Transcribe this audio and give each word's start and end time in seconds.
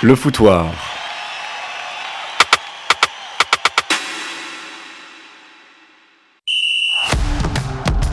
Le 0.00 0.14
foutoir. 0.14 0.66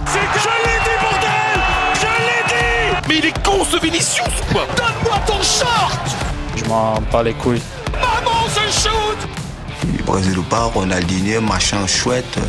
C'est 0.07 0.19
que 0.19 0.39
je 0.39 0.49
l'ai 0.65 0.79
dit, 0.83 0.97
bordel 0.99 1.29
Je 1.93 2.07
l'ai 2.25 2.43
dit 2.47 3.07
Mais 3.07 3.17
il 3.17 3.25
est 3.25 3.43
con 3.43 3.63
ce 3.63 3.79
Vinicius 3.79 4.19
ou 4.25 4.53
quoi? 4.53 4.65
Donne-moi 4.75 5.19
ton 5.27 5.41
short 5.43 5.99
Je 6.55 6.65
m'en 6.65 6.99
bats 7.11 7.21
les 7.21 7.33
couilles. 7.33 7.61
Maman, 7.93 8.47
ce 8.49 8.61
shoot 8.81 9.29
Brésil 10.05 10.37
ou 10.39 10.43
pas, 10.43 10.63
Ronaldinho, 10.65 11.41
machin 11.41 11.85
chouette, 11.87 12.37
euh, 12.37 12.41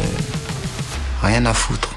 rien 1.22 1.44
à 1.46 1.54
foutre. 1.54 1.95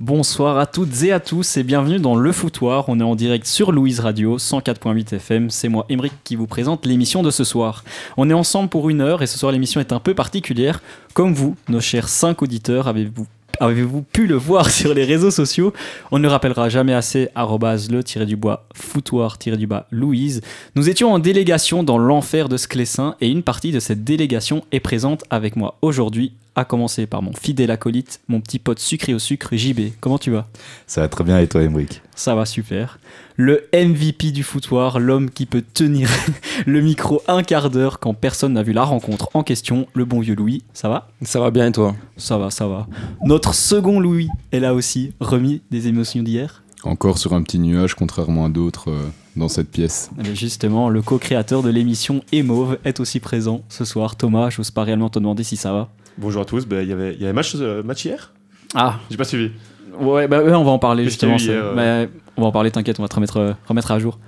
Bonsoir 0.00 0.56
à 0.56 0.64
toutes 0.64 1.02
et 1.02 1.12
à 1.12 1.20
tous 1.20 1.58
et 1.58 1.62
bienvenue 1.62 1.98
dans 1.98 2.16
Le 2.16 2.32
Foutoir. 2.32 2.88
On 2.88 2.98
est 3.00 3.04
en 3.04 3.14
direct 3.14 3.44
sur 3.44 3.70
Louise 3.70 4.00
Radio 4.00 4.38
104.8 4.38 5.16
FM. 5.16 5.50
C'est 5.50 5.68
moi, 5.68 5.84
Emeric, 5.90 6.14
qui 6.24 6.36
vous 6.36 6.46
présente 6.46 6.86
l'émission 6.86 7.22
de 7.22 7.30
ce 7.30 7.44
soir. 7.44 7.84
On 8.16 8.30
est 8.30 8.34
ensemble 8.34 8.70
pour 8.70 8.88
une 8.88 9.02
heure 9.02 9.22
et 9.22 9.26
ce 9.26 9.38
soir 9.38 9.52
l'émission 9.52 9.78
est 9.78 9.92
un 9.92 10.00
peu 10.00 10.14
particulière. 10.14 10.80
Comme 11.12 11.34
vous, 11.34 11.54
nos 11.68 11.82
chers 11.82 12.08
5 12.08 12.40
auditeurs, 12.40 12.88
avez-vous 12.88 13.26
Avez-vous 13.60 14.00
pu 14.00 14.26
le 14.26 14.36
voir 14.36 14.70
sur 14.70 14.94
les 14.94 15.04
réseaux 15.04 15.30
sociaux? 15.30 15.74
On 16.10 16.16
ne 16.16 16.22
le 16.22 16.28
rappellera 16.30 16.70
jamais 16.70 16.94
assez, 16.94 17.28
le-du-bois, 17.36 18.64
foutoir-du-bas, 18.74 19.86
Louise. 19.90 20.40
Nous 20.76 20.88
étions 20.88 21.12
en 21.12 21.18
délégation 21.18 21.82
dans 21.82 21.98
l'enfer 21.98 22.48
de 22.48 22.56
Sclessin 22.56 23.16
et 23.20 23.28
une 23.28 23.42
partie 23.42 23.70
de 23.70 23.80
cette 23.80 24.02
délégation 24.02 24.64
est 24.72 24.80
présente 24.80 25.24
avec 25.28 25.56
moi 25.56 25.76
aujourd'hui, 25.82 26.32
à 26.60 26.64
commencer 26.64 27.06
par 27.06 27.22
mon 27.22 27.32
fidèle 27.32 27.70
acolyte, 27.70 28.20
mon 28.28 28.40
petit 28.40 28.58
pote 28.58 28.78
sucré 28.78 29.14
au 29.14 29.18
sucre, 29.18 29.56
JB. 29.56 29.92
Comment 30.00 30.18
tu 30.18 30.30
vas? 30.30 30.46
Ça 30.86 31.00
va 31.00 31.08
très 31.08 31.24
bien 31.24 31.38
et 31.38 31.48
toi, 31.48 31.62
Emric? 31.62 32.02
Ça 32.14 32.34
va 32.34 32.44
super. 32.44 32.98
Le 33.36 33.64
MVP 33.72 34.30
du 34.30 34.42
foutoir, 34.42 35.00
l'homme 35.00 35.30
qui 35.30 35.46
peut 35.46 35.64
tenir 35.72 36.10
le 36.66 36.80
micro 36.82 37.22
un 37.28 37.42
quart 37.42 37.70
d'heure 37.70 37.98
quand 37.98 38.12
personne 38.12 38.52
n'a 38.52 38.62
vu 38.62 38.72
la 38.72 38.84
rencontre 38.84 39.30
en 39.32 39.42
question, 39.42 39.86
le 39.94 40.04
bon 40.04 40.20
vieux 40.20 40.34
Louis. 40.34 40.62
Ça 40.74 40.88
va? 40.88 41.08
Ça 41.22 41.40
va 41.40 41.50
bien 41.50 41.66
et 41.66 41.72
toi? 41.72 41.96
Ça 42.18 42.36
va, 42.36 42.50
ça 42.50 42.68
va. 42.68 42.86
Notre 43.24 43.54
second 43.54 43.98
Louis 43.98 44.28
est 44.52 44.60
là 44.60 44.74
aussi, 44.74 45.14
remis 45.20 45.62
des 45.70 45.88
émotions 45.88 46.22
d'hier. 46.22 46.62
Encore 46.82 47.18
sur 47.18 47.34
un 47.34 47.42
petit 47.42 47.58
nuage, 47.58 47.94
contrairement 47.94 48.46
à 48.46 48.48
d'autres 48.48 48.90
euh, 48.90 49.08
dans 49.36 49.48
cette 49.48 49.70
pièce. 49.70 50.10
Et 50.24 50.34
justement, 50.34 50.88
le 50.88 51.02
co-créateur 51.02 51.62
de 51.62 51.70
l'émission 51.70 52.22
Emauve 52.32 52.78
est 52.84 53.00
aussi 53.00 53.20
présent 53.20 53.62
ce 53.68 53.84
soir. 53.84 54.16
Thomas, 54.16 54.50
je 54.50 54.60
n'ose 54.60 54.70
pas 54.70 54.84
réellement 54.84 55.10
te 55.10 55.18
demander 55.18 55.44
si 55.44 55.56
ça 55.56 55.72
va. 55.72 55.90
Bonjour 56.20 56.42
à 56.42 56.44
tous, 56.44 56.66
il 56.70 56.86
y 56.88 56.92
avait, 56.92 57.14
il 57.14 57.20
y 57.20 57.24
avait 57.24 57.32
match, 57.32 57.54
euh, 57.56 57.82
match 57.82 58.04
hier? 58.04 58.32
Ah, 58.74 58.98
J'ai 59.10 59.16
pas 59.16 59.24
suivi. 59.24 59.52
ouais, 59.98 60.28
bah, 60.28 60.42
ouais, 60.42 60.52
on 60.54 60.64
va 60.64 60.70
en 60.70 60.78
parler 60.78 61.04
justement. 61.04 61.36
eu 61.36 61.38
ça. 61.38 61.52
hier, 61.52 61.72
Mais 61.74 62.10
on 62.36 62.42
va 62.42 62.48
en 62.48 62.52
parler, 62.52 62.70
t'inquiète, 62.70 62.98
on 62.98 63.02
va 63.02 63.08
te 63.08 63.14
remettre, 63.14 63.38
euh, 63.38 63.52
remettre 63.66 63.90
à 63.90 63.98
jour. 63.98 64.18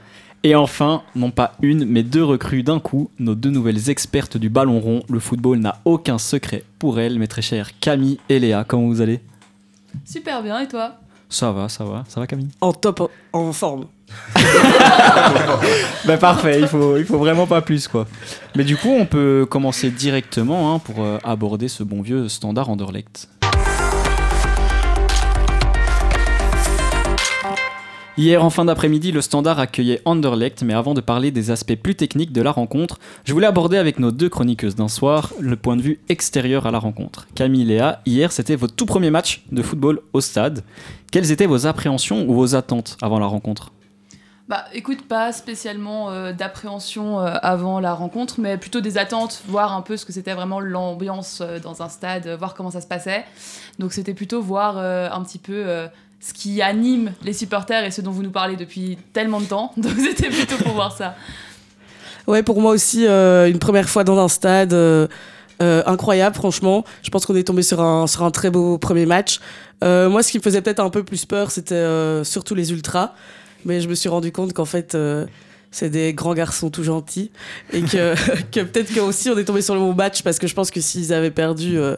Et 0.43 0.55
enfin, 0.57 1.03
non 1.15 1.31
pas 1.31 1.53
une, 1.61 1.85
mais 1.85 2.03
deux 2.03 2.25
recrues 2.25 2.63
d'un 2.63 2.81
coup, 2.81 3.11
nos 3.19 3.35
deux 3.35 3.51
nouvelles 3.51 3.91
expertes 3.91 4.39
du 4.39 4.49
ballon 4.49 4.81
rond. 4.81 5.03
Le 5.11 5.21
football 5.21 5.59
n'a 5.59 5.81
aucun 5.85 6.17
secret 6.19 6.65
pour 6.79 6.99
elles, 6.99 7.19
mes 7.19 7.29
très 7.29 7.43
chères 7.43 7.79
Camille 7.79 8.19
et 8.31 8.39
Léa. 8.41 8.65
Comment 8.67 8.89
vous 8.89 9.03
allez? 9.03 9.21
Super 10.07 10.43
bien, 10.43 10.59
et 10.61 10.69
toi? 10.69 10.95
Ça 11.29 11.53
va, 11.53 11.69
ça 11.69 11.85
va, 11.85 12.05
ça 12.09 12.21
va 12.21 12.27
Camille? 12.27 12.49
En 12.63 12.73
top, 12.73 13.11
en 13.35 13.53
forme. 13.53 13.85
Bah 16.05 16.17
parfait, 16.17 16.61
il 16.61 16.67
faut, 16.67 16.97
faut 17.05 17.19
vraiment 17.19 17.47
pas 17.47 17.61
plus 17.61 17.89
quoi. 17.89 18.07
Mais 18.57 18.65
du 18.65 18.77
coup, 18.77 18.91
on 18.91 19.07
peut 19.07 19.47
commencer 19.49 19.91
directement 19.91 20.75
hein, 20.75 20.79
pour 20.79 21.03
euh, 21.05 21.19
aborder 21.25 21.69
ce 21.69 21.83
bon 21.83 22.03
vieux 22.03 22.29
standard 22.29 22.69
Anderlecht. 22.69 23.29
Hier 28.19 28.45
en 28.45 28.51
fin 28.51 28.67
d'après-midi, 28.67 29.11
le 29.11 29.23
standard 29.23 29.59
accueillait 29.59 30.03
Anderlecht, 30.05 30.63
mais 30.63 30.75
avant 30.75 30.93
de 30.93 31.01
parler 31.01 31.31
des 31.31 31.51
aspects 31.51 31.77
plus 31.77 31.95
techniques 31.95 32.33
de 32.33 32.43
la 32.43 32.51
rencontre, 32.53 32.99
je 33.25 33.33
voulais 33.33 33.47
aborder 33.47 33.79
avec 33.79 33.99
nos 33.99 34.11
deux 34.11 34.29
chroniqueuses 34.29 34.75
d'un 34.75 34.89
soir 34.89 35.33
le 35.41 35.57
point 35.57 35.77
de 35.77 35.83
vue 35.83 35.99
extérieur 36.11 36.67
à 36.67 36.71
la 36.71 36.79
rencontre. 36.79 37.27
Camille 37.35 37.65
Léa, 37.65 38.03
hier 38.05 38.31
c'était 38.31 38.55
votre 38.55 38.75
tout 38.75 38.85
premier 38.85 39.11
match 39.11 39.45
de 39.51 39.63
football 39.63 40.01
au 40.13 40.21
stade. 40.21 40.63
Quelles 41.11 41.33
étaient 41.33 41.47
vos 41.47 41.67
appréhensions 41.67 42.29
ou 42.29 42.35
vos 42.35 42.55
attentes 42.55 42.99
avant 43.01 43.19
la 43.19 43.27
rencontre? 43.27 43.73
Bah 44.53 44.67
écoute, 44.75 45.09
pas 45.09 45.33
spécialement 45.33 46.11
euh, 46.11 46.35
d'appréhension 46.35 47.21
euh, 47.21 47.37
avant 47.41 47.81
la 47.81 47.95
rencontre, 47.95 48.35
mais 48.37 48.59
plutôt 48.59 48.83
des 48.83 48.99
attentes, 48.99 49.41
voir 49.49 49.75
un 49.75 49.81
peu 49.81 49.97
ce 49.97 50.05
que 50.05 50.13
c'était 50.13 50.35
vraiment 50.35 50.61
l'ambiance 50.61 51.39
euh, 51.41 51.59
dans 51.59 51.81
un 51.81 51.89
stade, 51.89 52.29
voir 52.39 52.53
comment 52.53 52.71
ça 52.71 52.83
se 52.83 52.87
passait. 52.87 53.25
Donc 53.79 53.95
c'était 53.95 54.13
plutôt 54.13 54.43
voir 54.43 54.77
un 54.77 55.23
petit 55.23 55.39
peu 55.39 55.65
ce 56.21 56.35
qui 56.35 56.61
anime 56.61 57.15
les 57.25 57.33
supporters 57.33 57.83
et 57.83 57.91
ce 57.91 58.03
dont 58.03 58.11
vous 58.11 58.23
nous 58.23 58.31
parlez 58.31 58.57
depuis 58.57 58.99
tellement 59.15 59.41
de 59.41 59.47
temps. 59.47 59.73
Donc 59.79 59.95
c'était 59.97 60.29
plutôt 60.29 60.59
pour 60.59 60.75
voir 60.75 60.95
ça. 60.95 61.15
Ouais, 62.27 62.43
pour 62.43 62.61
moi 62.61 62.73
aussi, 62.73 63.07
une 63.07 63.59
première 63.59 63.89
fois 63.89 64.05
dans 64.05 64.19
un 64.19 64.29
stade 64.29 64.77
incroyable, 65.61 66.37
franchement. 66.37 66.85
Je 67.03 67.09
pense 67.09 67.25
qu'on 67.25 67.37
est 67.37 67.45
tombé 67.45 67.63
sur 67.63 67.81
un, 67.81 68.07
sur 68.07 68.23
un 68.23 68.31
très 68.31 68.51
beau 68.51 68.77
premier 68.77 69.07
match. 69.07 69.41
Moi, 69.81 70.23
ce 70.23 70.31
qui 70.31 70.37
me 70.37 70.43
faisait 70.43 70.61
peut-être 70.61 70.81
un 70.81 70.91
peu 70.91 71.05
plus 71.05 71.25
peur, 71.25 71.51
c'était 71.51 72.23
surtout 72.23 72.55
les 72.55 72.71
ultras. 72.71 73.15
Mais 73.65 73.81
je 73.81 73.89
me 73.89 73.95
suis 73.95 74.09
rendu 74.09 74.33
compte 74.33 74.53
qu'en 74.53 74.65
fait, 74.65 74.95
euh, 74.95 75.27
c'est 75.73 75.91
des 75.91 76.13
grands 76.13 76.35
garçons 76.35 76.71
tout 76.71 76.85
gentils. 76.85 77.33
Et 77.73 77.83
que, 77.83 78.15
que 78.53 78.61
peut-être 78.61 78.95
que 78.95 79.01
aussi 79.01 79.31
on 79.31 79.39
est 79.39 79.45
tombé 79.45 79.63
sur 79.63 79.75
le 79.75 79.81
bon 79.81 79.95
match 79.95 80.23
parce 80.23 80.39
que 80.39 80.47
je 80.47 80.55
pense 80.55 80.71
que 80.71 80.81
s'ils 80.81 81.13
avaient 81.13 81.33
perdu, 81.33 81.79
euh, 81.79 81.97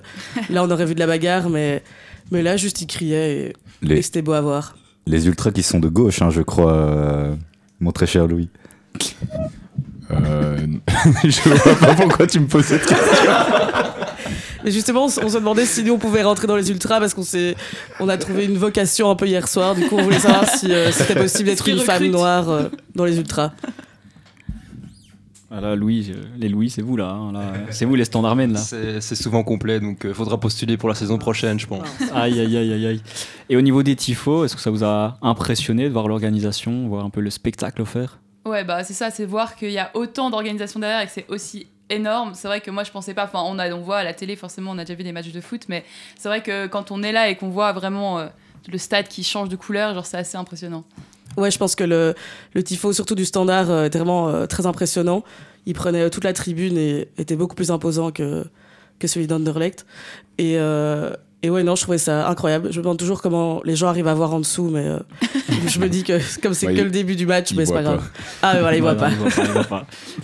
là, 0.48 0.64
on 0.64 0.70
aurait 0.70 0.86
vu 0.86 0.94
de 0.94 1.00
la 1.00 1.06
bagarre. 1.06 1.50
Mais, 1.50 1.82
mais 2.30 2.42
là, 2.42 2.56
juste, 2.56 2.80
ils 2.80 2.86
criaient 2.86 3.52
et, 3.82 4.02
c'était 4.02 4.22
beau 4.22 4.32
à 4.32 4.40
voir. 4.40 4.76
les 5.06 5.26
ultras 5.26 5.50
qui 5.50 5.62
sont 5.62 5.78
de 5.78 5.88
gauche, 5.88 6.22
hein, 6.22 6.30
je 6.30 6.40
crois, 6.40 6.72
euh, 6.72 7.34
mon 7.80 7.92
très 7.92 8.06
cher 8.06 8.26
Louis. 8.26 8.48
Euh, 10.10 10.56
je 11.24 11.48
vois 11.48 11.74
pas 11.74 11.94
pourquoi 11.96 12.26
tu 12.26 12.40
me 12.40 12.46
poses 12.46 12.66
cette 12.66 12.86
question. 12.86 13.32
Mais 14.64 14.70
justement, 14.70 15.04
on 15.04 15.08
se 15.08 15.20
demandait 15.34 15.66
si 15.66 15.84
nous 15.84 15.92
on 15.92 15.98
pouvait 15.98 16.22
rentrer 16.22 16.46
dans 16.46 16.56
les 16.56 16.70
ultras 16.70 16.98
parce 16.98 17.12
qu'on 17.12 17.22
s'est, 17.22 17.54
on 18.00 18.08
a 18.08 18.16
trouvé 18.16 18.46
une 18.46 18.56
vocation 18.56 19.10
un 19.10 19.14
peu 19.14 19.26
hier 19.26 19.46
soir. 19.46 19.74
Du 19.74 19.82
coup, 19.86 19.96
on 19.98 20.02
voulait 20.02 20.18
savoir 20.18 20.48
si 20.48 20.72
euh, 20.72 20.90
c'était 20.90 21.14
possible 21.14 21.50
d'être 21.50 21.68
une 21.68 21.80
femme 21.80 22.06
noire 22.06 22.48
euh, 22.48 22.68
dans 22.94 23.04
les 23.04 23.18
ultras. 23.18 23.52
Voilà, 25.50 25.76
Louis, 25.76 26.10
euh, 26.10 26.24
les 26.38 26.48
Louis, 26.48 26.70
c'est 26.70 26.82
vous 26.82 26.96
là. 26.96 27.10
hein, 27.10 27.30
là. 27.32 27.52
C'est 27.70 27.84
vous 27.84 27.94
les 27.94 28.06
standardmen 28.06 28.54
là. 28.54 28.58
C'est 28.58 29.00
c'est 29.00 29.14
souvent 29.14 29.44
complet, 29.44 29.78
donc 29.78 29.98
il 30.02 30.14
faudra 30.14 30.40
postuler 30.40 30.76
pour 30.76 30.88
la 30.88 30.94
saison 30.96 31.18
prochaine, 31.18 31.60
je 31.60 31.66
pense. 31.66 31.86
Aïe, 32.12 32.40
aïe, 32.40 32.56
aïe, 32.56 32.72
aïe, 32.72 32.86
aïe. 32.86 33.02
Et 33.50 33.56
au 33.56 33.60
niveau 33.60 33.82
des 33.84 33.94
tifos, 33.94 34.44
est-ce 34.46 34.56
que 34.56 34.62
ça 34.62 34.70
vous 34.70 34.82
a 34.82 35.18
impressionné 35.22 35.84
de 35.84 35.92
voir 35.92 36.08
l'organisation, 36.08 36.88
voir 36.88 37.04
un 37.04 37.10
peu 37.10 37.20
le 37.20 37.30
spectacle 37.30 37.82
offert? 37.82 38.18
Ouais, 38.46 38.64
bah 38.64 38.82
c'est 38.82 38.94
ça, 38.94 39.10
c'est 39.10 39.26
voir 39.26 39.54
qu'il 39.54 39.70
y 39.70 39.78
a 39.78 39.90
autant 39.94 40.28
d'organisations 40.30 40.80
derrière 40.80 41.02
et 41.02 41.06
que 41.06 41.12
c'est 41.12 41.26
aussi 41.28 41.66
énorme. 41.90 42.34
C'est 42.34 42.48
vrai 42.48 42.60
que 42.60 42.70
moi 42.70 42.84
je 42.84 42.90
pensais 42.90 43.14
pas, 43.14 43.24
enfin 43.24 43.42
on, 43.44 43.58
a, 43.58 43.70
on 43.72 43.80
voit 43.80 43.98
à 43.98 44.04
la 44.04 44.14
télé 44.14 44.36
forcément, 44.36 44.70
on 44.72 44.78
a 44.78 44.84
déjà 44.84 44.94
vu 44.94 45.04
des 45.04 45.12
matchs 45.12 45.32
de 45.32 45.40
foot, 45.40 45.62
mais 45.68 45.84
c'est 46.16 46.28
vrai 46.28 46.42
que 46.42 46.66
quand 46.66 46.90
on 46.90 47.02
est 47.02 47.12
là 47.12 47.28
et 47.28 47.36
qu'on 47.36 47.50
voit 47.50 47.72
vraiment 47.72 48.18
euh, 48.18 48.26
le 48.70 48.78
stade 48.78 49.08
qui 49.08 49.24
change 49.24 49.48
de 49.48 49.56
couleur, 49.56 49.94
genre 49.94 50.06
c'est 50.06 50.16
assez 50.16 50.36
impressionnant. 50.36 50.84
Ouais, 51.36 51.50
je 51.50 51.58
pense 51.58 51.74
que 51.74 51.84
le, 51.84 52.62
tifo, 52.62 52.92
surtout 52.92 53.14
du 53.14 53.24
standard, 53.24 53.70
euh, 53.70 53.86
était 53.86 53.98
vraiment 53.98 54.28
euh, 54.28 54.46
très 54.46 54.66
impressionnant. 54.66 55.24
Il 55.66 55.74
prenait 55.74 56.02
euh, 56.02 56.10
toute 56.10 56.24
la 56.24 56.32
tribune 56.32 56.76
et 56.78 57.08
était 57.18 57.36
beaucoup 57.36 57.54
plus 57.54 57.70
imposant 57.70 58.12
que, 58.12 58.44
que 58.98 59.06
celui 59.08 59.26
d'Anderlecht. 59.26 59.86
Et, 60.38 60.58
et 61.44 61.50
ouais, 61.50 61.62
non, 61.62 61.76
je 61.76 61.82
trouvais 61.82 61.98
ça 61.98 62.28
incroyable. 62.28 62.68
Je 62.72 62.78
me 62.78 62.82
demande 62.84 62.98
toujours 62.98 63.20
comment 63.20 63.60
les 63.64 63.76
gens 63.76 63.88
arrivent 63.88 64.08
à 64.08 64.14
voir 64.14 64.32
en 64.34 64.40
dessous, 64.40 64.70
mais 64.70 64.86
euh, 64.86 64.98
je 65.68 65.78
me 65.78 65.88
dis 65.88 66.02
que 66.02 66.18
comme 66.40 66.54
c'est 66.54 66.66
Ouais, 66.66 66.74
que 66.74 66.78
il- 66.78 66.84
le 66.84 66.90
début 66.90 67.16
du 67.16 67.26
match, 67.26 67.52
mais 67.54 67.66
c'est 67.66 67.72
pas 67.72 67.82
grave. 67.82 68.02
Ah, 68.42 68.54
mais 68.54 68.60
voilà, 68.60 68.76
ils 68.76 68.82
voient 68.82 68.94
pas. 68.94 69.10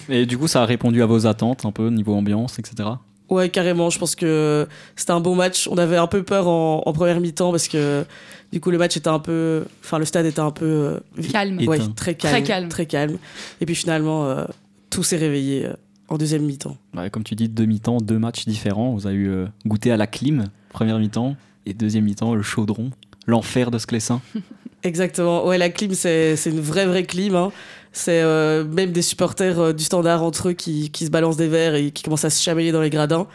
Et 0.08 0.26
du 0.26 0.38
coup, 0.38 0.48
ça 0.48 0.62
a 0.62 0.64
répondu 0.66 1.02
à 1.02 1.06
vos 1.06 1.26
attentes 1.26 1.64
un 1.64 1.72
peu, 1.72 1.88
niveau 1.90 2.14
ambiance, 2.14 2.58
etc. 2.58 2.88
Ouais, 3.28 3.48
carrément. 3.48 3.90
Je 3.90 3.98
pense 3.98 4.14
que 4.16 4.66
c'était 4.96 5.12
un 5.12 5.20
bon 5.20 5.34
match. 5.34 5.68
On 5.70 5.78
avait 5.78 5.96
un 5.96 6.06
peu 6.08 6.22
peur 6.22 6.48
en, 6.48 6.82
en 6.84 6.92
première 6.92 7.20
mi-temps 7.20 7.50
parce 7.52 7.68
que 7.68 8.04
du 8.52 8.60
coup 8.60 8.70
le 8.72 8.78
match 8.78 8.96
était 8.96 9.08
un 9.08 9.20
peu, 9.20 9.64
enfin 9.84 9.98
le 9.98 10.04
stade 10.04 10.26
était 10.26 10.40
un 10.40 10.50
peu 10.50 10.64
euh, 10.66 10.98
Calme. 11.30 11.60
Ouais, 11.68 11.78
très 11.94 12.14
calme, 12.16 12.32
Très 12.34 12.42
calme. 12.42 12.68
très 12.68 12.86
calme. 12.86 13.18
Et 13.60 13.66
puis 13.66 13.76
finalement 13.76 14.26
euh, 14.26 14.44
tout 14.90 15.04
s'est 15.04 15.16
réveillé 15.18 15.66
euh, 15.66 15.74
en 16.10 16.18
deuxième 16.18 16.42
mi-temps. 16.42 16.76
Ouais, 16.96 17.08
comme 17.08 17.24
tu 17.24 17.34
dis, 17.34 17.48
deux 17.48 17.64
mi-temps, 17.64 17.98
deux 17.98 18.18
matchs 18.18 18.44
différents. 18.46 18.92
Vous 18.92 19.06
avez 19.06 19.16
eu 19.16 19.28
euh, 19.30 19.46
goûté 19.66 19.90
à 19.90 19.96
la 19.96 20.06
clim, 20.06 20.44
première 20.70 20.98
mi-temps, 20.98 21.36
et 21.66 21.72
deuxième 21.72 22.04
mi-temps, 22.04 22.34
le 22.34 22.42
chaudron, 22.42 22.90
l'enfer 23.26 23.70
de 23.70 23.78
Sclessin. 23.78 24.20
Exactement. 24.82 25.46
Ouais, 25.46 25.58
la 25.58 25.68
clim 25.70 25.92
c'est 25.94 26.34
une 26.46 26.60
vraie 26.60 26.86
vraie 26.86 27.04
clim. 27.04 27.34
hein. 27.34 27.52
C'est 27.92 28.22
euh, 28.22 28.64
même 28.64 28.92
des 28.92 29.02
supporters 29.02 29.58
euh, 29.58 29.72
du 29.72 29.84
standard 29.84 30.22
entre 30.22 30.50
eux 30.50 30.52
qui, 30.52 30.90
qui 30.90 31.04
se 31.06 31.10
balancent 31.10 31.36
des 31.36 31.48
verres 31.48 31.74
et 31.74 31.90
qui 31.90 32.02
commencent 32.02 32.24
à 32.24 32.30
se 32.30 32.42
chamailler 32.42 32.72
dans 32.72 32.80
les 32.80 32.88
gradins. 32.90 33.26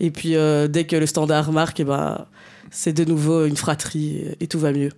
Et 0.00 0.10
puis 0.10 0.34
euh, 0.34 0.66
dès 0.66 0.86
que 0.86 0.96
le 0.96 1.06
standard 1.06 1.52
marque, 1.52 1.78
et 1.80 1.84
ben 1.84 2.26
c'est 2.70 2.92
de 2.92 3.04
nouveau 3.04 3.44
une 3.46 3.56
fratrie 3.56 4.16
et, 4.16 4.36
et 4.40 4.46
tout 4.48 4.58
va 4.58 4.72
mieux. 4.72 4.90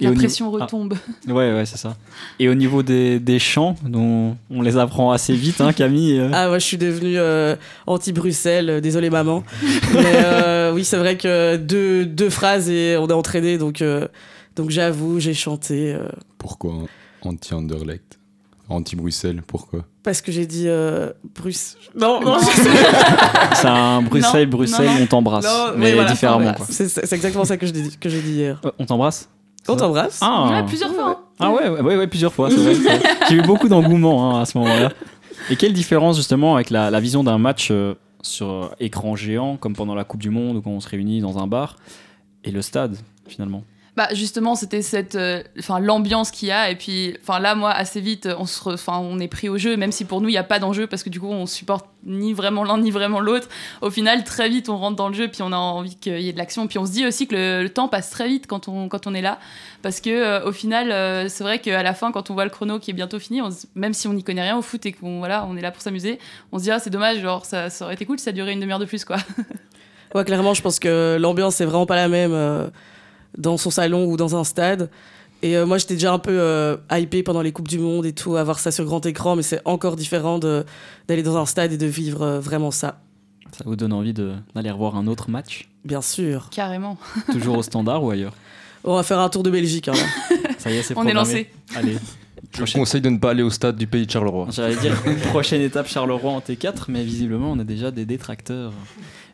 Et 0.00 0.04
La 0.04 0.10
niveau- 0.10 0.22
pression 0.22 0.52
Ah. 0.58 0.64
retombe. 0.64 0.94
Ouais, 1.28 1.52
ouais, 1.54 1.64
c'est 1.66 1.76
ça. 1.78 1.96
Et 2.40 2.48
au 2.48 2.54
niveau 2.54 2.82
des, 2.82 3.20
des 3.20 3.38
chants, 3.38 3.76
dont 3.84 4.36
on 4.50 4.60
les 4.60 4.76
apprend 4.76 5.12
assez 5.12 5.34
vite, 5.34 5.60
hein, 5.60 5.72
Camille 5.72 6.18
euh, 6.18 6.30
Ah, 6.32 6.48
moi, 6.48 6.58
je 6.58 6.64
suis 6.66 6.76
devenue 6.78 7.16
euh, 7.16 7.54
anti-Bruxelles, 7.86 8.70
euh, 8.70 8.80
désolé 8.80 9.08
maman. 9.08 9.44
Mais 9.92 10.02
euh, 10.04 10.72
oui, 10.74 10.84
c'est 10.84 10.96
vrai 10.96 11.16
que 11.16 11.56
deux, 11.56 12.04
deux 12.06 12.28
phrases 12.30 12.68
et 12.70 12.96
on 12.98 13.06
est 13.06 13.12
entraîné, 13.12 13.56
donc, 13.56 13.82
euh, 13.82 14.08
donc 14.56 14.70
j'avoue, 14.70 15.20
j'ai 15.20 15.32
chanté. 15.34 15.94
euh. 15.94 16.08
Pourquoi 16.38 16.72
anti-Underlect 17.22 18.18
Anti-Bruxelles, 18.68 19.42
pourquoi? 19.46 19.84
Parce 20.02 20.20
que 20.22 20.32
j'ai 20.32 20.46
dit 20.46 20.64
euh, 20.66 21.10
Bruce. 21.34 21.76
Non, 21.98 22.20
non, 22.20 22.38
C'est 23.54 23.66
un 23.68 24.02
Bruxelles, 24.02 24.44
Non, 24.48 24.56
Bruxelles, 24.56 24.86
non, 24.86 24.94
non. 24.94 25.02
on 25.02 25.06
t'embrasse. 25.06 25.46
Mais 25.76 25.94
voilà, 25.94 26.10
différemment. 26.10 26.54
C'est 26.68 27.12
exactement 27.12 27.44
ça 27.44 27.56
que 27.56 27.66
je 27.66 27.72
dis, 27.72 27.96
que 27.98 28.08
j'ai 28.08 28.20
dit 28.20 28.32
hier. 28.32 28.60
Euh, 28.64 28.70
on 28.78 28.86
t'embrasse? 28.86 29.28
On 29.68 29.76
t'embrasse. 29.76 30.20
Ah, 30.22 30.48
Ouais, 30.50 30.62
plusieurs 30.66 30.92
fois. 30.92 31.08
hein. 31.10 31.18
Ah 31.40 31.50
ouais, 31.50 31.68
ouais, 31.68 31.80
ouais, 31.80 31.96
ouais, 31.96 32.06
plusieurs 32.06 32.32
fois. 32.32 32.50
c'est 32.50 32.56
vrai. 32.56 32.98
J'ai 33.28 33.36
eu 33.36 33.42
beaucoup 33.42 33.68
d'engouement 33.68 34.36
hein, 34.36 34.42
à 34.42 34.44
ce 34.44 34.56
moment-là. 34.58 34.90
Et 35.50 35.56
quelle 35.56 35.72
différence 35.72 36.16
justement 36.16 36.54
avec 36.54 36.70
la, 36.70 36.90
la 36.90 37.00
vision 37.00 37.24
d'un 37.24 37.38
match 37.38 37.68
euh, 37.70 37.94
sur 38.22 38.48
euh, 38.50 38.68
écran 38.80 39.16
géant, 39.16 39.56
comme 39.56 39.74
pendant 39.74 39.94
la 39.94 40.04
Coupe 40.04 40.20
du 40.20 40.30
Monde 40.30 40.56
ou 40.58 40.62
quand 40.62 40.70
on 40.70 40.80
se 40.80 40.88
réunit 40.88 41.20
dans 41.20 41.38
un 41.38 41.46
bar, 41.46 41.76
et 42.44 42.50
le 42.50 42.62
stade 42.62 42.96
finalement? 43.26 43.62
Bah 43.96 44.08
justement, 44.12 44.56
c'était 44.56 44.82
cette, 44.82 45.14
euh, 45.14 45.40
enfin 45.56 45.78
l'ambiance 45.78 46.32
qu'il 46.32 46.48
y 46.48 46.50
a 46.50 46.68
et 46.68 46.74
puis, 46.74 47.16
enfin 47.22 47.38
là 47.38 47.54
moi 47.54 47.70
assez 47.70 48.00
vite, 48.00 48.28
on 48.38 48.44
se, 48.44 48.68
enfin 48.68 48.98
on 48.98 49.20
est 49.20 49.28
pris 49.28 49.48
au 49.48 49.56
jeu, 49.56 49.76
même 49.76 49.92
si 49.92 50.04
pour 50.04 50.20
nous 50.20 50.28
il 50.28 50.32
n'y 50.32 50.38
a 50.38 50.42
pas 50.42 50.58
d'enjeu 50.58 50.88
parce 50.88 51.04
que 51.04 51.10
du 51.10 51.20
coup 51.20 51.28
on 51.28 51.46
supporte 51.46 51.86
ni 52.04 52.32
vraiment 52.32 52.64
l'un 52.64 52.78
ni 52.78 52.90
vraiment 52.90 53.20
l'autre. 53.20 53.48
Au 53.82 53.90
final, 53.90 54.24
très 54.24 54.48
vite 54.48 54.68
on 54.68 54.78
rentre 54.78 54.96
dans 54.96 55.08
le 55.08 55.14
jeu 55.14 55.28
puis 55.28 55.42
on 55.42 55.52
a 55.52 55.56
envie 55.56 55.94
qu'il 55.94 56.20
y 56.20 56.28
ait 56.28 56.32
de 56.32 56.38
l'action. 56.38 56.66
Puis 56.66 56.76
on 56.78 56.86
se 56.86 56.90
dit 56.90 57.06
aussi 57.06 57.28
que 57.28 57.62
le, 57.62 57.68
temps 57.68 57.86
passe 57.86 58.10
très 58.10 58.26
vite 58.26 58.48
quand 58.48 58.66
on 58.66 58.88
quand 58.88 59.06
on 59.06 59.14
est 59.14 59.22
là 59.22 59.38
parce 59.82 60.00
que 60.00 60.10
euh, 60.10 60.44
au 60.44 60.50
final, 60.50 60.90
euh, 60.90 61.28
c'est 61.28 61.44
vrai 61.44 61.60
qu'à 61.60 61.84
la 61.84 61.94
fin 61.94 62.10
quand 62.10 62.30
on 62.30 62.34
voit 62.34 62.44
le 62.44 62.50
chrono 62.50 62.80
qui 62.80 62.90
est 62.90 62.94
bientôt 62.94 63.20
fini, 63.20 63.42
même 63.76 63.94
si 63.94 64.08
on 64.08 64.12
n'y 64.12 64.24
connaît 64.24 64.42
rien 64.42 64.58
au 64.58 64.62
foot 64.62 64.84
et 64.86 64.92
qu'on 64.92 65.20
voilà, 65.20 65.46
on 65.48 65.56
est 65.56 65.62
là 65.62 65.70
pour 65.70 65.82
s'amuser, 65.82 66.18
on 66.50 66.58
se 66.58 66.64
dit 66.64 66.72
ah 66.72 66.80
c'est 66.80 66.90
dommage, 66.90 67.20
genre 67.20 67.44
ça, 67.44 67.68
aurait 67.82 67.94
été 67.94 68.06
cool 68.06 68.18
si 68.18 68.24
ça 68.24 68.32
durait 68.32 68.54
une 68.54 68.60
demi-heure 68.60 68.80
de 68.80 68.86
plus 68.86 69.04
quoi. 69.04 69.18
Ouais, 70.14 70.24
clairement, 70.24 70.54
je 70.54 70.62
pense 70.62 70.78
que 70.78 71.16
l'ambiance 71.18 71.60
est 71.60 71.64
vraiment 71.64 71.86
pas 71.86 71.96
la 71.96 72.06
même 72.06 72.70
dans 73.38 73.56
son 73.56 73.70
salon 73.70 74.06
ou 74.06 74.16
dans 74.16 74.36
un 74.36 74.44
stade. 74.44 74.90
Et 75.42 75.56
euh, 75.56 75.66
moi, 75.66 75.76
j'étais 75.78 75.94
déjà 75.94 76.12
un 76.12 76.18
peu 76.18 76.32
euh, 76.40 76.76
hypé 76.90 77.22
pendant 77.22 77.42
les 77.42 77.52
Coupes 77.52 77.68
du 77.68 77.78
Monde 77.78 78.06
et 78.06 78.14
tout, 78.14 78.36
à 78.36 78.44
voir 78.44 78.58
ça 78.58 78.70
sur 78.70 78.84
grand 78.84 79.04
écran, 79.04 79.36
mais 79.36 79.42
c'est 79.42 79.60
encore 79.66 79.96
différent 79.96 80.38
d'aller 80.38 81.22
dans 81.22 81.36
un 81.36 81.44
stade 81.44 81.72
et 81.72 81.76
de 81.76 81.86
vivre 81.86 82.22
euh, 82.22 82.40
vraiment 82.40 82.70
ça. 82.70 83.00
Ça 83.52 83.62
vous 83.66 83.76
donne 83.76 83.92
envie 83.92 84.14
d'aller 84.14 84.70
revoir 84.70 84.96
un 84.96 85.06
autre 85.06 85.30
match? 85.30 85.68
Bien 85.84 86.00
sûr. 86.00 86.48
Carrément. 86.50 86.96
Toujours 87.32 87.58
au 87.58 87.62
standard 87.62 88.02
ou 88.02 88.10
ailleurs? 88.10 88.32
On 88.84 88.96
va 88.96 89.02
faire 89.02 89.18
un 89.18 89.28
tour 89.28 89.42
de 89.42 89.50
Belgique. 89.50 89.88
hein, 89.88 89.92
là. 89.92 90.48
Ça 90.58 90.70
y 90.70 90.76
est, 90.78 90.82
c'est 90.82 90.96
On 90.96 91.06
est 91.06 91.12
lancé. 91.12 91.50
Allez. 91.76 91.98
Je 92.56 92.64
vous 92.64 92.78
conseille 92.78 93.00
de 93.00 93.10
ne 93.10 93.18
pas 93.18 93.30
aller 93.30 93.42
au 93.42 93.50
stade 93.50 93.76
du 93.76 93.86
pays 93.86 94.06
de 94.06 94.10
Charleroi. 94.10 94.48
J'allais 94.50 94.76
dire 94.76 94.94
prochaine 95.28 95.60
étape 95.60 95.88
Charleroi 95.88 96.30
en 96.30 96.40
T4, 96.40 96.84
mais 96.88 97.02
visiblement 97.02 97.52
on 97.52 97.58
a 97.58 97.64
déjà 97.64 97.90
des 97.90 98.06
détracteurs. 98.06 98.72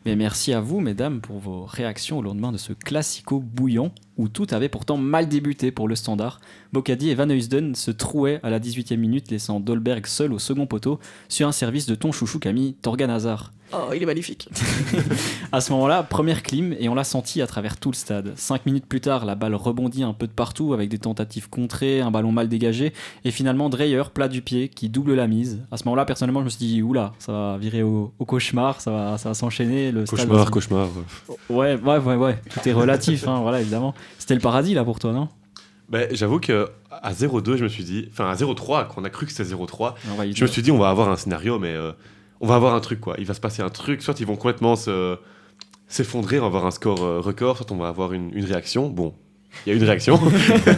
Mais 0.05 0.15
merci 0.15 0.51
à 0.51 0.61
vous, 0.61 0.79
mesdames, 0.79 1.21
pour 1.21 1.37
vos 1.37 1.63
réactions 1.63 2.17
au 2.17 2.21
lendemain 2.23 2.51
de 2.51 2.57
ce 2.57 2.73
classico 2.73 3.39
bouillant 3.39 3.91
où 4.17 4.29
tout 4.29 4.47
avait 4.49 4.69
pourtant 4.69 4.97
mal 4.97 5.27
débuté 5.27 5.71
pour 5.71 5.87
le 5.87 5.95
standard. 5.95 6.41
Bocadi 6.73 7.09
et 7.09 7.15
Van 7.15 7.29
Heusden 7.29 7.75
se 7.75 7.91
trouaient 7.91 8.39
à 8.41 8.49
la 8.49 8.59
18e 8.59 8.97
minute, 8.97 9.29
laissant 9.29 9.59
Dolberg 9.59 10.07
seul 10.07 10.33
au 10.33 10.39
second 10.39 10.65
poteau 10.65 10.99
sur 11.29 11.47
un 11.47 11.51
service 11.51 11.85
de 11.85 11.93
ton 11.93 12.11
chouchou 12.11 12.39
Camille 12.39 12.73
Torgan 12.81 13.09
Hazard. 13.09 13.51
Oh, 13.73 13.91
il 13.95 14.03
est 14.03 14.05
magnifique. 14.05 14.49
À 15.53 15.59
ce 15.61 15.71
moment-là, 15.73 16.03
première 16.03 16.43
clim 16.43 16.73
et 16.79 16.87
on 16.87 16.95
l'a 16.95 17.03
senti 17.03 17.41
à 17.41 17.47
travers 17.47 17.77
tout 17.77 17.91
le 17.91 17.95
stade. 17.95 18.33
Cinq 18.37 18.65
minutes 18.65 18.85
plus 18.85 19.01
tard, 19.01 19.25
la 19.25 19.35
balle 19.35 19.53
rebondit 19.55 20.03
un 20.03 20.13
peu 20.13 20.27
de 20.27 20.31
partout 20.31 20.73
avec 20.73 20.89
des 20.89 20.97
tentatives 20.97 21.49
contrées, 21.49 21.99
un 22.01 22.09
ballon 22.11 22.31
mal 22.31 22.47
dégagé 22.47 22.93
et 23.25 23.31
finalement 23.31 23.69
Dreyer, 23.69 24.03
plat 24.13 24.27
du 24.29 24.41
pied, 24.41 24.69
qui 24.69 24.87
double 24.89 25.13
la 25.15 25.27
mise. 25.27 25.59
À 25.71 25.77
ce 25.77 25.83
moment-là, 25.85 26.05
personnellement, 26.05 26.39
je 26.39 26.45
me 26.45 26.49
suis 26.49 26.65
dit, 26.65 26.81
oula, 26.81 27.13
ça 27.19 27.31
va 27.31 27.57
virer 27.57 27.83
au, 27.83 28.13
au 28.17 28.25
cauchemar, 28.25 28.79
ça 28.79 28.91
va, 28.91 29.17
ça 29.17 29.29
va 29.29 29.35
s'enchaîner. 29.35 29.91
Le 29.91 30.05
Cauchemar, 30.05 30.49
cauchemar. 30.51 30.87
Ouais, 31.49 31.75
ouais, 31.75 31.97
ouais, 31.97 32.15
ouais, 32.15 32.39
tout 32.49 32.69
est 32.69 32.73
relatif, 32.73 33.27
hein, 33.27 33.41
voilà, 33.41 33.59
évidemment. 33.61 33.93
C'était 34.19 34.35
le 34.35 34.41
paradis 34.41 34.73
là 34.73 34.83
pour 34.85 34.99
toi, 34.99 35.11
non? 35.11 35.27
Ben, 35.89 36.07
J'avoue 36.11 36.39
que 36.39 36.69
à 36.89 37.11
0-2, 37.11 37.57
je 37.57 37.63
me 37.63 37.69
suis 37.69 37.83
dit, 37.83 38.07
enfin 38.11 38.29
à 38.29 38.35
0-3, 38.35 38.87
qu'on 38.87 39.03
a 39.03 39.09
cru 39.09 39.25
que 39.25 39.33
c'était 39.33 39.53
0-3, 39.53 39.95
On 40.11 40.15
va 40.15 40.25
y 40.25 40.33
je 40.33 40.43
me 40.43 40.47
suis 40.47 40.61
dit, 40.61 40.71
on 40.71 40.77
va 40.77 40.89
avoir 40.89 41.09
un 41.09 41.17
scénario, 41.17 41.59
mais 41.59 41.73
euh, 41.73 41.91
on 42.41 42.47
va 42.47 42.55
avoir 42.55 42.75
un 42.75 42.79
truc, 42.81 42.99
quoi. 42.99 43.15
Il 43.19 43.25
va 43.25 43.33
se 43.33 43.39
passer 43.39 43.61
un 43.61 43.69
truc, 43.69 44.01
soit 44.01 44.19
ils 44.19 44.25
vont 44.25 44.35
complètement 44.35 44.75
se- 44.75 45.17
s'effondrer, 45.87 46.39
on 46.39 46.41
va 46.43 46.47
avoir 46.47 46.65
un 46.65 46.71
score 46.71 47.03
euh, 47.03 47.19
record, 47.21 47.57
soit 47.57 47.71
on 47.71 47.77
va 47.77 47.87
avoir 47.87 48.11
une, 48.13 48.31
une 48.35 48.45
réaction. 48.45 48.89
Bon, 48.89 49.13
il 49.65 49.69
y 49.69 49.73
a 49.73 49.75
une 49.77 49.83
réaction. 49.83 50.19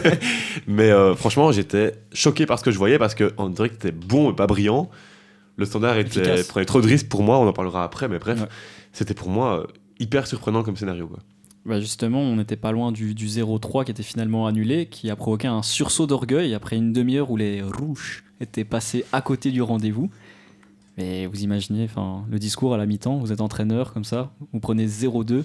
mais 0.66 0.90
euh, 0.90 1.14
franchement, 1.14 1.52
j'étais 1.52 1.94
choqué 2.12 2.46
par 2.46 2.58
ce 2.58 2.64
que 2.64 2.70
je 2.70 2.78
voyais, 2.78 2.98
parce 2.98 3.14
dirait 3.14 3.68
que 3.68 3.74
c'était 3.74 3.92
bon 3.92 4.28
mais 4.28 4.34
pas 4.34 4.46
brillant. 4.46 4.90
Le 5.56 5.64
standard 5.66 5.96
était, 5.98 6.42
prenait 6.48 6.66
trop 6.66 6.80
de 6.80 6.86
risques 6.86 7.08
pour 7.08 7.22
moi, 7.22 7.38
on 7.38 7.46
en 7.46 7.52
parlera 7.52 7.84
après, 7.84 8.08
mais 8.08 8.18
bref, 8.18 8.40
Ouais. 8.40 8.48
c'était 8.92 9.14
pour 9.14 9.28
moi 9.28 9.60
euh, 9.60 9.66
hyper 10.00 10.26
surprenant 10.26 10.62
comme 10.64 10.76
scénario, 10.76 11.06
quoi. 11.06 11.18
Bah 11.64 11.80
justement, 11.80 12.20
on 12.20 12.36
n'était 12.36 12.56
pas 12.56 12.72
loin 12.72 12.92
du, 12.92 13.14
du 13.14 13.26
0-3 13.26 13.84
qui 13.86 13.90
était 13.90 14.02
finalement 14.02 14.46
annulé, 14.46 14.84
qui 14.86 15.08
a 15.08 15.16
provoqué 15.16 15.46
un 15.48 15.62
sursaut 15.62 16.06
d'orgueil 16.06 16.52
après 16.52 16.76
une 16.76 16.92
demi-heure 16.92 17.30
où 17.30 17.38
les 17.38 17.62
rouges 17.62 18.22
étaient 18.40 18.64
passés 18.66 19.06
à 19.12 19.22
côté 19.22 19.50
du 19.50 19.62
rendez-vous. 19.62 20.10
Mais 20.96 21.26
vous 21.26 21.42
imaginez, 21.42 21.84
enfin, 21.84 22.24
le 22.30 22.38
discours 22.38 22.72
à 22.74 22.76
la 22.76 22.86
mi-temps, 22.86 23.18
vous 23.18 23.32
êtes 23.32 23.40
entraîneur 23.40 23.92
comme 23.92 24.04
ça, 24.04 24.32
vous 24.52 24.60
prenez 24.60 24.86
0-2. 24.86 25.42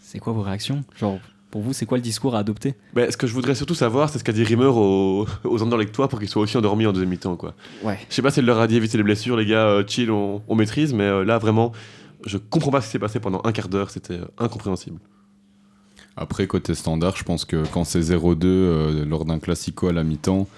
C'est 0.00 0.18
quoi 0.18 0.32
vos 0.32 0.42
réactions? 0.42 0.82
Genre, 0.96 1.18
pour 1.50 1.62
vous, 1.62 1.72
c'est 1.72 1.86
quoi 1.86 1.98
le 1.98 2.02
discours 2.02 2.34
à 2.34 2.40
adopter? 2.40 2.74
Ben, 2.94 3.10
ce 3.10 3.16
que 3.16 3.26
je 3.26 3.34
voudrais 3.34 3.54
surtout 3.54 3.74
savoir, 3.74 4.10
c'est 4.10 4.18
ce 4.18 4.24
qu'a 4.24 4.32
dit 4.32 4.42
Rimmer 4.42 4.64
aux, 4.74 5.26
aux 5.44 5.62
Anderlechtois 5.62 6.08
pour 6.08 6.18
qu'ils 6.18 6.28
soient 6.28 6.42
aussi 6.42 6.56
endormis 6.56 6.86
en 6.86 6.92
deuxième 6.92 7.10
mi-temps. 7.10 7.36
Quoi. 7.36 7.54
Ouais. 7.84 7.98
Je 8.08 8.14
sais 8.14 8.22
pas 8.22 8.30
s'il 8.30 8.44
leur 8.44 8.58
a 8.58 8.66
dit 8.66 8.76
éviter 8.76 8.96
les 8.96 9.04
blessures, 9.04 9.36
les 9.36 9.46
gars, 9.46 9.66
euh, 9.66 9.84
chill, 9.86 10.10
on, 10.10 10.42
on 10.48 10.54
maîtrise, 10.54 10.92
mais 10.92 11.04
euh, 11.04 11.24
là 11.24 11.38
vraiment, 11.38 11.72
je 12.26 12.38
comprends 12.38 12.70
pas 12.70 12.80
ce 12.80 12.86
qui 12.86 12.92
s'est 12.92 12.98
passé 12.98 13.20
pendant 13.20 13.40
un 13.44 13.52
quart 13.52 13.68
d'heure, 13.68 13.90
c'était 13.90 14.14
euh, 14.14 14.26
incompréhensible. 14.38 14.98
Après, 16.16 16.46
côté 16.48 16.74
standard, 16.74 17.16
je 17.16 17.22
pense 17.22 17.44
que 17.44 17.62
quand 17.72 17.84
c'est 17.84 18.00
0-2 18.00 18.44
euh, 18.44 19.04
lors 19.04 19.24
d'un 19.24 19.38
classico 19.38 19.86
à 19.86 19.92
la 19.92 20.02
mi-temps, 20.02 20.48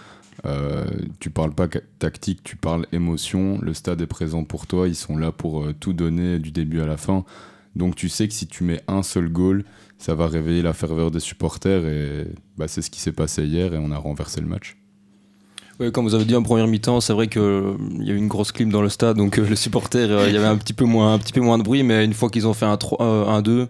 euh, 0.47 0.87
tu 1.19 1.31
parles 1.31 1.55
pas 1.55 1.69
tactique, 1.99 2.43
tu 2.43 2.57
parles 2.57 2.87
émotion. 2.93 3.59
Le 3.61 3.75
stade 3.75 4.01
est 4.01 4.07
présent 4.07 4.45
pour 4.45 4.67
toi, 4.67 4.89
ils 4.89 4.97
sont 4.97 5.17
là 5.17 5.33
pour 5.33 5.63
euh, 5.63 5.75
tout 5.79 5.93
donner 5.93 6.39
du 6.39 6.51
début 6.51 6.81
à 6.81 6.87
la 6.87 6.97
fin. 6.97 7.25
Donc 7.77 7.95
tu 7.95 8.09
sais 8.09 8.27
que 8.27 8.35
si 8.35 8.47
tu 8.47 8.65
mets 8.65 8.81
un 8.89 9.03
seul 9.03 9.29
goal, 9.29 9.65
ça 9.99 10.15
va 10.15 10.27
réveiller 10.27 10.63
la 10.63 10.73
ferveur 10.73 11.11
des 11.11 11.21
supporters 11.21 11.87
et 11.87 12.27
bah, 12.57 12.69
c'est 12.69 12.83
ce 12.83 12.91
qui 12.91 13.01
s'est 13.01 13.13
passé 13.13 13.45
hier 13.45 13.75
et 13.75 13.79
on 13.79 13.91
a 13.93 13.99
renversé 13.99 14.41
le 14.41 14.47
match. 14.47 14.77
Ouais, 15.81 15.91
comme 15.91 16.05
vous 16.05 16.15
avez 16.15 16.27
dit 16.27 16.37
en 16.37 16.43
première 16.43 16.67
mi-temps, 16.67 17.01
c'est 17.01 17.15
vrai 17.15 17.27
qu'il 17.27 17.41
y 18.01 18.11
a 18.11 18.13
eu 18.13 18.17
une 18.17 18.29
grosse 18.29 18.53
clim 18.53 18.71
dans 18.71 18.83
le 18.83 18.91
stade, 18.91 19.17
donc 19.17 19.39
euh, 19.39 19.47
les 19.49 19.57
supporters, 19.57 20.11
euh, 20.11 20.29
il 20.29 20.35
y 20.35 20.37
avait 20.37 20.47
un 20.47 20.59
petit 20.59 20.75
peu 20.75 20.85
moins, 20.85 21.15
un 21.15 21.19
petit 21.19 21.33
peu 21.33 21.41
moins 21.41 21.57
de 21.57 21.63
bruit, 21.63 21.83
mais 21.83 22.05
une 22.05 22.13
fois 22.13 22.29
qu'ils 22.29 22.47
ont 22.47 22.53
fait 22.53 22.67
un 22.67 22.77
3, 22.77 22.99
euh, 23.01 23.27
un 23.27 23.41
2, 23.41 23.67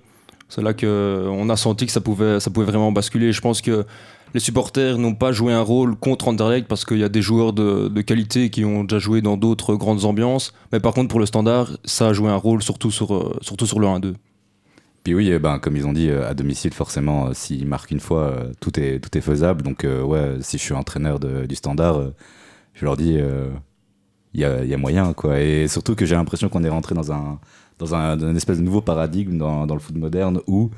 c'est 0.48 0.60
là 0.60 0.74
qu'on 0.74 1.48
a 1.48 1.56
senti 1.56 1.86
que 1.86 1.92
ça 1.92 2.00
pouvait, 2.00 2.40
ça 2.40 2.50
pouvait 2.50 2.66
vraiment 2.66 2.90
basculer. 2.90 3.32
Je 3.32 3.40
pense 3.40 3.60
que 3.62 3.86
les 4.34 4.40
supporters 4.40 4.98
n'ont 4.98 5.14
pas 5.14 5.32
joué 5.32 5.52
un 5.52 5.62
rôle 5.62 5.96
contre 5.96 6.28
Anderlecht 6.28 6.68
parce 6.68 6.84
qu'il 6.84 6.98
y 6.98 7.04
a 7.04 7.08
des 7.08 7.22
joueurs 7.22 7.52
de, 7.52 8.00
qualité 8.02 8.50
qui 8.50 8.64
ont 8.64 8.84
déjà 8.84 8.98
joué 8.98 9.20
dans 9.20 9.36
d'autres 9.36 9.74
grandes 9.74 10.04
ambiances, 10.04 10.54
mais 10.72 10.80
par 10.80 10.94
contre 10.94 11.08
pour 11.08 11.20
le 11.20 11.26
standard, 11.26 11.70
ça 11.84 12.08
a 12.08 12.12
joué 12.12 12.28
un 12.28 12.36
rôle 12.36 12.62
surtout 12.62 12.90
sur, 12.90 13.14
euh, 13.14 13.38
le 13.40 13.86
1-2. 13.86 14.14
Puis 15.02 15.14
oui, 15.14 15.30
eh 15.30 15.38
ben, 15.38 15.58
comme 15.58 15.76
ils 15.76 15.86
ont 15.86 15.92
dit, 15.92 16.10
euh, 16.10 16.28
à 16.28 16.34
domicile, 16.34 16.74
forcément, 16.74 17.28
euh, 17.28 17.30
s'ils 17.32 17.66
marquent 17.66 17.90
une 17.90 18.00
fois, 18.00 18.34
tout, 18.60 18.78
est, 18.78 19.00
tout 19.00 19.16
est 19.16 19.22
faisable. 19.22 19.62
Donc, 19.62 19.84
ouais, 19.84 20.36
si 20.40 20.58
je 20.58 20.62
suis 20.62 20.74
entraîneur 20.74 21.18
de- 21.18 21.46
du 21.46 21.54
standard, 21.54 22.00
je 22.74 22.84
leur 22.84 22.96
dis, 22.96 23.18
il 24.34 24.40
y, 24.40 24.44
a, 24.44 24.76
moyen. 24.76 25.14
Et 25.38 25.68
surtout 25.68 25.94
que 25.94 26.04
j'ai 26.04 26.14
l'impression 26.14 26.48
qu'on 26.48 26.64
est 26.64 26.68
rentré 26.68 26.94
dans 26.94 27.12
un, 27.12 27.38
dans 27.78 27.94
un, 27.94 28.36
espèce 28.36 28.58
de 28.58 28.62
nouveau 28.62 28.82
paradigme 28.82 29.38
dans, 29.38 29.66
dans 29.66 29.74
le 29.74 29.80
foot 29.80 29.96
moderne 29.96 30.40
où, 30.46 30.70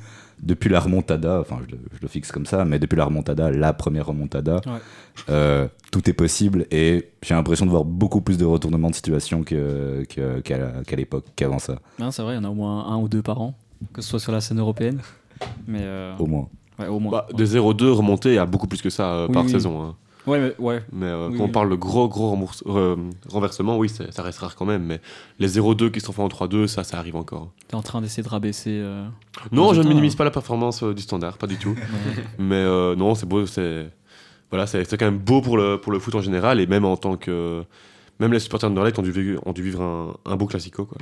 depuis 0.43 0.69
la 0.69 0.79
remontada, 0.79 1.39
enfin, 1.39 1.57
je 1.65 1.71
le, 1.71 1.79
je 1.93 1.99
le 2.01 2.07
fixe 2.07 2.31
comme 2.31 2.45
ça, 2.45 2.65
mais 2.65 2.77
depuis 2.79 2.95
la 2.97 3.05
remontada, 3.05 3.49
la 3.49 3.73
première 3.73 4.05
remontada, 4.07 4.55
Ouais. 4.65 4.79
euh, 5.29 5.67
tout 5.91 6.09
est 6.09 6.13
possible. 6.13 6.65
Et 6.69 7.09
j'ai 7.21 7.33
l'impression 7.33 7.65
de 7.65 7.71
voir 7.71 7.85
beaucoup 7.85 8.21
plus 8.21 8.37
de 8.37 8.45
retournements 8.45 8.89
de 8.89 8.95
situation 8.95 9.43
que- 9.43 10.03
qu'à 10.09 10.95
l'époque, 10.95 11.25
qu'avant 11.35 11.59
ça, 11.59 11.79
Non, 11.99 12.11
C'est 12.11 12.21
vrai, 12.21 12.33
il 12.33 12.37
y 12.37 12.39
en 12.39 12.43
a 12.43 12.49
au 12.49 12.53
moins 12.55 12.85
un 12.87 12.97
ou 12.97 13.07
deux 13.07 13.21
par 13.21 13.41
an, 13.41 13.53
que 13.93 14.01
ce 14.01 14.09
soit 14.09 14.19
sur 14.19 14.31
la 14.31 14.41
scène 14.41 14.59
européenne. 14.59 14.99
Mais 15.67 15.81
euh, 15.81 16.15
au 16.19 16.25
moins. 16.27 16.47
ouais, 16.79 16.87
au 16.87 16.99
moins. 16.99 17.11
Bah, 17.11 17.27
ouais. 17.31 17.37
De 17.37 17.45
0-2 17.45 17.89
remonté 17.91 18.37
à 18.37 18.45
beaucoup 18.45 18.67
plus 18.67 18.81
que 18.81 18.89
ça 18.89 19.13
euh, 19.13 19.27
Oui, 19.27 19.33
par 19.33 19.43
oui. 19.45 19.51
saison. 19.51 19.81
hein. 19.83 19.95
Ouais, 20.25 20.39
mais- 20.39 20.55
ouais. 20.63 20.81
Mais 20.91 21.05
euh, 21.07 21.27
Oui, 21.29 21.37
quand 21.37 21.43
oui. 21.43 21.49
on 21.49 21.51
parle 21.51 21.69
de 21.69 21.75
gros, 21.75 22.07
gros 22.07 22.37
euh, 22.67 22.95
renversement, 23.29 23.77
oui, 23.77 23.89
ça 23.89 24.21
reste 24.23 24.39
rare 24.39 24.55
quand 24.55 24.65
même. 24.65 24.83
Mais 24.83 25.01
les 25.39 25.47
0-2 25.59 25.89
qui 25.91 25.99
se 25.99 26.11
font 26.11 26.23
en 26.23 26.27
3-2, 26.29 26.67
ça, 26.67 26.83
ça 26.83 26.97
arrive 26.97 27.15
encore. 27.15 27.51
T'es 27.67 27.75
en 27.75 27.81
train 27.81 28.01
d'essayer 28.01 28.23
de 28.23 28.29
rabaisser. 28.29 28.79
euh, 28.81 29.05
Non, 29.51 29.73
je 29.73 29.81
ne 29.81 29.87
minimise 29.89 30.13
hein. 30.13 30.17
pas 30.17 30.23
la 30.23 30.31
performance 30.31 30.83
euh, 30.83 30.93
du 30.93 31.01
standard, 31.01 31.37
pas 31.37 31.47
du 31.47 31.57
tout. 31.57 31.75
Mais 32.39 32.55
euh, 32.55 32.95
non, 32.95 33.15
c'est 33.15 33.25
beau, 33.25 33.45
c'est 33.45 33.89
voilà, 34.49 34.67
c'est 34.67 34.85
quand 34.97 35.05
même 35.05 35.17
beau 35.17 35.41
pour 35.41 35.57
le 35.57 35.77
pour 35.81 35.91
le 35.91 35.97
foot 35.99 36.13
en 36.15 36.21
général 36.21 36.59
et 36.59 36.67
même 36.67 36.85
en 36.85 36.95
tant 36.95 37.17
que 37.17 37.63
même 38.19 38.31
les 38.31 38.39
supporters 38.39 38.69
d'Anderlecht 38.69 38.99
ont 38.99 39.01
dû 39.01 39.37
ont 39.45 39.51
dû 39.51 39.63
vivre 39.63 39.81
un, 39.81 40.15
un 40.31 40.35
beau 40.35 40.45
classico 40.45 40.85
quoi. 40.85 40.97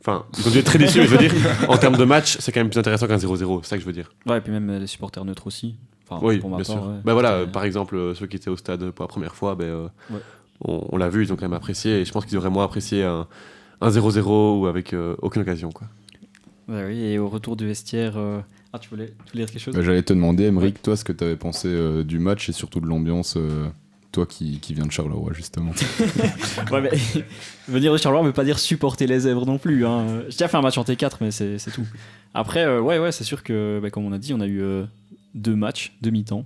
Enfin, 0.00 0.24
ils 0.38 0.46
ont 0.46 0.50
dû 0.52 0.58
être 0.58 0.66
très 0.66 0.78
déçus, 0.78 1.00
mais 1.00 1.06
je 1.06 1.10
veux 1.10 1.18
dire, 1.18 1.34
en 1.68 1.76
termes 1.78 1.96
de 1.96 2.04
match, 2.04 2.36
c'est 2.38 2.52
quand 2.52 2.60
même 2.60 2.70
plus 2.70 2.78
intéressant 2.78 3.08
qu'un 3.08 3.16
0-0, 3.16 3.60
c'est 3.64 3.70
ça 3.70 3.76
que 3.76 3.80
je 3.82 3.86
veux 3.88 3.92
dire. 3.92 4.08
Ouais, 4.24 4.38
et 4.38 4.40
puis 4.40 4.52
même 4.52 4.70
les 4.78 4.86
supporters 4.86 5.24
neutres 5.24 5.48
aussi. 5.48 5.74
Enfin, 6.08 6.24
oui, 6.24 6.38
pour 6.38 6.50
ma 6.50 6.56
bien 6.58 6.64
part, 6.64 6.82
sûr. 6.82 6.90
ouais. 6.90 6.98
Bah 7.04 7.12
voilà, 7.14 7.32
euh, 7.32 7.46
par 7.46 7.64
exemple, 7.64 7.96
euh, 7.96 8.14
ceux 8.14 8.26
qui 8.26 8.36
étaient 8.36 8.50
au 8.50 8.56
stade 8.56 8.90
pour 8.90 9.02
la 9.02 9.08
première 9.08 9.34
fois, 9.34 9.54
ben, 9.56 9.64
euh, 9.64 9.88
Ouais. 10.10 10.20
on, 10.64 10.86
on 10.90 10.96
l'a 10.96 11.08
vu, 11.08 11.24
ils 11.24 11.32
ont 11.32 11.36
quand 11.36 11.44
même 11.46 11.52
apprécié 11.52 12.00
et 12.00 12.04
je 12.04 12.12
pense 12.12 12.24
qu'ils 12.26 12.36
auraient 12.38 12.50
moins 12.50 12.64
apprécié 12.64 13.02
un 13.04 13.26
un 13.82 13.90
0-0 13.90 14.60
ou 14.60 14.66
avec 14.68 14.94
euh, 14.94 15.16
aucune 15.20 15.42
occasion 15.42 15.70
quoi. 15.70 15.86
Ouais, 16.68 16.84
oui, 16.86 16.98
et 17.04 17.18
au 17.18 17.28
retour 17.28 17.56
du 17.56 17.66
vestiaire. 17.66 18.14
euh, 18.16 18.40
Ah, 18.72 18.78
tu 18.78 18.88
voulais, 18.88 19.08
tu 19.26 19.32
voulais 19.32 19.44
dire 19.44 19.52
quelque 19.52 19.62
chose? 19.62 19.74
Bah, 19.74 19.82
J'allais 19.82 20.02
te 20.02 20.12
demander, 20.14 20.44
Emeric, 20.44 20.80
toi, 20.82 20.96
ce 20.96 21.04
que 21.04 21.12
tu 21.12 21.22
avais 21.24 21.36
pensé 21.36 21.68
euh, 21.68 22.02
du 22.02 22.18
match 22.18 22.48
et 22.48 22.52
surtout 22.52 22.80
de 22.80 22.86
l'ambiance 22.86 23.34
euh, 23.36 23.66
toi 24.12 24.24
qui, 24.26 24.58
qui 24.60 24.72
vient 24.74 24.86
de 24.86 24.90
Charleroi, 24.92 25.32
justement. 25.34 25.72
Ouais, 26.72 26.80
mais 26.80 26.90
venir 27.68 27.92
de 27.92 27.98
Charleroi 27.98 28.22
ne 28.24 28.28
veut 28.28 28.32
pas 28.34 28.44
dire 28.44 28.58
supporter 28.58 29.06
les 29.06 29.20
zèbres 29.20 29.44
non 29.46 29.58
plus. 29.58 29.84
Hein. 29.86 30.22
J'ai 30.24 30.30
déjà 30.38 30.48
fait 30.48 30.56
un 30.56 30.62
match 30.62 30.78
en 30.78 30.82
T4, 30.84 31.18
mais 31.20 31.30
c'est 31.30 31.58
c'est 31.58 31.70
tout. 31.70 31.86
Après, 32.34 32.64
euh, 32.64 32.80
ouais, 32.80 32.98
ouais, 32.98 33.12
c'est 33.12 33.24
sûr 33.24 33.42
que, 33.42 33.78
bah, 33.82 33.90
comme 33.90 34.04
on 34.06 34.12
a 34.12 34.18
dit, 34.18 34.32
on 34.34 34.40
a 34.40 34.46
eu 34.46 34.60
euh, 34.62 34.84
deux 35.36 35.54
matchs, 35.54 35.96
deux 36.02 36.10
mi-temps. 36.10 36.44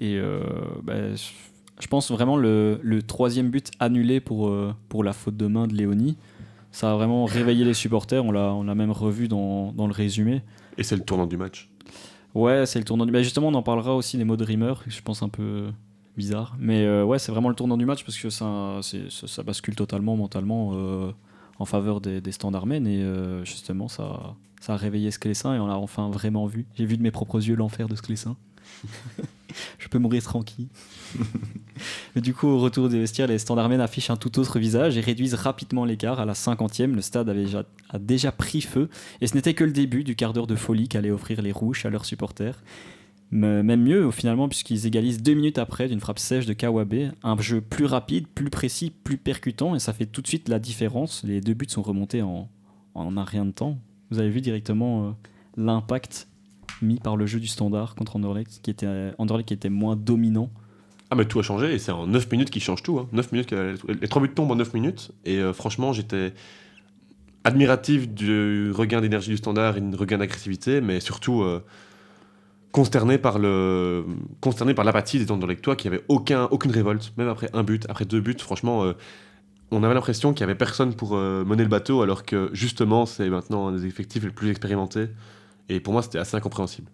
Et 0.00 0.16
euh, 0.16 0.40
bah, 0.82 1.14
je- 1.14 1.86
pense 1.88 2.10
vraiment 2.10 2.36
le, 2.36 2.78
le 2.82 3.02
troisième 3.02 3.50
but 3.50 3.70
annulé 3.80 4.20
pour, 4.20 4.48
euh, 4.48 4.74
pour 4.88 5.04
la 5.04 5.12
faute 5.12 5.36
de 5.36 5.46
main 5.46 5.66
de 5.66 5.74
Léonie. 5.74 6.16
Ça 6.72 6.92
a 6.92 6.94
vraiment 6.94 7.24
réveillé 7.24 7.64
les 7.64 7.74
supporters. 7.74 8.24
On 8.24 8.30
l'a 8.32 8.52
on 8.54 8.62
l'a 8.64 8.74
même 8.74 8.90
revu 8.92 9.28
dans, 9.28 9.72
dans 9.72 9.86
le 9.86 9.92
résumé. 9.92 10.42
Et 10.78 10.82
c'est 10.82 10.96
le 10.96 11.02
tournant 11.02 11.26
du 11.26 11.36
match. 11.36 11.68
Ouais, 12.34 12.64
c'est 12.66 12.78
le 12.78 12.84
tournant 12.84 13.06
du 13.06 13.12
match. 13.12 13.24
Justement, 13.24 13.48
on 13.48 13.54
en 13.54 13.62
parlera 13.62 13.94
aussi 13.96 14.16
des 14.16 14.24
mots 14.24 14.36
de 14.36 14.44
Rimmer, 14.44 14.74
je 14.86 15.00
pense 15.02 15.22
un 15.22 15.28
peu 15.28 15.70
bizarre. 16.16 16.54
Mais 16.60 16.84
euh, 16.84 17.04
ouais, 17.04 17.18
c'est 17.18 17.32
vraiment 17.32 17.48
le 17.48 17.54
tournant 17.56 17.76
du 17.76 17.86
match 17.86 18.04
parce 18.04 18.16
que 18.18 18.30
ça, 18.30 18.78
c'est- 18.82 19.10
ça, 19.10 19.26
ça 19.26 19.42
bascule 19.42 19.74
totalement 19.74 20.16
mentalement 20.16 20.70
en 21.60 21.66
faveur 21.66 22.00
des, 22.00 22.20
des. 22.20 22.30
Et 22.30 22.34
euh, 22.34 23.44
justement, 23.44 23.86
ça, 23.86 24.34
ça 24.60 24.74
a 24.74 24.76
réveillé 24.76 25.10
Sclessin 25.10 25.54
et 25.54 25.58
on 25.58 25.66
l'a 25.66 25.76
enfin 25.76 26.10
vraiment 26.10 26.46
vu. 26.46 26.66
J'ai 26.74 26.86
vu 26.86 26.96
de 26.96 27.02
mes 27.02 27.10
propres 27.10 27.46
yeux 27.46 27.54
l'enfer 27.54 27.86
de 27.86 27.94
Sclessin. 27.94 28.36
je 29.78 29.88
peux 29.88 29.98
mourir 29.98 30.22
tranquille. 30.22 30.68
Mais 32.14 32.22
du 32.22 32.32
coup, 32.32 32.48
au 32.48 32.58
retour 32.58 32.88
des 32.88 32.98
vestiaires, 32.98 33.26
les 33.26 33.38
standards 33.38 33.68
men 33.68 33.80
affichent 33.80 34.10
un 34.10 34.16
tout 34.16 34.38
autre 34.38 34.58
visage 34.58 34.96
et 34.96 35.00
réduisent 35.02 35.34
rapidement 35.34 35.84
l'écart. 35.84 36.18
À 36.18 36.24
la 36.24 36.32
50e, 36.32 36.94
le 36.94 37.02
stade 37.02 37.28
avait 37.28 37.44
déjà, 37.44 37.64
a 37.90 37.98
déjà 37.98 38.32
pris 38.32 38.62
feu. 38.62 38.88
Et 39.20 39.26
ce 39.26 39.34
n'était 39.34 39.52
que 39.52 39.64
le 39.64 39.72
début 39.72 40.02
du 40.02 40.16
quart 40.16 40.32
d'heure 40.32 40.46
de 40.46 40.56
folie 40.56 40.88
qu'allaient 40.88 41.10
offrir 41.10 41.42
les 41.42 41.52
rouges 41.52 41.84
à 41.84 41.90
leurs 41.90 42.06
supporters. 42.06 42.62
Même 43.32 43.82
mieux, 43.82 44.10
finalement, 44.10 44.48
puisqu'ils 44.48 44.86
égalisent 44.86 45.22
deux 45.22 45.34
minutes 45.34 45.58
après 45.58 45.86
d'une 45.88 46.00
frappe 46.00 46.18
sèche 46.18 46.46
de 46.46 46.52
Kawabe. 46.52 47.12
Un 47.22 47.40
jeu 47.40 47.60
plus 47.60 47.84
rapide, 47.84 48.26
plus 48.26 48.50
précis, 48.50 48.90
plus 49.04 49.18
percutant, 49.18 49.74
et 49.76 49.78
ça 49.78 49.92
fait 49.92 50.06
tout 50.06 50.20
de 50.20 50.26
suite 50.26 50.48
la 50.48 50.58
différence. 50.58 51.22
Les 51.24 51.40
deux 51.40 51.54
buts 51.54 51.66
sont 51.68 51.82
remontés 51.82 52.22
en, 52.22 52.48
en 52.94 53.16
un 53.16 53.24
rien 53.24 53.44
de 53.44 53.52
temps. 53.52 53.78
Vous 54.10 54.18
avez 54.18 54.30
vu 54.30 54.40
directement 54.40 55.06
euh, 55.06 55.10
l'impact 55.56 56.26
mis 56.82 56.98
par 56.98 57.16
le 57.16 57.26
jeu 57.26 57.38
du 57.38 57.46
standard 57.46 57.94
contre 57.94 58.16
Anderlecht, 58.16 58.60
qui 58.62 58.70
était, 58.70 58.86
euh, 58.86 59.12
qui 59.46 59.54
était 59.54 59.68
moins 59.68 59.94
dominant. 59.94 60.50
Ah, 61.10 61.14
mais 61.16 61.24
tout 61.24 61.38
a 61.38 61.42
changé 61.42 61.74
et 61.74 61.78
c'est 61.78 61.92
en 61.92 62.06
9 62.06 62.30
minutes 62.32 62.50
qu'il 62.50 62.62
change 62.62 62.82
tout. 62.82 62.98
Hein. 62.98 63.08
9 63.12 63.32
minutes 63.32 63.48
que- 63.48 63.76
les 64.00 64.08
3 64.08 64.22
buts 64.22 64.30
tombent 64.34 64.50
en 64.52 64.56
9 64.56 64.74
minutes. 64.74 65.12
Et 65.24 65.38
euh, 65.38 65.52
franchement, 65.52 65.92
j'étais 65.92 66.32
admiratif 67.44 68.08
du 68.08 68.70
regain 68.72 69.00
d'énergie 69.00 69.30
du 69.30 69.36
standard 69.36 69.76
et 69.76 69.80
du 69.80 69.94
regain 69.96 70.18
d'agressivité, 70.18 70.80
mais 70.80 71.00
surtout 71.00 71.42
euh, 71.42 71.64
consterné 72.72 73.18
par 73.18 73.38
le 73.38 74.04
consterné 74.40 74.74
par 74.74 74.84
l'apathie 74.84 75.18
des 75.18 75.30
Anderlechtois 75.30 75.76
qui 75.76 75.88
avait 75.88 76.02
aucun 76.08 76.44
aucune 76.50 76.70
révolte, 76.70 77.12
même 77.16 77.28
après 77.28 77.50
un 77.52 77.62
but, 77.62 77.86
après 77.88 78.04
deux 78.04 78.20
buts. 78.20 78.36
Franchement, 78.38 78.84
euh, 78.84 78.92
on 79.70 79.82
avait 79.82 79.94
l'impression 79.94 80.32
qu'il 80.32 80.40
y 80.40 80.44
avait 80.44 80.54
personne 80.54 80.94
pour 80.94 81.16
euh, 81.16 81.44
mener 81.44 81.62
le 81.62 81.68
bateau, 81.68 82.02
alors 82.02 82.24
que 82.24 82.50
justement, 82.52 83.06
c'est 83.06 83.28
maintenant 83.28 83.68
un 83.68 83.72
des 83.72 83.86
effectifs 83.86 84.24
les 84.24 84.30
plus 84.30 84.50
expérimentés. 84.50 85.08
Et 85.68 85.80
pour 85.80 85.92
moi, 85.92 86.02
c'était 86.02 86.18
assez 86.18 86.36
incompréhensible. 86.36 86.88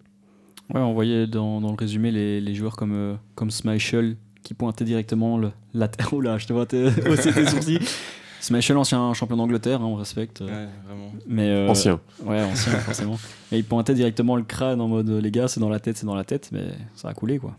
Ouais, 0.73 0.81
on 0.81 0.93
voyait 0.93 1.27
dans, 1.27 1.61
dans 1.61 1.71
le 1.71 1.77
résumé 1.77 2.11
les, 2.11 2.41
les 2.41 2.55
joueurs 2.55 2.75
comme, 2.75 2.93
euh, 2.93 3.15
comme 3.35 3.49
Schmeichel 3.49 4.17
qui 4.43 4.53
pointaient 4.53 4.85
directement 4.85 5.37
le, 5.37 5.51
la 5.73 5.87
terre. 5.87 6.09
Oh 6.13 6.21
là, 6.21 6.37
je 6.37 6.47
te 6.47 6.53
vois 6.53 6.63
hausser 7.09 7.33
tes 7.33 7.47
sourcils. 7.47 7.79
Schmeichel, 8.47 8.77
ancien 8.77 9.13
champion 9.13 9.37
d'Angleterre, 9.37 9.81
hein, 9.81 9.85
on 9.85 9.95
respecte. 9.95 10.39
Ouais, 10.41 10.47
vraiment. 10.47 11.11
Mais, 11.27 11.49
euh, 11.49 11.67
Ancien. 11.69 11.99
Ouais, 12.25 12.41
ancien, 12.41 12.71
forcément. 12.79 13.17
Et 13.51 13.57
il 13.57 13.63
pointait 13.65 13.93
directement 13.93 14.35
le 14.35 14.43
crâne 14.43 14.79
en 14.81 14.87
mode 14.87 15.09
les 15.09 15.31
gars, 15.31 15.47
c'est 15.47 15.59
dans 15.59 15.69
la 15.69 15.79
tête, 15.79 15.97
c'est 15.97 16.05
dans 16.05 16.15
la 16.15 16.23
tête, 16.23 16.49
mais 16.51 16.63
ça 16.95 17.09
a 17.09 17.13
coulé 17.13 17.39
quoi. 17.39 17.55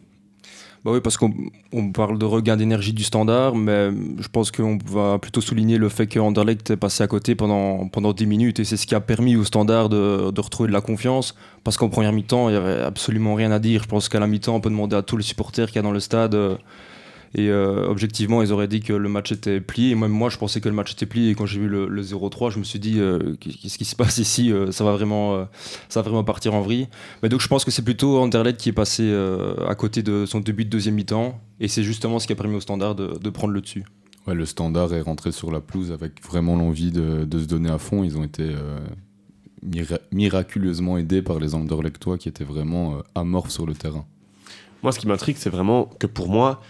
Bah 0.85 0.93
oui, 0.93 1.01
parce 1.03 1.17
qu'on 1.17 1.33
on 1.73 1.91
parle 1.91 2.19
de 2.21 2.25
regain 2.25 2.57
d'énergie 2.57 2.93
du 2.93 3.03
standard, 3.03 3.57
mais 3.57 3.91
je 4.21 4.29
pense 4.29 4.53
qu'on 4.53 4.79
va 4.87 5.19
plutôt 5.19 5.41
souligner 5.41 5.77
le 5.77 5.89
fait 5.89 6.07
que 6.07 6.21
Anderlecht 6.21 6.71
est 6.71 6.77
passé 6.77 7.03
à 7.03 7.09
côté 7.09 7.35
pendant, 7.35 7.89
pendant 7.89 8.13
10 8.13 8.27
minutes 8.27 8.61
et 8.61 8.65
c'est 8.65 8.77
ce 8.77 8.87
qui 8.87 8.95
a 8.95 9.01
permis 9.01 9.35
au 9.35 9.43
standard 9.43 9.89
de, 9.89 10.31
de 10.31 10.41
retrouver 10.41 10.69
de 10.69 10.73
la 10.73 10.81
confiance. 10.81 11.35
Parce 11.65 11.77
qu'en 11.77 11.89
première 11.89 12.13
mi-temps, 12.13 12.49
il 12.49 12.53
n'y 12.53 12.59
avait 12.59 12.81
absolument 12.81 13.35
rien 13.35 13.51
à 13.51 13.59
dire. 13.59 13.83
Je 13.83 13.89
pense 13.89 14.09
qu'à 14.09 14.21
la 14.21 14.29
mi-temps, 14.29 14.55
on 14.55 14.61
peut 14.61 14.71
demander 14.71 14.95
à 14.95 15.03
tous 15.03 15.17
les 15.17 15.25
supporters 15.25 15.67
qu'il 15.67 15.77
y 15.77 15.79
a 15.81 15.83
dans 15.83 15.91
le 15.91 15.99
stade. 16.01 16.37
euh, 16.37 16.55
et 17.35 17.49
euh, 17.51 17.87
objectivement, 17.89 18.41
ils 18.43 18.53
auraient 18.53 18.69
dit 18.69 18.81
que 18.81 18.93
le 18.93 19.09
match 19.09 19.33
était 19.33 19.61
plié. 19.61 19.91
Et 19.91 19.95
même 19.95 20.11
moi, 20.11 20.31
je 20.31 20.39
pensais 20.39 20.61
que 20.61 20.69
le 20.69 20.75
match 20.75 20.93
était 20.93 21.05
plié. 21.07 21.31
Et 21.31 21.35
quand 21.35 21.45
j'ai 21.47 21.61
vu 21.61 21.69
le, 21.69 21.87
le 21.87 22.03
0-3, 22.03 22.51
je 22.51 22.59
me 22.59 22.65
suis 22.65 22.79
dit, 22.79 22.99
euh, 22.99 23.35
qu'est-ce 23.39 23.77
qui 23.79 23.85
se 23.85 23.95
passe 23.97 24.19
ici 24.19 24.51
Euh, 24.51 24.73
ça, 24.73 24.83
va 24.85 24.93
vraiment, 24.93 25.35
euh, 25.35 25.45
ça 25.89 26.01
va 26.01 26.09
vraiment 26.09 26.25
partir 26.25 26.55
en 26.55 26.63
vrille. 26.63 26.89
Mais 27.23 27.29
donc 27.29 27.41
je 27.43 27.49
pense 27.49 27.65
que 27.65 27.71
c'est 27.71 27.83
plutôt 27.83 28.19
Anderlecht 28.19 28.59
qui 28.59 28.71
est 28.71 28.73
passé 28.73 29.03
euh, 29.05 29.55
à 29.69 29.75
côté 29.75 30.03
de 30.03 30.25
son 30.27 30.41
début 30.41 30.65
de 30.65 30.71
deuxième 30.71 30.95
mi-temps. 30.95 31.39
Et 31.61 31.69
c'est 31.69 31.83
justement 31.83 32.19
ce 32.19 32.27
qui 32.27 32.33
a 32.33 32.37
permis 32.37 32.57
au 32.57 32.61
standard 32.61 32.95
de, 32.95 33.19
de 33.19 33.31
prendre 33.31 33.53
le 33.53 33.61
dessus. 33.61 33.85
Ouais, 34.27 34.35
le 34.35 34.47
standard 34.47 34.93
est 34.95 35.01
rentré 35.01 35.31
sur 35.33 35.51
la 35.51 35.61
pelouse 35.61 35.93
avec 35.93 36.23
vraiment 36.25 36.57
l'envie 36.57 36.91
de, 36.93 37.25
de 37.25 37.39
se 37.39 37.45
donner 37.47 37.71
à 37.71 37.79
fond. 37.79 38.05
Ils 38.05 38.17
ont 38.19 38.25
été 38.25 38.43
euh, 38.43 38.79
mira- 39.63 39.99
miraculeusement 40.13 40.99
aidés 40.99 41.23
par 41.23 41.39
les 41.39 41.55
Anderlechtois 41.55 42.19
qui 42.19 42.29
étaient 42.29 42.45
vraiment 42.45 42.95
euh, 42.97 43.01
amorphes 43.15 43.51
sur 43.51 43.67
le 43.67 43.75
terrain. 43.75 44.05
Moi, 44.83 44.93
ce 44.93 45.01
qui 45.01 45.09
m'intrigue, 45.09 45.37
c'est 45.39 45.51
vraiment 45.51 45.87
que 45.99 46.07
pour 46.07 46.29
moi, 46.29 46.63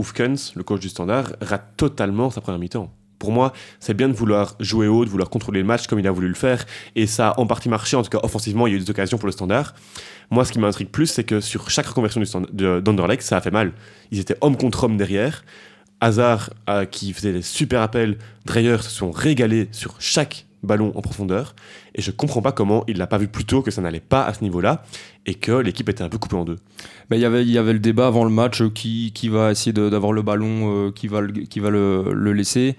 Oufkens, 0.00 0.52
le 0.56 0.62
coach 0.62 0.80
du 0.80 0.88
Standard, 0.88 1.32
rate 1.40 1.76
totalement 1.76 2.30
sa 2.30 2.40
première 2.40 2.58
mi-temps. 2.58 2.92
Pour 3.18 3.32
moi, 3.32 3.52
c'est 3.80 3.92
bien 3.92 4.08
de 4.08 4.14
vouloir 4.14 4.56
jouer 4.60 4.88
haut, 4.88 5.04
de 5.04 5.10
vouloir 5.10 5.28
contrôler 5.28 5.60
le 5.60 5.66
match 5.66 5.86
comme 5.86 5.98
il 5.98 6.06
a 6.06 6.10
voulu 6.10 6.26
le 6.26 6.34
faire, 6.34 6.64
et 6.96 7.06
ça 7.06 7.28
a 7.28 7.40
en 7.40 7.46
partie 7.46 7.68
marché, 7.68 7.94
en 7.96 8.02
tout 8.02 8.08
cas 8.08 8.20
offensivement, 8.22 8.66
il 8.66 8.70
y 8.70 8.72
a 8.74 8.78
eu 8.78 8.80
des 8.80 8.90
occasions 8.90 9.18
pour 9.18 9.26
le 9.26 9.32
Standard. 9.32 9.74
Moi, 10.30 10.46
ce 10.46 10.52
qui 10.52 10.58
m'intrigue 10.58 10.88
plus, 10.88 11.06
c'est 11.06 11.24
que 11.24 11.40
sur 11.40 11.68
chaque 11.68 11.86
reconversion 11.86 12.22
d'Anderlecht, 12.52 13.22
ça 13.22 13.36
a 13.36 13.40
fait 13.42 13.50
mal. 13.50 13.72
Ils 14.10 14.20
étaient 14.20 14.36
homme 14.40 14.56
contre 14.56 14.84
homme 14.84 14.96
derrière. 14.96 15.44
Hazard, 16.00 16.48
euh, 16.70 16.86
qui 16.86 17.12
faisait 17.12 17.32
des 17.32 17.42
super 17.42 17.82
appels, 17.82 18.16
Dreyer 18.46 18.78
se 18.78 18.88
sont 18.88 19.10
régalés 19.10 19.68
sur 19.70 19.96
chaque 19.98 20.46
ballon 20.62 20.92
en 20.94 21.00
profondeur, 21.00 21.54
et 21.94 22.02
je 22.02 22.10
comprends 22.10 22.42
pas 22.42 22.52
comment 22.52 22.84
il 22.88 22.98
l'a 22.98 23.06
pas 23.06 23.18
vu 23.18 23.28
plus 23.28 23.44
tôt 23.44 23.62
que 23.62 23.70
ça 23.70 23.80
n'allait 23.80 24.00
pas 24.00 24.22
à 24.24 24.34
ce 24.34 24.42
niveau-là, 24.42 24.82
et 25.26 25.34
que 25.34 25.52
l'équipe 25.52 25.88
était 25.88 26.02
un 26.02 26.08
peu 26.08 26.18
coupée 26.18 26.36
en 26.36 26.44
deux. 26.44 26.56
Mais 27.10 27.18
il 27.18 27.20
y 27.20 27.24
avait- 27.24 27.42
il 27.42 27.50
y 27.50 27.58
avait 27.58 27.72
le 27.72 27.78
débat 27.78 28.06
avant 28.06 28.24
le 28.24 28.30
match 28.30 28.62
euh, 28.62 28.70
qui, 28.70 29.12
qui 29.14 29.28
va 29.28 29.50
essayer 29.50 29.72
d'avoir 29.72 30.12
le 30.12 30.22
ballon, 30.22 30.86
euh, 30.88 30.90
qui 30.92 31.08
va, 31.08 31.20
qui 31.26 31.60
va 31.60 31.70
le, 31.70 32.12
le 32.12 32.32
laisser. 32.32 32.76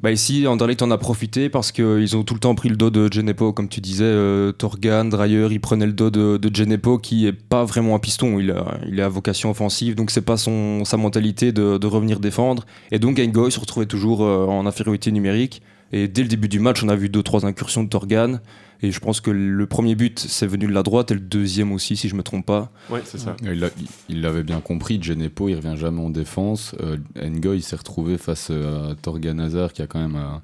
Bah 0.00 0.12
ici, 0.12 0.46
Anderlecht 0.46 0.80
en 0.82 0.92
a 0.92 0.98
profité 0.98 1.48
parce 1.48 1.72
qu'ils 1.72 2.16
ont 2.16 2.22
tout 2.22 2.34
le 2.34 2.38
temps 2.38 2.54
pris 2.54 2.68
le 2.68 2.76
dos 2.76 2.88
de 2.90 3.12
Genepo, 3.12 3.52
comme 3.52 3.68
tu 3.68 3.80
disais, 3.80 4.04
euh, 4.04 4.52
Torgan, 4.52 5.06
Dreyer, 5.06 5.48
il 5.50 5.60
prenait 5.60 5.86
le 5.86 5.92
dos 5.92 6.10
de, 6.10 6.36
de 6.36 6.54
Genepo 6.54 6.98
qui 6.98 7.26
est 7.26 7.32
pas 7.32 7.64
vraiment 7.64 7.96
un 7.96 7.98
piston, 7.98 8.38
il, 8.38 8.52
a, 8.52 8.78
est 8.96 9.00
à 9.00 9.08
vocation 9.08 9.50
offensive, 9.50 9.96
donc 9.96 10.12
c'est 10.12 10.20
pas 10.22 10.36
son, 10.36 10.84
sa 10.84 10.96
mentalité 10.98 11.50
de, 11.50 11.84
revenir 11.86 12.20
défendre. 12.20 12.64
Et 12.92 13.00
donc 13.00 13.18
Engoy 13.18 13.50
se 13.50 13.58
retrouvait 13.58 13.86
toujours 13.86 14.20
en 14.20 14.66
infériorité 14.66 15.10
numérique. 15.10 15.62
Et 15.92 16.06
dès 16.08 16.22
le 16.22 16.28
début 16.28 16.48
du 16.48 16.60
match, 16.60 16.82
on 16.82 16.88
a 16.88 16.96
vu 16.96 17.08
deux 17.08 17.22
trois 17.22 17.46
incursions 17.46 17.82
de 17.84 17.88
Torgan. 17.88 18.40
Et 18.80 18.92
je 18.92 19.00
pense 19.00 19.20
que 19.20 19.30
le 19.32 19.66
premier 19.66 19.96
but, 19.96 20.20
c'est 20.20 20.46
venu 20.46 20.66
de 20.68 20.72
la 20.72 20.84
droite, 20.84 21.10
et 21.10 21.14
le 21.14 21.20
deuxième 21.20 21.72
aussi, 21.72 21.96
si 21.96 22.08
je 22.08 22.14
me 22.14 22.22
trompe 22.22 22.46
pas. 22.46 22.70
Ouais, 22.90 23.00
c'est 23.04 23.18
ça. 23.18 23.34
Il 23.42 23.58
l'a- 23.58 23.70
il 24.08 24.20
l'avait 24.20 24.44
bien 24.44 24.60
compris, 24.60 25.02
Genepo, 25.02 25.48
il 25.48 25.56
revient 25.56 25.74
jamais 25.76 26.00
en 26.00 26.10
défense. 26.10 26.76
Euh, 26.80 26.96
Ngoy 27.20 27.60
s'est 27.60 27.74
retrouvé 27.74 28.18
face 28.18 28.48
euh, 28.52 28.92
à 28.92 28.94
Torgan 28.94 29.40
Hazard, 29.40 29.72
qui, 29.72 29.82
a 29.82 29.88
quand 29.88 29.98
même, 29.98 30.14
un- 30.14 30.42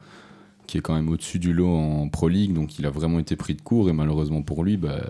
qui 0.75 0.79
est 0.79 0.81
quand 0.81 0.97
même 0.97 1.09
au-dessus 1.09 1.39
du 1.39 1.53
lot 1.53 1.69
en 1.69 2.09
Pro 2.09 2.29
League, 2.29 2.53
donc 2.53 2.81
il 2.81 2.87
a 2.87 2.91
vraiment 2.91 3.21
été 3.21 3.37
pris 3.37 3.55
de 3.55 3.63
court, 3.63 3.89
et 3.89 3.93
malheureusement 3.93 4.43
pour 4.43 4.65
lui, 4.65 4.77
bah, 4.77 5.03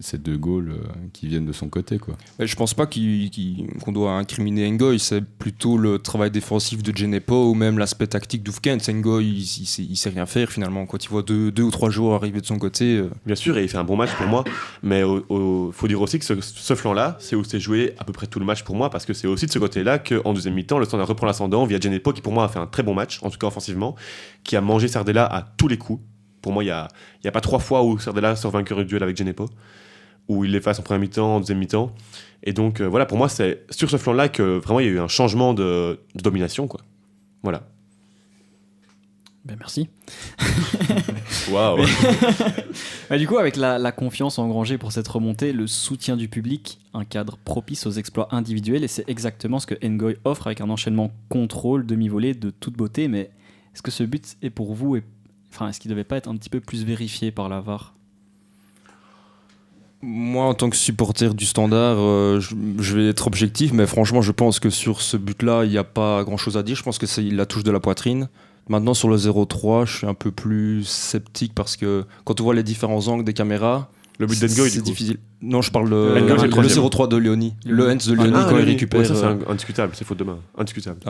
c'est 0.00 0.20
deux 0.20 0.36
goals 0.36 0.70
euh, 0.70 0.88
qui 1.12 1.28
viennent 1.28 1.46
de 1.46 1.52
son 1.52 1.68
côté. 1.68 2.00
Quoi. 2.00 2.16
Mais 2.40 2.48
je 2.48 2.56
pense 2.56 2.74
pas 2.74 2.88
qu'on 2.88 3.92
doit 3.92 4.10
incriminer 4.10 4.68
Ngoy, 4.72 4.98
c'est 4.98 5.20
plutôt 5.20 5.78
le 5.78 6.00
travail 6.00 6.32
défensif 6.32 6.82
de 6.82 6.96
Genepo 6.96 7.48
ou 7.48 7.54
même 7.54 7.78
l'aspect 7.78 8.08
tactique 8.08 8.42
d'Oufkens. 8.42 8.90
Ngoy, 8.90 9.24
il, 9.24 9.38
il 9.38 9.66
sait, 9.66 9.84
il 9.84 9.94
sait 9.94 10.10
rien 10.10 10.26
faire 10.26 10.50
finalement. 10.50 10.84
Quand 10.84 11.04
il 11.04 11.08
voit 11.08 11.22
deux, 11.22 11.52
deux 11.52 11.62
ou 11.62 11.70
trois 11.70 11.90
joueurs 11.90 12.14
arriver 12.14 12.40
de 12.40 12.46
son 12.46 12.58
côté, 12.58 12.96
euh, 12.96 13.08
Bien 13.24 13.36
sûr, 13.36 13.56
et 13.56 13.62
il 13.62 13.68
fait 13.68 13.78
un 13.78 13.84
bon 13.84 13.94
match 13.94 14.10
pour 14.16 14.26
moi. 14.26 14.42
Mais 14.82 15.02
il 15.02 15.70
faut 15.72 15.86
dire 15.86 16.02
aussi 16.02 16.18
que 16.18 16.24
ce, 16.24 16.40
ce 16.40 16.74
flanc-là, 16.74 17.16
c'est 17.20 17.36
où 17.36 17.44
c'est 17.44 17.60
joué 17.60 17.94
à 18.00 18.04
peu 18.04 18.12
près 18.12 18.26
tout 18.26 18.40
le 18.40 18.46
match 18.46 18.64
pour 18.64 18.74
moi, 18.74 18.90
parce 18.90 19.06
que 19.06 19.12
c'est 19.12 19.28
aussi 19.28 19.46
de 19.46 19.52
ce 19.52 19.60
côté-là 19.60 20.00
qu'en 20.00 20.32
deuxième 20.32 20.54
mi-temps, 20.54 20.80
le 20.80 20.86
Standard 20.86 21.06
reprend 21.06 21.28
l'ascendant 21.28 21.64
via 21.66 21.78
Genepo, 21.78 22.12
qui 22.12 22.20
pour 22.20 22.32
moi 22.32 22.46
a 22.46 22.48
fait 22.48 22.58
un 22.58 22.66
très 22.66 22.82
bon 22.82 22.94
match, 22.94 23.20
en 23.22 23.30
tout 23.30 23.38
cas 23.38 23.46
offensivement, 23.46 23.94
qui 24.42 24.56
a 24.56 24.60
mangé 24.60 24.88
Sardella 25.04 25.26
à 25.26 25.42
tous 25.42 25.68
les 25.68 25.76
coups. 25.76 26.02
Pour 26.40 26.52
moi, 26.52 26.62
il 26.62 26.66
n'y 26.66 26.72
a, 26.72 26.88
y 27.22 27.28
a 27.28 27.32
pas 27.32 27.42
trois 27.42 27.58
fois 27.58 27.82
où 27.82 27.98
Sardella 27.98 28.36
sort 28.36 28.52
vainqueur 28.52 28.78
du 28.78 28.86
duel 28.86 29.02
avec 29.02 29.16
Genepo, 29.16 29.50
où 30.28 30.44
il 30.44 30.52
l'efface 30.52 30.78
en 30.78 30.82
première 30.82 31.00
mi-temps, 31.00 31.36
en 31.36 31.40
deuxième 31.40 31.58
mi-temps. 31.58 31.94
Et 32.42 32.54
donc, 32.54 32.80
euh, 32.80 32.86
voilà, 32.86 33.04
pour 33.04 33.18
moi, 33.18 33.28
c'est 33.28 33.66
sur 33.70 33.90
ce 33.90 33.98
flanc-là 33.98 34.30
que 34.30 34.58
vraiment 34.58 34.80
il 34.80 34.86
y 34.86 34.88
a 34.88 34.92
eu 34.92 34.98
un 34.98 35.08
changement 35.08 35.52
de, 35.52 36.00
de 36.14 36.22
domination. 36.22 36.68
Quoi. 36.68 36.80
Voilà. 37.42 37.68
Ben 39.44 39.56
merci. 39.58 39.88
Waouh! 41.50 41.84
Bah, 43.10 43.18
du 43.18 43.28
coup, 43.28 43.36
avec 43.36 43.56
la, 43.56 43.78
la 43.78 43.92
confiance 43.92 44.38
engrangée 44.38 44.78
pour 44.78 44.90
cette 44.90 45.06
remontée, 45.06 45.52
le 45.52 45.66
soutien 45.66 46.16
du 46.16 46.26
public, 46.26 46.80
un 46.94 47.04
cadre 47.04 47.36
propice 47.44 47.86
aux 47.86 47.90
exploits 47.90 48.34
individuels, 48.34 48.82
et 48.82 48.88
c'est 48.88 49.04
exactement 49.10 49.58
ce 49.58 49.66
que 49.66 49.74
Ngoy 49.86 50.16
offre 50.24 50.46
avec 50.46 50.62
un 50.62 50.70
enchaînement 50.70 51.12
contrôle, 51.28 51.84
demi-volée 51.84 52.32
de 52.32 52.48
toute 52.48 52.74
beauté. 52.74 53.08
Mais 53.08 53.30
est-ce 53.74 53.82
que 53.82 53.90
ce 53.90 54.02
but 54.04 54.36
est 54.42 54.50
pour 54.50 54.74
vous, 54.74 54.96
et, 54.96 55.02
enfin, 55.52 55.68
est-ce 55.68 55.80
qu'il 55.80 55.90
ne 55.90 55.94
devait 55.94 56.04
pas 56.04 56.16
être 56.16 56.28
un 56.28 56.36
petit 56.36 56.50
peu 56.50 56.60
plus 56.60 56.84
vérifié 56.84 57.30
par 57.30 57.48
la 57.48 57.60
VAR? 57.60 57.94
Moi, 60.02 60.44
en 60.44 60.52
tant 60.54 60.68
que 60.68 60.76
supporter 60.76 61.34
du 61.34 61.46
Standard, 61.46 61.96
euh, 61.98 62.38
je, 62.38 62.54
je 62.78 62.96
vais 62.96 63.08
être 63.08 63.26
objectif, 63.26 63.72
mais 63.72 63.86
franchement, 63.86 64.20
je 64.20 64.32
pense 64.32 64.60
que 64.60 64.68
sur 64.68 65.00
ce 65.00 65.16
but-là, 65.16 65.64
il 65.64 65.70
n'y 65.70 65.78
a 65.78 65.84
pas 65.84 66.22
grand-chose 66.24 66.58
à 66.58 66.62
dire. 66.62 66.76
Je 66.76 66.82
pense 66.82 66.98
que 66.98 67.06
c'est 67.06 67.22
la 67.22 67.46
touche 67.46 67.62
de 67.62 67.70
la 67.70 67.80
poitrine. 67.80 68.28
Maintenant, 68.68 68.92
sur 68.94 69.08
le 69.08 69.16
0-3, 69.16 69.86
je 69.86 69.96
suis 69.98 70.06
un 70.06 70.14
peu 70.14 70.30
plus 70.30 70.84
sceptique 70.84 71.54
parce 71.54 71.76
que 71.76 72.04
quand 72.24 72.40
on 72.40 72.44
voit 72.44 72.54
les 72.54 72.62
différents 72.62 73.08
angles 73.08 73.24
des 73.24 73.32
caméras, 73.32 73.90
Le 74.18 74.26
but 74.26 74.38
d'Engoy, 74.40 74.68
c'est 74.70 74.82
difficile. 74.82 75.18
Non, 75.42 75.62
je 75.62 75.70
parle 75.70 75.88
de 75.90 75.94
le 75.94 76.20
le, 76.20 76.48
troisième. 76.48 76.84
0-3 76.84 77.08
de 77.08 77.16
Léonie. 77.16 77.54
Le 77.66 77.90
Hens 77.90 78.06
de 78.06 78.14
Léonie 78.14 78.32
Ah, 78.34 78.46
quand 78.48 78.58
il 78.58 78.64
récupère. 78.64 79.00
ouais, 79.00 79.06
ça, 79.06 79.14
c'est 79.14 79.24
euh, 79.24 79.36
indiscutable, 79.48 79.92
c'est 79.94 80.04
faute 80.04 80.18
de 80.18 80.24
main. 80.24 80.38
Indiscutable. 80.56 81.00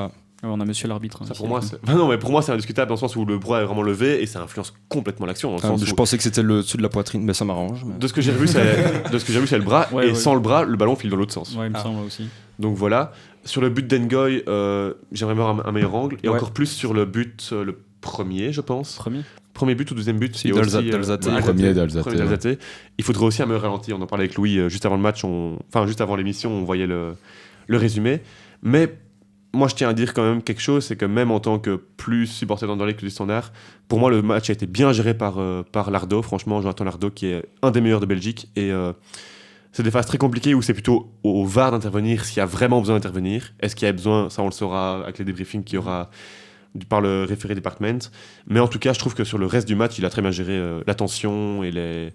Ouais, 0.44 0.50
on 0.52 0.60
a 0.60 0.64
monsieur 0.64 0.86
l'arbitre. 0.88 1.22
hein, 1.22 1.26
pour 1.36 1.48
moi, 1.48 1.60
c'est- 1.62 1.76
Enfin, 1.82 1.94
non, 1.96 2.08
mais 2.08 2.18
pour 2.18 2.30
moi, 2.30 2.42
c'est 2.42 2.52
indiscutable 2.52 2.88
dans 2.88 2.94
le 2.94 3.00
sens 3.00 3.16
où 3.16 3.24
le 3.24 3.38
bras 3.38 3.62
est 3.62 3.64
vraiment 3.64 3.82
levé 3.82 4.22
et 4.22 4.26
ça 4.26 4.42
influence 4.42 4.74
complètement 4.88 5.26
l'action. 5.26 5.48
dans 5.50 5.56
le 5.56 5.60
ah, 5.64 5.68
sens 5.68 5.84
je 5.84 5.92
où- 5.92 5.96
pensais 5.96 6.16
que 6.16 6.22
c'était 6.22 6.42
le 6.42 6.58
dessus 6.62 6.76
de 6.76 6.82
la 6.82 6.88
poitrine, 6.88 7.22
mais 7.24 7.32
ça 7.34 7.44
m'arrange. 7.44 7.84
mais- 7.84 7.98
De 7.98 8.06
ce 8.06 8.12
que 8.12 8.20
j'ai 8.20 8.32
vu, 8.32 8.46
c'est 8.46 8.60
de 9.12 9.18
ce 9.18 9.24
que 9.24 9.32
j'ai 9.32 9.40
vu, 9.40 9.46
c'est 9.46 9.58
le 9.58 9.64
bras 9.64 9.88
Ouais, 9.92 10.06
et 10.06 10.10
ouais. 10.10 10.14
sans 10.14 10.34
le 10.34 10.40
bras, 10.40 10.64
le 10.64 10.76
ballon 10.76 10.96
file 10.96 11.10
dans 11.10 11.16
l'autre 11.16 11.32
sens. 11.32 11.54
Ouais, 11.56 11.66
il 11.66 11.70
me 11.72 11.76
Ah. 11.76 11.82
semble 11.82 12.00
aussi. 12.06 12.28
Donc 12.58 12.76
voilà. 12.76 13.12
Sur 13.44 13.60
le 13.60 13.68
but 13.68 13.86
d'Engoy, 13.86 14.42
euh, 14.48 14.94
j'aimerais 15.12 15.34
voir 15.34 15.48
un, 15.50 15.68
un 15.68 15.72
meilleur 15.72 15.94
angle 15.94 16.16
et 16.22 16.28
Ouais. 16.28 16.36
encore 16.36 16.52
plus 16.52 16.66
sur 16.66 16.94
le 16.94 17.04
but, 17.04 17.50
euh, 17.52 17.64
le 17.64 17.78
premier, 18.00 18.52
je 18.52 18.60
pense. 18.60 18.96
Premier. 18.96 19.20
Premier 19.54 19.74
but 19.74 19.90
ou 19.90 19.94
deuxième 19.94 20.18
but 20.18 20.34
Si, 20.36 20.50
euh, 20.50 20.54
Premier. 20.60 21.70
Il 22.98 23.04
faudrait 23.04 23.24
aussi 23.26 23.42
un 23.42 23.46
meilleur 23.46 23.62
ralenti. 23.62 23.92
On 23.92 24.00
en 24.02 24.06
parlait 24.06 24.24
avec 24.24 24.36
Louis 24.36 24.58
euh, 24.58 24.68
juste 24.68 24.84
avant 24.86 24.96
le 24.96 25.02
match, 25.02 25.24
on... 25.24 25.58
enfin 25.68 25.86
juste 25.86 26.00
avant 26.00 26.16
l'émission, 26.16 26.50
on 26.50 26.64
voyait 26.64 26.86
le, 26.86 27.14
le 27.66 27.76
résumé. 27.76 28.20
Mais 28.62 28.92
moi, 29.54 29.68
je 29.68 29.74
tiens 29.74 29.88
à 29.88 29.92
dire 29.92 30.12
quand 30.14 30.22
même 30.22 30.42
quelque 30.42 30.60
chose, 30.60 30.84
c'est 30.84 30.96
que 30.96 31.04
même 31.04 31.30
en 31.30 31.40
tant 31.40 31.58
que 31.58 31.76
plus 31.96 32.26
supporter 32.26 32.66
d'Anderlecht 32.66 33.00
que 33.00 33.04
du 33.04 33.10
Standard, 33.10 33.52
pour 33.88 33.98
moi, 33.98 34.10
le 34.10 34.22
match 34.22 34.50
a 34.50 34.52
été 34.52 34.66
bien 34.66 34.92
géré 34.92 35.14
par, 35.14 35.38
euh, 35.38 35.62
par 35.62 35.90
Lardo. 35.90 36.22
Franchement, 36.22 36.60
Jonathan 36.60 36.84
Lardo, 36.84 37.10
qui 37.10 37.26
est 37.26 37.44
un 37.62 37.70
des 37.70 37.80
meilleurs 37.80 38.00
de 38.00 38.06
Belgique. 38.06 38.48
Et 38.56 38.70
euh, 38.70 38.92
c'est 39.72 39.82
des 39.82 39.90
phases 39.90 40.06
très 40.06 40.18
compliquées 40.18 40.54
où 40.54 40.62
c'est 40.62 40.74
plutôt 40.74 41.12
au, 41.22 41.44
VAR 41.44 41.72
d'intervenir 41.72 42.24
s'il 42.24 42.38
y 42.38 42.40
a 42.40 42.46
vraiment 42.46 42.80
besoin 42.80 42.96
d'intervenir. 42.96 43.52
Est-ce 43.60 43.74
qu'il 43.74 43.86
y 43.86 43.88
a 43.88 43.92
besoin 43.92 44.30
Ça, 44.30 44.42
on 44.42 44.46
le 44.46 44.52
saura 44.52 45.02
avec 45.04 45.18
les 45.18 45.24
débriefings 45.24 45.64
qu'il 45.64 45.76
y 45.76 45.78
aura 45.78 46.10
par 46.88 47.00
le 47.00 47.24
référé 47.24 47.54
département. 47.54 47.98
Mais 48.46 48.60
en 48.60 48.68
tout 48.68 48.78
cas, 48.78 48.92
je 48.92 48.98
trouve 48.98 49.14
que 49.14 49.24
sur 49.24 49.38
le 49.38 49.46
reste 49.46 49.68
du 49.68 49.76
match, 49.76 49.98
il 49.98 50.04
a 50.04 50.10
très 50.10 50.22
bien 50.22 50.30
géré 50.30 50.52
euh, 50.52 50.82
la 50.86 50.94
tension 50.94 51.62
et 51.62 51.70
les, 51.70 52.12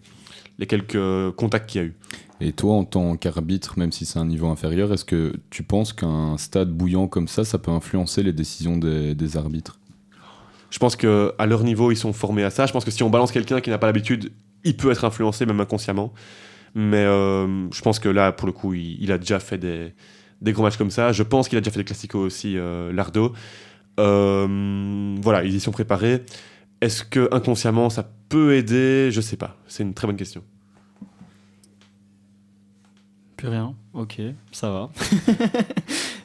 les 0.60 0.68
quelques 0.68 1.32
contacts 1.36 1.68
qu'il 1.70 1.82
y 1.82 1.84
a 1.84 1.88
eu. 1.88 1.96
Et 2.42 2.51
toi, 2.51 2.75
en 2.75 2.86
tant 2.86 3.18
qu'arbitre, 3.18 3.80
même 3.80 3.92
si 3.92 4.06
c'est 4.06 4.20
un 4.20 4.25
niveau 4.25 4.48
inférieur, 4.48 4.94
est-ce 4.94 5.04
que 5.04 5.34
tu 5.50 5.63
penses 5.63 5.92
qu'un 5.92 6.38
stade 6.38 6.70
bouillant 6.70 7.08
comme 7.08 7.28
ça, 7.28 7.44
ça 7.44 7.58
peut 7.58 7.72
influencer 7.72 8.24
les 8.24 8.32
décisions 8.32 8.78
des, 8.78 9.16
des 9.16 9.36
arbitres? 9.36 9.80
Je 10.70 10.78
pense 10.78 10.96
que 10.96 11.34
à 11.38 11.48
leur 11.48 11.63
niveau, 11.63 11.92
ils 11.92 11.98
sont 11.98 12.13
formés 12.13 12.44
à 12.44 12.50
ça. 12.50 12.66
Je 12.68 12.72
pense 12.72 12.86
que 12.86 12.92
si 12.92 13.01
on 13.01 13.10
balance 13.10 13.32
quelqu'un 13.32 13.60
qui 13.60 13.72
n'a 13.72 13.78
pas 13.80 13.88
l'habitude, 13.88 14.32
il 14.63 14.78
peut 14.78 14.92
être 14.92 15.04
influencé, 15.04 15.46
même 15.46 15.60
inconsciemment. 15.60 16.13
Mais 16.75 16.98
euh, 16.98 17.70
je 17.72 17.82
pense 17.82 17.98
que 17.98 18.08
là, 18.08 18.32
pour 18.32 18.46
le 18.46 18.54
coup, 18.54 18.74
il, 18.74 19.01
il 19.01 19.12
a 19.12 19.18
déjà 19.18 19.39
fait 19.39 19.58
des, 19.58 19.94
des 20.42 20.54
gros 20.54 20.63
matchs 20.63 20.78
comme 20.78 20.92
ça. 20.92 21.12
Je 21.12 21.24
pense 21.24 21.50
qu'il 21.50 21.58
a 21.58 21.62
déjà 21.62 21.72
fait 21.72 21.80
des 21.80 21.86
classicos 21.86 22.24
aussi, 22.24 22.58
euh, 22.58 22.94
Lardo. 22.94 23.34
Euh, 24.00 25.16
voilà, 25.22 25.44
ils 25.44 25.56
y 25.56 25.60
sont 25.60 25.72
préparés. 25.72 26.24
Est-ce 26.80 27.04
que 27.04 27.28
inconsciemment 27.34 27.89
ça 27.89 28.10
peut 28.30 28.56
aider? 28.56 29.10
Je 29.12 29.20
sais 29.20 29.36
pas. 29.36 29.58
C'est 29.68 29.84
une 29.84 29.94
très 29.94 30.08
bonne 30.08 30.16
question. 30.16 30.44
Plus 33.39 33.48
rien. 33.48 33.74
Ok, 33.93 34.19
ça 34.51 34.69
va. 34.69 34.89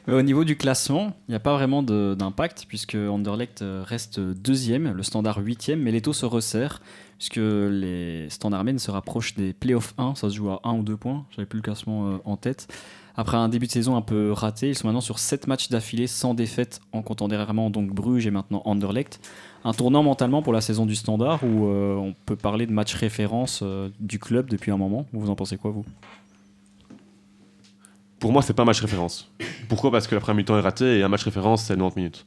Au 0.13 0.21
niveau 0.21 0.43
du 0.43 0.57
classement, 0.57 1.13
il 1.29 1.31
n'y 1.31 1.35
a 1.35 1.39
pas 1.39 1.53
vraiment 1.53 1.81
d'impact 1.81 2.65
puisque 2.67 2.95
Anderlecht 2.95 3.61
euh, 3.61 3.85
reste 3.87 4.19
deuxième, 4.19 4.91
le 4.91 5.01
standard 5.01 5.37
huitième, 5.37 5.79
mais 5.79 5.93
les 5.93 6.01
taux 6.01 6.11
se 6.11 6.25
resserrent 6.25 6.81
puisque 7.17 7.37
les 7.37 8.29
standardmen 8.29 8.79
se 8.79 8.91
rapprochent 8.91 9.33
des 9.35 9.53
playoffs 9.53 9.93
1, 9.97 10.15
ça 10.15 10.29
se 10.29 10.35
joue 10.35 10.49
à 10.49 10.59
1 10.65 10.73
ou 10.73 10.83
2 10.83 10.97
points, 10.97 11.25
j'avais 11.29 11.45
plus 11.45 11.59
le 11.59 11.63
classement 11.63 12.09
euh, 12.09 12.17
en 12.25 12.35
tête. 12.35 12.67
Après 13.15 13.37
un 13.37 13.47
début 13.47 13.67
de 13.67 13.71
saison 13.71 13.95
un 13.95 14.01
peu 14.01 14.33
raté, 14.33 14.67
ils 14.67 14.75
sont 14.75 14.87
maintenant 14.87 14.99
sur 14.99 15.19
7 15.19 15.47
matchs 15.47 15.69
d'affilée 15.69 16.07
sans 16.07 16.33
défaite 16.33 16.81
en 16.91 17.01
comptant 17.01 17.29
dernièrement 17.29 17.69
donc 17.69 17.93
Bruges 17.93 18.27
et 18.27 18.31
maintenant 18.31 18.61
Anderlecht. 18.65 19.25
Un 19.63 19.71
tournant 19.71 20.03
mentalement 20.03 20.41
pour 20.41 20.51
la 20.51 20.59
saison 20.59 20.85
du 20.85 20.95
standard 20.95 21.45
où 21.45 21.67
euh, 21.67 21.95
on 21.95 22.13
peut 22.25 22.35
parler 22.35 22.65
de 22.65 22.73
match 22.73 22.93
référence 22.93 23.63
du 24.01 24.19
club 24.19 24.49
depuis 24.49 24.71
un 24.71 24.77
moment. 24.77 25.05
Vous 25.13 25.29
en 25.29 25.35
pensez 25.35 25.55
quoi 25.55 25.71
vous? 25.71 25.85
Pour 28.19 28.31
moi, 28.31 28.41
c'est 28.41 28.53
pas 28.53 28.63
un 28.63 28.65
match 28.65 28.79
référence. 28.81 29.31
Pourquoi? 29.69 29.91
Parce 29.91 30.07
que 30.07 30.15
la 30.15 30.21
première 30.21 30.37
mi-temps 30.37 30.57
est 30.57 30.61
ratée 30.61 30.99
et 30.99 31.03
un 31.03 31.09
match 31.09 31.23
référence, 31.23 31.63
c'est 31.65 31.73
90 31.75 31.95
minutes. 31.97 32.25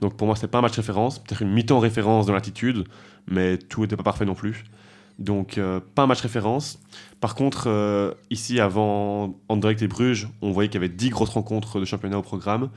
Donc 0.00 0.16
pour 0.16 0.26
moi, 0.26 0.36
c'est 0.36 0.48
pas 0.48 0.58
un 0.58 0.62
match 0.62 0.74
référence. 0.76 1.18
Peut-être 1.20 1.42
une 1.42 1.50
mi-temps 1.52 1.78
référence 1.78 2.26
dans 2.26 2.32
l'attitude, 2.32 2.84
mais 3.28 3.56
tout 3.56 3.82
n'était 3.82 3.96
pas 3.96 4.02
parfait 4.02 4.24
non 4.24 4.34
plus. 4.34 4.64
Donc 5.18 5.58
euh, 5.58 5.80
pas 5.94 6.02
un 6.02 6.06
match 6.06 6.20
référence. 6.20 6.78
Par 7.20 7.34
contre, 7.34 7.64
euh, 7.68 8.12
ici, 8.30 8.60
avant 8.60 9.38
Anderlecht 9.48 9.80
et 9.82 9.88
Bruges, 9.88 10.28
on 10.42 10.50
voyait 10.50 10.68
qu'il 10.68 10.80
y 10.80 10.84
avait 10.84 10.92
10 10.92 11.10
grosses 11.10 11.30
rencontres 11.30 11.78
de 11.80 11.84
championnat 11.84 12.18
au 12.18 12.22
programme. 12.22 12.70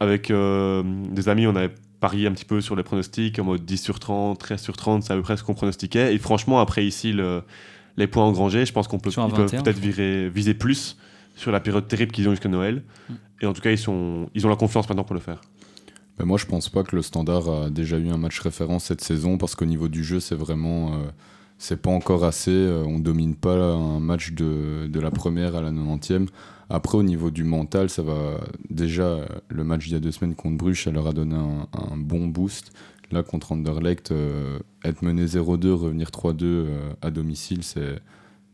Avec 0.00 0.30
euh, 0.30 0.82
des 1.10 1.28
amis, 1.28 1.46
on 1.46 1.56
avait 1.56 1.72
parié 2.00 2.26
un 2.28 2.32
petit 2.32 2.44
peu 2.44 2.60
sur 2.60 2.76
les 2.76 2.82
pronostics, 2.84 3.38
en 3.38 3.44
mode 3.44 3.64
10 3.64 3.78
sur 3.82 3.98
30, 3.98 4.38
13 4.38 4.60
sur 4.62 4.76
30, 4.76 5.02
c'est 5.02 5.12
à 5.12 5.16
peu 5.16 5.22
près 5.22 5.36
ce 5.36 5.42
qu'on 5.42 5.54
pronostiquait. 5.54 6.14
Et 6.14 6.18
franchement, 6.18 6.60
après 6.60 6.84
ici, 6.86 7.12
le- 7.12 7.42
les 7.96 8.06
points 8.06 8.24
engrangés, 8.24 8.64
je 8.66 8.72
pense 8.72 8.86
qu'on 8.86 9.00
peut 9.00 9.10
Sur 9.10 9.22
un 9.22 9.28
ils 9.28 9.34
peuvent 9.34 9.46
21, 9.50 9.62
peut-être 9.62 9.78
viser 10.32 10.54
plus 10.54 10.96
sur 11.38 11.52
la 11.52 11.60
période 11.60 11.86
terrible 11.88 12.12
qu'ils 12.12 12.28
ont 12.28 12.32
jusqu'à 12.32 12.48
Noël. 12.48 12.82
Mm. 13.08 13.14
Et 13.40 13.46
en 13.46 13.52
tout 13.52 13.62
cas, 13.62 13.70
ils, 13.70 13.78
sont, 13.78 14.28
ils 14.34 14.46
ont 14.46 14.50
la 14.50 14.56
confiance 14.56 14.88
maintenant 14.88 15.04
pour 15.04 15.14
le 15.14 15.20
faire. 15.20 15.40
Ben 16.18 16.24
moi, 16.24 16.36
je 16.36 16.46
pense 16.46 16.68
pas 16.68 16.82
que 16.82 16.96
le 16.96 17.02
Standard 17.02 17.48
a 17.48 17.70
déjà 17.70 17.96
eu 17.96 18.08
un 18.08 18.16
match 18.16 18.40
référence 18.40 18.84
cette 18.84 19.00
saison 19.00 19.38
parce 19.38 19.54
qu'au 19.54 19.64
niveau 19.66 19.88
du 19.88 20.02
jeu, 20.02 20.18
c'est 20.20 20.34
vraiment. 20.34 20.94
euh, 20.94 21.06
c'est 21.58 21.80
pas 21.80 21.90
encore 21.90 22.24
assez. 22.24 22.50
euh, 22.50 22.84
on 22.86 22.98
domine 22.98 23.34
pas 23.36 23.54
un 23.56 24.00
match 24.00 24.32
de, 24.32 24.88
de 24.88 25.00
la 25.00 25.10
première 25.10 25.54
à 25.56 25.62
la 25.62 25.70
90e. 25.70 26.26
Après, 26.70 26.98
au 26.98 27.02
niveau 27.02 27.30
du 27.30 27.44
mental, 27.44 27.88
ça 27.88 28.02
va. 28.02 28.40
Déjà, 28.68 29.26
le 29.48 29.64
match 29.64 29.84
d'il 29.84 29.92
y 29.92 29.96
a 29.96 30.00
deux 30.00 30.12
semaines 30.12 30.34
contre 30.34 30.56
Bruges, 30.56 30.84
ça 30.84 30.90
leur 30.90 31.06
a 31.06 31.12
donné 31.12 31.34
un, 31.36 31.68
un 31.92 31.96
bon 31.96 32.26
boost. 32.26 32.72
Là, 33.10 33.22
contre 33.22 33.52
Anderlecht, 33.52 34.10
euh, 34.12 34.58
être 34.84 35.00
mené 35.02 35.24
0-2, 35.24 35.70
revenir 35.70 36.08
3-2 36.10 36.42
euh, 36.42 36.92
à 37.00 37.10
domicile, 37.10 37.62
c'est. 37.62 38.00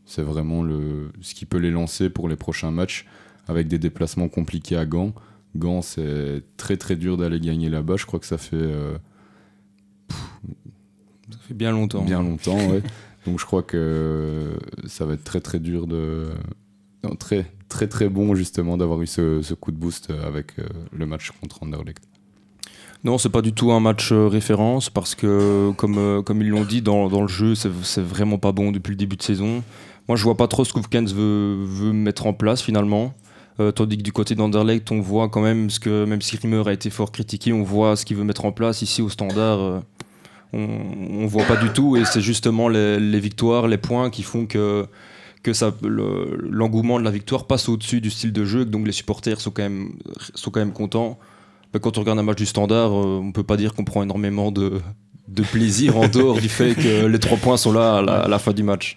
C'est 0.05 0.21
vraiment 0.21 0.61
le, 0.63 1.11
ce 1.21 1.33
qui 1.33 1.45
peut 1.45 1.57
les 1.57 1.71
lancer 1.71 2.09
pour 2.09 2.29
les 2.29 2.35
prochains 2.35 2.71
matchs 2.71 3.05
avec 3.47 3.67
des 3.67 3.79
déplacements 3.79 4.27
compliqués 4.29 4.77
à 4.77 4.85
Gand. 4.85 5.13
Gand, 5.55 5.81
c'est 5.81 6.43
très 6.57 6.77
très 6.77 6.95
dur 6.95 7.17
d'aller 7.17 7.39
gagner 7.39 7.69
là-bas. 7.69 7.95
Je 7.97 8.05
crois 8.05 8.19
que 8.19 8.25
ça 8.25 8.37
fait 8.37 8.55
euh, 8.55 8.97
Ça 10.09 11.37
fait 11.47 11.53
bien 11.53 11.71
longtemps. 11.71 12.03
bien 12.03 12.21
longtemps. 12.21 12.57
ouais. 12.69 12.83
Donc 13.25 13.39
je 13.39 13.45
crois 13.45 13.63
que 13.63 14.51
ça 14.85 15.05
va 15.05 15.13
être 15.13 15.23
très 15.23 15.41
très 15.41 15.59
dur 15.59 15.87
de. 15.87 16.27
non, 17.03 17.15
très 17.15 17.51
très 17.69 17.87
très 17.87 18.07
bon 18.09 18.35
justement 18.35 18.77
d'avoir 18.77 19.01
eu 19.01 19.07
ce, 19.07 19.41
ce 19.41 19.55
coup 19.55 19.71
de 19.71 19.77
boost 19.77 20.11
avec 20.11 20.59
euh, 20.59 20.67
le 20.91 21.07
match 21.07 21.31
contre 21.41 21.63
Anderlecht. 21.63 22.03
Non, 23.05 23.19
c'est 23.19 23.29
pas 23.29 23.43
du 23.43 23.53
tout 23.53 23.71
un 23.71 23.79
match 23.79 24.11
euh, 24.11 24.27
référence 24.27 24.89
parce 24.89 25.13
que, 25.13 25.71
comme, 25.77 25.99
euh, 25.99 26.21
comme 26.23 26.41
ils 26.41 26.49
l'ont 26.49 26.63
dit, 26.65 26.81
dans, 26.81 27.07
dans 27.07 27.21
le 27.21 27.27
jeu, 27.27 27.53
c'est 27.53 27.69
vraiment 28.01 28.39
pas 28.39 28.51
bon 28.51 28.71
depuis 28.71 28.91
le 28.91 28.95
début 28.95 29.15
de 29.15 29.21
saison. 29.21 29.63
Moi, 30.07 30.17
je 30.17 30.23
vois 30.23 30.37
pas 30.37 30.47
trop 30.47 30.63
ce 30.63 30.73
que 30.73 30.79
Kens 30.79 31.13
veut, 31.13 31.91
mettre 31.93 32.27
en 32.27 32.33
place 32.33 32.61
finalement. 32.61 33.13
Euh, 33.59 33.71
tandis 33.71 33.97
que 33.97 34.03
du 34.03 34.11
côté 34.11 34.35
d'Anderlecht, 34.35 34.91
on 34.91 34.99
voit 34.99 35.29
quand 35.29 35.41
même 35.41 35.69
ce 35.69 35.79
que, 35.79 36.05
même 36.05 36.21
si 36.21 36.35
Rimmer 36.37 36.63
a 36.67 36.73
été 36.73 36.89
fort 36.89 37.11
critiqué, 37.11 37.53
on 37.53 37.63
voit 37.63 37.95
ce 37.95 38.05
qu'il 38.05 38.17
veut 38.17 38.25
mettre 38.25 38.45
en 38.45 38.51
place 38.51 38.81
ici 38.81 39.01
au 39.01 39.09
standard. 39.09 39.59
euh, 39.59 39.79
on, 40.53 40.67
on 41.23 41.27
voit 41.27 41.45
pas 41.45 41.55
du 41.55 41.69
tout 41.69 41.97
et 41.97 42.05
c'est 42.05 42.21
justement 42.21 42.69
les, 42.69 43.19
victoires, 43.19 43.67
les 43.67 43.77
points 43.77 44.09
qui 44.09 44.23
font 44.23 44.45
que, 44.45 44.85
l'engouement 45.83 46.99
de 46.99 47.03
la 47.03 47.11
victoire 47.11 47.45
passe 47.45 47.69
au-dessus 47.69 48.01
du 48.01 48.09
style 48.09 48.33
de 48.33 48.45
jeu, 48.45 48.65
donc 48.65 48.85
les 48.85 48.91
supporters 48.91 49.39
sont 49.39 49.51
quand 49.51 49.63
même, 49.63 49.93
sont 50.33 50.51
quand 50.51 50.59
même 50.59 50.73
contents. 50.73 51.19
Quand 51.81 51.97
on 51.97 52.01
regarde 52.01 52.19
un 52.19 52.23
match 52.23 52.37
du 52.37 52.45
standard, 52.45 52.91
euh, 52.91 53.19
on 53.21 53.31
peut 53.31 53.43
pas 53.43 53.57
dire 53.57 53.73
qu'on 53.73 53.83
prend 53.83 54.01
énormément 54.01 54.51
de, 54.51 54.81
plaisir 55.51 55.97
en 55.97 56.07
dehors 56.07 56.39
du 56.39 56.47
fait 56.49 56.73
que 56.73 57.05
les 57.05 57.19
trois 57.19 57.37
points 57.37 57.57
sont 57.57 57.73
là 57.73 57.97
à 57.97 58.27
la 58.27 58.39
fin 58.39 58.53
du 58.53 58.63
match. 58.63 58.95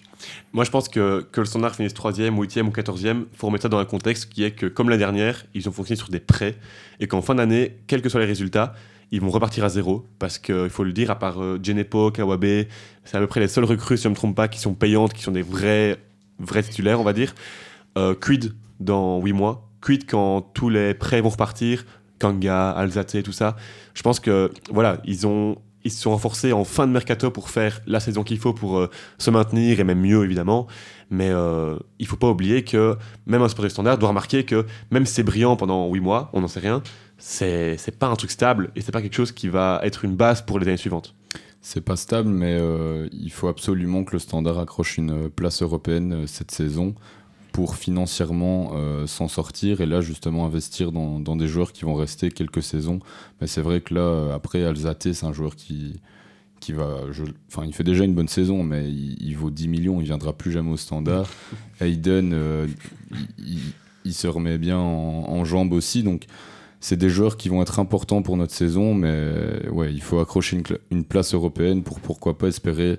Moi, 0.52 0.64
je 0.64 0.70
pense 0.70 0.88
que, 0.88 1.26
que 1.30 1.40
le 1.40 1.46
standard 1.46 1.74
finisse 1.74 1.94
3e, 1.94 2.34
8e 2.34 2.62
ou 2.62 2.70
14e, 2.70 3.24
il 3.32 3.36
faut 3.36 3.46
remettre 3.46 3.62
ça 3.62 3.68
dans 3.68 3.78
un 3.78 3.84
contexte 3.84 4.30
qui 4.30 4.44
est 4.44 4.52
que, 4.52 4.66
comme 4.66 4.88
l'année 4.88 4.98
dernière, 4.98 5.44
ils 5.54 5.68
ont 5.68 5.72
fonctionné 5.72 5.98
sur 5.98 6.08
des 6.08 6.20
prêts 6.20 6.56
et 7.00 7.06
qu'en 7.06 7.22
fin 7.22 7.34
d'année, 7.34 7.78
quels 7.86 8.02
que 8.02 8.08
soient 8.08 8.20
les 8.20 8.26
résultats, 8.26 8.74
ils 9.10 9.20
vont 9.20 9.30
repartir 9.30 9.64
à 9.64 9.68
zéro 9.68 10.04
parce 10.18 10.38
qu'il 10.38 10.70
faut 10.70 10.84
le 10.84 10.92
dire, 10.92 11.10
à 11.10 11.18
part 11.18 11.42
euh, 11.42 11.58
Genepo, 11.62 12.10
Kawabe, 12.10 12.66
c'est 13.04 13.16
à 13.16 13.20
peu 13.20 13.26
près 13.26 13.40
les 13.40 13.48
seules 13.48 13.64
recrues, 13.64 13.96
si 13.96 14.04
je 14.04 14.08
ne 14.08 14.12
me 14.12 14.16
trompe 14.16 14.36
pas, 14.36 14.48
qui 14.48 14.60
sont 14.60 14.74
payantes, 14.74 15.14
qui 15.14 15.22
sont 15.22 15.32
des 15.32 15.42
vrais, 15.42 15.98
vrais 16.38 16.62
titulaires, 16.62 17.00
on 17.00 17.04
va 17.04 17.12
dire. 17.12 17.34
Euh, 17.96 18.14
quid 18.14 18.54
dans 18.80 19.20
8 19.20 19.32
mois? 19.32 19.70
Quid 19.80 20.08
quand 20.08 20.42
tous 20.42 20.68
les 20.68 20.94
prêts 20.94 21.20
vont 21.20 21.30
repartir? 21.30 21.84
Kanga, 22.18 22.70
Alzate, 22.70 23.22
tout 23.22 23.32
ça. 23.32 23.56
Je 23.94 24.02
pense 24.02 24.20
que, 24.20 24.50
voilà, 24.70 25.00
ils 25.04 25.26
ont. 25.26 25.56
Ils 25.88 25.90
se 25.90 26.02
sont 26.02 26.10
renforcés 26.10 26.52
en 26.52 26.64
fin 26.64 26.86
de 26.86 26.92
mercato 26.92 27.30
pour 27.30 27.48
faire 27.48 27.80
la 27.86 27.98
saison 27.98 28.22
qu'il 28.22 28.38
faut 28.38 28.52
pour 28.52 28.78
euh, 28.78 28.90
se 29.16 29.30
maintenir 29.30 29.80
et 29.80 29.84
même 29.84 30.00
mieux 30.00 30.22
évidemment. 30.22 30.66
Mais 31.10 31.30
euh, 31.30 31.78
il 31.98 32.06
faut 32.06 32.16
pas 32.16 32.28
oublier 32.28 32.62
que 32.62 32.96
même 33.26 33.40
un 33.40 33.48
sportif 33.48 33.72
standard 33.72 33.96
doit 33.96 34.10
remarquer 34.10 34.44
que 34.44 34.66
même 34.90 35.06
si 35.06 35.14
c'est 35.14 35.22
brillant 35.22 35.56
pendant 35.56 35.90
8 35.90 36.00
mois, 36.00 36.30
on 36.34 36.42
n'en 36.42 36.48
sait 36.48 36.60
rien, 36.60 36.82
c'est 37.16 37.98
pas 37.98 38.08
un 38.08 38.16
truc 38.16 38.30
stable 38.30 38.70
et 38.76 38.82
c'est 38.82 38.92
pas 38.92 39.00
quelque 39.00 39.16
chose 39.16 39.32
qui 39.32 39.48
va 39.48 39.80
être 39.82 40.04
une 40.04 40.16
base 40.16 40.42
pour 40.42 40.58
les 40.58 40.68
années 40.68 40.76
suivantes. 40.76 41.14
c'est 41.62 41.80
pas 41.80 41.96
stable, 41.96 42.28
mais 42.28 42.56
euh, 42.60 43.08
il 43.12 43.32
faut 43.32 43.48
absolument 43.48 44.04
que 44.04 44.12
le 44.12 44.18
Standard 44.18 44.58
accroche 44.58 44.98
une 44.98 45.30
place 45.30 45.62
européenne 45.62 46.12
euh, 46.12 46.26
cette 46.26 46.50
saison 46.50 46.94
pour 47.52 47.76
financièrement 47.76 48.72
euh, 48.74 49.06
s'en 49.06 49.28
sortir 49.28 49.80
et 49.80 49.86
là 49.86 50.00
justement 50.00 50.46
investir 50.46 50.92
dans, 50.92 51.18
dans 51.20 51.36
des 51.36 51.48
joueurs 51.48 51.72
qui 51.72 51.84
vont 51.84 51.94
rester 51.94 52.30
quelques 52.30 52.62
saisons. 52.62 53.00
Mais 53.40 53.46
c'est 53.46 53.62
vrai 53.62 53.80
que 53.80 53.94
là, 53.94 54.00
euh, 54.00 54.34
après 54.34 54.64
Alzate, 54.64 55.12
c'est 55.12 55.26
un 55.26 55.32
joueur 55.32 55.56
qui, 55.56 56.00
qui 56.60 56.72
va. 56.72 57.00
Enfin, 57.48 57.64
il 57.66 57.74
fait 57.74 57.84
déjà 57.84 58.04
une 58.04 58.14
bonne 58.14 58.28
saison, 58.28 58.62
mais 58.62 58.88
il, 58.88 59.16
il 59.20 59.36
vaut 59.36 59.50
10 59.50 59.68
millions, 59.68 60.00
il 60.00 60.04
viendra 60.04 60.32
plus 60.32 60.52
jamais 60.52 60.70
au 60.70 60.76
Standard. 60.76 61.28
Hayden, 61.80 62.32
euh, 62.32 62.66
il, 64.04 64.14
se 64.14 64.26
remet 64.26 64.56
bien 64.56 64.78
en, 64.78 65.28
en 65.28 65.44
jambes 65.44 65.72
aussi, 65.72 66.02
donc 66.02 66.24
c'est 66.80 66.96
des 66.96 67.10
joueurs 67.10 67.36
qui 67.36 67.48
vont 67.48 67.60
être 67.60 67.78
importants 67.78 68.22
pour 68.22 68.36
notre 68.36 68.54
saison, 68.54 68.94
mais 68.94 69.68
ouais, 69.68 69.92
il 69.92 70.00
faut 70.00 70.18
accrocher 70.18 70.56
une, 70.56 70.62
une 70.90 71.04
place 71.04 71.34
européenne 71.34 71.82
pour 71.82 72.00
pourquoi 72.00 72.38
pas 72.38 72.48
espérer, 72.48 72.98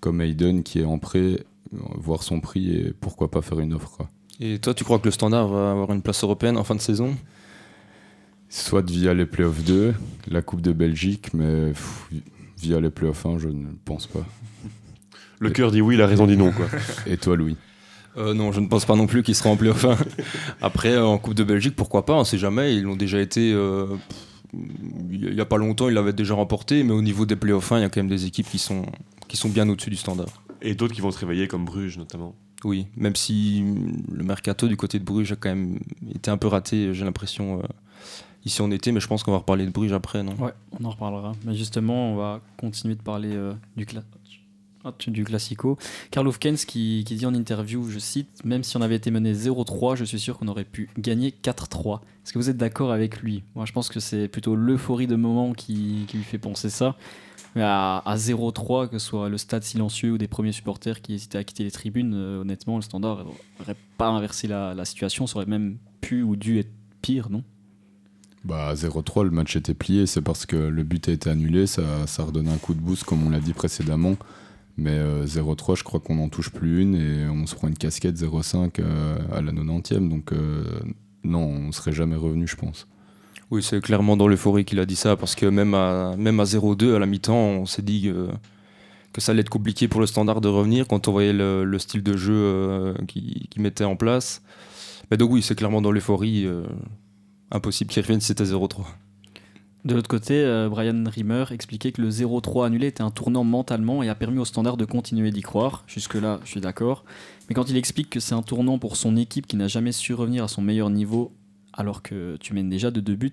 comme 0.00 0.20
Hayden 0.20 0.62
qui 0.62 0.80
est 0.80 0.84
en 0.84 0.98
prêt, 0.98 1.44
voir 1.72 2.22
son 2.22 2.40
prix 2.40 2.70
et 2.76 2.92
pourquoi 3.00 3.30
pas 3.30 3.42
faire 3.42 3.60
une 3.60 3.74
offre. 3.74 3.90
Quoi. 3.96 4.10
Et 4.40 4.58
toi, 4.58 4.74
tu 4.74 4.84
crois 4.84 4.98
que 4.98 5.04
le 5.04 5.10
Standard 5.10 5.48
va 5.48 5.70
avoir 5.72 5.92
une 5.92 6.02
place 6.02 6.22
européenne 6.24 6.56
en 6.56 6.64
fin 6.64 6.74
de 6.74 6.80
saison? 6.80 7.14
Soit 8.48 8.88
via 8.88 9.14
les 9.14 9.26
playoffs 9.26 9.62
2, 9.62 9.94
la 10.28 10.42
Coupe 10.42 10.60
de 10.60 10.72
Belgique, 10.72 11.32
mais 11.34 11.68
pff, 11.68 12.10
via 12.58 12.80
les 12.80 12.90
playoffs 12.90 13.24
1, 13.24 13.38
je 13.38 13.48
ne 13.48 13.66
pense 13.84 14.06
pas. 14.06 14.26
Le 15.38 15.50
cœur 15.50 15.70
dit 15.70 15.80
oui, 15.80 15.96
la 15.96 16.06
raison 16.06 16.26
dit 16.26 16.36
non, 16.36 16.50
quoi. 16.52 16.66
Et 17.06 17.16
toi, 17.16 17.36
Louis? 17.36 17.56
Euh, 18.16 18.34
non, 18.34 18.50
je 18.50 18.60
ne 18.60 18.66
pense 18.66 18.84
pas 18.84 18.96
non 18.96 19.06
plus 19.06 19.22
qu'il 19.22 19.34
sera 19.36 19.50
en 19.50 19.56
playoff 19.56 19.84
1. 19.84 19.96
Après, 20.62 20.92
euh, 20.94 21.04
en 21.06 21.18
Coupe 21.18 21.34
de 21.34 21.44
Belgique, 21.44 21.76
pourquoi 21.76 22.04
pas 22.04 22.14
On 22.14 22.24
sait 22.24 22.38
jamais. 22.38 22.74
Ils 22.74 22.82
l'ont 22.82 22.96
déjà 22.96 23.20
été. 23.20 23.52
euh, 23.52 23.86
il 24.52 25.32
n'y 25.32 25.40
a 25.40 25.44
pas 25.44 25.58
longtemps, 25.58 25.88
ils 25.88 25.94
l'avaient 25.94 26.12
déjà 26.12 26.34
remporté. 26.34 26.82
Mais 26.82 26.92
au 26.92 27.02
niveau 27.02 27.24
des 27.24 27.36
playoffs 27.36 27.70
1, 27.70 27.78
il 27.78 27.82
y 27.82 27.84
a 27.84 27.88
quand 27.88 28.00
même 28.00 28.08
des 28.10 28.26
équipes 28.26 28.48
qui 28.50 28.58
sont, 28.58 28.84
qui 29.28 29.36
sont 29.36 29.48
bien 29.48 29.68
au-dessus 29.68 29.90
du 29.90 29.96
standard. 29.96 30.42
Et 30.62 30.74
d'autres 30.74 30.94
qui 30.94 31.00
vont 31.00 31.10
se 31.10 31.18
réveiller, 31.18 31.48
comme 31.48 31.64
Bruges 31.64 31.98
notamment. 31.98 32.34
Oui, 32.64 32.86
même 32.96 33.16
si 33.16 33.64
le 34.12 34.22
mercato 34.22 34.68
du 34.68 34.76
côté 34.76 34.98
de 34.98 35.04
Bruges 35.04 35.32
a 35.32 35.36
quand 35.36 35.48
même 35.48 35.78
été 36.14 36.30
un 36.30 36.36
peu 36.36 36.46
raté, 36.46 36.92
j'ai 36.92 37.04
l'impression, 37.04 37.60
euh, 37.60 37.62
ici 38.44 38.60
en 38.60 38.70
été. 38.70 38.92
Mais 38.92 39.00
je 39.00 39.06
pense 39.06 39.22
qu'on 39.22 39.32
va 39.32 39.38
reparler 39.38 39.64
de 39.64 39.70
Bruges 39.70 39.92
après, 39.92 40.22
non? 40.22 40.34
Ouais, 40.36 40.52
on 40.78 40.84
en 40.84 40.90
reparlera. 40.90 41.32
Mais 41.46 41.54
justement, 41.54 42.12
on 42.12 42.16
va 42.16 42.40
continuer 42.58 42.94
de 42.96 43.02
parler 43.02 43.30
euh, 43.32 43.54
du, 43.78 43.86
cla- 43.86 44.02
ah, 44.84 44.92
du 45.06 45.24
Classico. 45.24 45.78
Karl 46.10 46.28
Hofkens 46.28 46.66
qui, 46.66 47.02
qui 47.06 47.14
dit 47.16 47.24
en 47.24 47.32
interview, 47.34 47.88
je 47.88 47.98
cite, 47.98 48.44
Même 48.44 48.62
si 48.62 48.76
on 48.76 48.82
avait 48.82 48.96
été 48.96 49.10
mené 49.10 49.32
0-3, 49.32 49.96
je 49.96 50.04
suis 50.04 50.20
sûr 50.20 50.36
qu'on 50.38 50.48
aurait 50.48 50.64
pu 50.64 50.90
gagner 50.98 51.30
4-3. 51.42 52.00
Est-ce 52.24 52.34
que 52.34 52.38
vous 52.38 52.50
êtes 52.50 52.58
d'accord 52.58 52.92
avec 52.92 53.20
lui? 53.22 53.42
Moi, 53.54 53.64
je 53.64 53.72
pense 53.72 53.88
que 53.88 54.00
c'est 54.00 54.28
plutôt 54.28 54.54
l'euphorie 54.54 55.06
de 55.06 55.16
moment 55.16 55.54
qui, 55.54 56.04
qui 56.08 56.18
lui 56.18 56.24
fait 56.24 56.36
penser 56.38 56.68
ça. 56.68 56.96
À, 57.56 57.98
à 57.98 58.16
0-3, 58.16 58.88
que 58.88 58.98
ce 58.98 59.06
soit 59.06 59.28
le 59.28 59.38
stade 59.38 59.64
silencieux 59.64 60.12
ou 60.12 60.18
des 60.18 60.28
premiers 60.28 60.52
supporters 60.52 61.02
qui 61.02 61.14
hésitaient 61.14 61.38
à 61.38 61.44
quitter 61.44 61.64
les 61.64 61.70
tribunes, 61.70 62.14
euh, 62.14 62.40
honnêtement, 62.40 62.76
le 62.76 62.82
standard 62.82 63.24
n'aurait 63.58 63.76
pas 63.98 64.08
inversé 64.08 64.46
la, 64.46 64.84
situation. 64.84 65.26
Ça 65.26 65.36
aurait 65.36 65.46
même 65.46 65.78
pu 66.00 66.22
ou 66.22 66.36
dû 66.36 66.58
être 66.58 66.72
pire, 67.02 67.28
non? 67.30 67.42
Bah, 68.44 68.68
à 68.68 68.74
0-3, 68.74 69.24
le 69.24 69.30
match 69.30 69.56
était 69.56 69.74
plié. 69.74 70.06
C'est 70.06 70.22
parce 70.22 70.46
que 70.46 70.56
le 70.56 70.82
but 70.82 71.08
a 71.08 71.12
été 71.12 71.28
annulé. 71.28 71.66
Ça, 71.66 72.06
ça 72.06 72.24
redonne 72.24 72.48
un 72.48 72.56
coup 72.56 72.74
de 72.74 72.80
boost, 72.80 73.04
comme 73.04 73.26
on 73.26 73.30
l'a 73.30 73.40
dit 73.40 73.52
précédemment. 73.52 74.16
Mais 74.80 74.98
euh, 74.98 75.26
0-3, 75.26 75.76
je 75.76 75.84
crois 75.84 76.00
qu'on 76.00 76.14
n'en 76.14 76.30
touche 76.30 76.50
plus 76.50 76.80
une 76.80 76.94
et 76.94 77.28
on 77.28 77.46
se 77.46 77.54
prend 77.54 77.68
une 77.68 77.76
casquette 77.76 78.16
0-5 78.16 78.80
euh, 78.80 79.18
à 79.30 79.42
la 79.42 79.52
90e. 79.52 80.08
Donc, 80.08 80.32
euh, 80.32 80.64
non, 81.22 81.42
on 81.42 81.72
serait 81.72 81.92
jamais 81.92 82.16
revenu, 82.16 82.46
je 82.46 82.56
pense. 82.56 82.86
Oui, 83.50 83.62
c'est 83.62 83.80
clairement 83.80 84.16
dans 84.16 84.28
l'euphorie 84.28 84.64
qu'il 84.64 84.78
a 84.78 84.86
dit 84.86 84.96
ça, 84.96 85.16
parce 85.16 85.34
que 85.34 85.46
même 85.46 85.74
à, 85.74 86.14
même 86.16 86.38
à 86.40 86.44
0-2 86.44 86.94
à 86.94 86.98
la 86.98 87.06
mi-temps, 87.06 87.34
on 87.34 87.66
s'est 87.66 87.82
dit 87.82 88.02
que, 88.02 88.28
ça 89.20 89.32
allait 89.32 89.40
être 89.40 89.50
compliqué 89.50 89.88
pour 89.88 90.00
le 90.00 90.06
standard 90.06 90.40
de 90.40 90.48
revenir 90.48 90.86
quand 90.86 91.08
on 91.08 91.12
voyait 91.12 91.32
le, 91.32 91.64
le 91.64 91.78
style 91.78 92.02
de 92.02 92.16
jeu 92.16 92.32
euh, 92.32 92.94
qu'il 93.08 93.48
qui 93.48 93.60
mettait 93.60 93.84
en 93.84 93.96
place. 93.96 94.40
Mais 95.10 95.16
donc 95.16 95.32
oui, 95.32 95.42
c'est 95.42 95.56
clairement 95.56 95.82
dans 95.82 95.90
l'euphorie. 95.90 96.46
euh, 96.46 96.62
impossible 97.50 97.90
qu'il 97.90 98.02
revienne 98.02 98.20
si 98.20 98.28
c'était 98.28 98.44
0-3. 98.44 98.84
De 99.84 99.94
l'autre 99.94 100.08
côté, 100.08 100.34
euh, 100.34 100.68
Brian 100.68 101.04
Rimmer 101.06 101.44
expliquait 101.52 101.90
que 101.90 102.02
le 102.02 102.10
0-3 102.10 102.66
annulé 102.66 102.88
était 102.88 103.02
un 103.02 103.10
tournant 103.10 103.44
mentalement 103.44 104.02
et 104.02 104.10
a 104.10 104.14
permis 104.14 104.38
au 104.38 104.44
standard 104.44 104.76
de 104.76 104.84
continuer 104.84 105.30
d'y 105.30 105.40
croire. 105.40 105.84
Jusque-là, 105.86 106.38
je 106.44 106.50
suis 106.50 106.60
d'accord. 106.60 107.04
Mais 107.48 107.54
quand 107.54 107.70
il 107.70 107.76
explique 107.76 108.10
que 108.10 108.20
c'est 108.20 108.34
un 108.34 108.42
tournant 108.42 108.78
pour 108.78 108.96
son 108.96 109.16
équipe 109.16 109.46
qui 109.46 109.56
n'a 109.56 109.68
jamais 109.68 109.92
su 109.92 110.12
revenir 110.12 110.44
à 110.44 110.48
son 110.48 110.60
meilleur 110.60 110.90
niveau 110.90 111.32
alors 111.72 112.02
que 112.02 112.36
tu 112.38 112.54
mènes 112.54 112.68
déjà 112.68 112.90
de 112.90 113.00
deux 113.00 113.16
buts, 113.16 113.32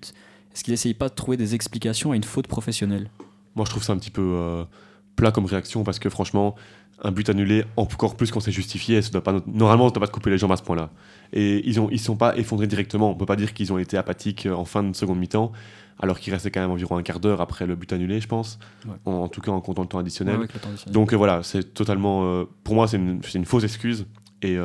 est-ce 0.52 0.64
qu'il 0.64 0.74
essaye 0.74 0.94
pas 0.94 1.08
de 1.08 1.14
trouver 1.14 1.36
des 1.36 1.54
explications 1.54 2.12
à 2.12 2.16
une 2.16 2.24
faute 2.24 2.46
professionnelle? 2.46 3.10
Moi, 3.54 3.64
je 3.64 3.70
trouve 3.70 3.82
ça 3.82 3.92
un 3.92 3.98
petit 3.98 4.10
peu 4.10 4.22
euh, 4.22 4.64
plat 5.16 5.30
comme 5.32 5.46
réaction 5.46 5.84
parce 5.84 5.98
que 5.98 6.08
franchement, 6.08 6.54
un 7.02 7.12
but 7.12 7.28
annulé, 7.28 7.64
encore 7.76 8.16
plus 8.16 8.30
quand 8.30 8.40
c'est 8.40 8.52
justifié, 8.52 9.02
ça 9.02 9.10
doit 9.10 9.22
pas, 9.22 9.40
normalement, 9.46 9.84
ça 9.84 9.90
ne 9.90 9.94
doit 9.94 10.00
pas 10.00 10.06
te 10.08 10.12
couper 10.12 10.30
les 10.30 10.38
jambes 10.38 10.52
à 10.52 10.56
ce 10.56 10.62
point-là. 10.62 10.90
Et 11.32 11.68
ils 11.68 11.80
ne 11.80 11.88
ils 11.90 12.00
sont 12.00 12.16
pas 12.16 12.36
effondrés 12.36 12.66
directement. 12.66 13.10
On 13.10 13.14
ne 13.14 13.18
peut 13.18 13.26
pas 13.26 13.36
dire 13.36 13.54
qu'ils 13.54 13.72
ont 13.72 13.78
été 13.78 13.96
apathiques 13.96 14.46
euh, 14.46 14.54
en 14.54 14.64
fin 14.64 14.82
de 14.82 14.94
seconde 14.96 15.18
mi-temps, 15.18 15.52
alors 16.00 16.18
qu'il 16.18 16.32
restait 16.32 16.50
quand 16.50 16.60
même 16.60 16.70
environ 16.70 16.96
un 16.96 17.02
quart 17.02 17.20
d'heure 17.20 17.40
après 17.40 17.66
le 17.66 17.76
but 17.76 17.92
annulé, 17.92 18.20
je 18.20 18.28
pense. 18.28 18.58
Ouais. 18.86 18.94
En, 19.04 19.12
en 19.12 19.28
tout 19.28 19.40
cas, 19.40 19.50
en 19.52 19.60
comptant 19.60 19.82
le 19.82 19.88
temps 19.88 19.98
additionnel. 19.98 20.34
Ouais, 20.34 20.40
avec 20.40 20.54
le 20.54 20.60
temps 20.60 20.68
additionnel. 20.68 20.94
Donc 20.94 21.12
euh, 21.12 21.16
voilà, 21.16 21.42
c'est 21.42 21.74
totalement. 21.74 22.24
euh, 22.24 22.44
pour 22.64 22.74
moi, 22.74 22.88
c'est 22.88 22.96
une, 22.96 23.44
fausse 23.44 23.64
excuse. 23.64 24.06
Et 24.42 24.56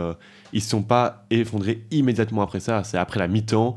ils 0.53 0.57
ne 0.59 0.61
sont 0.61 0.83
pas 0.83 1.25
effondrés 1.29 1.85
immédiatement 1.91 2.41
après 2.41 2.59
ça. 2.61 2.83
C'est 2.85 2.97
après 2.97 3.19
la 3.19 3.27
mi-temps. 3.27 3.75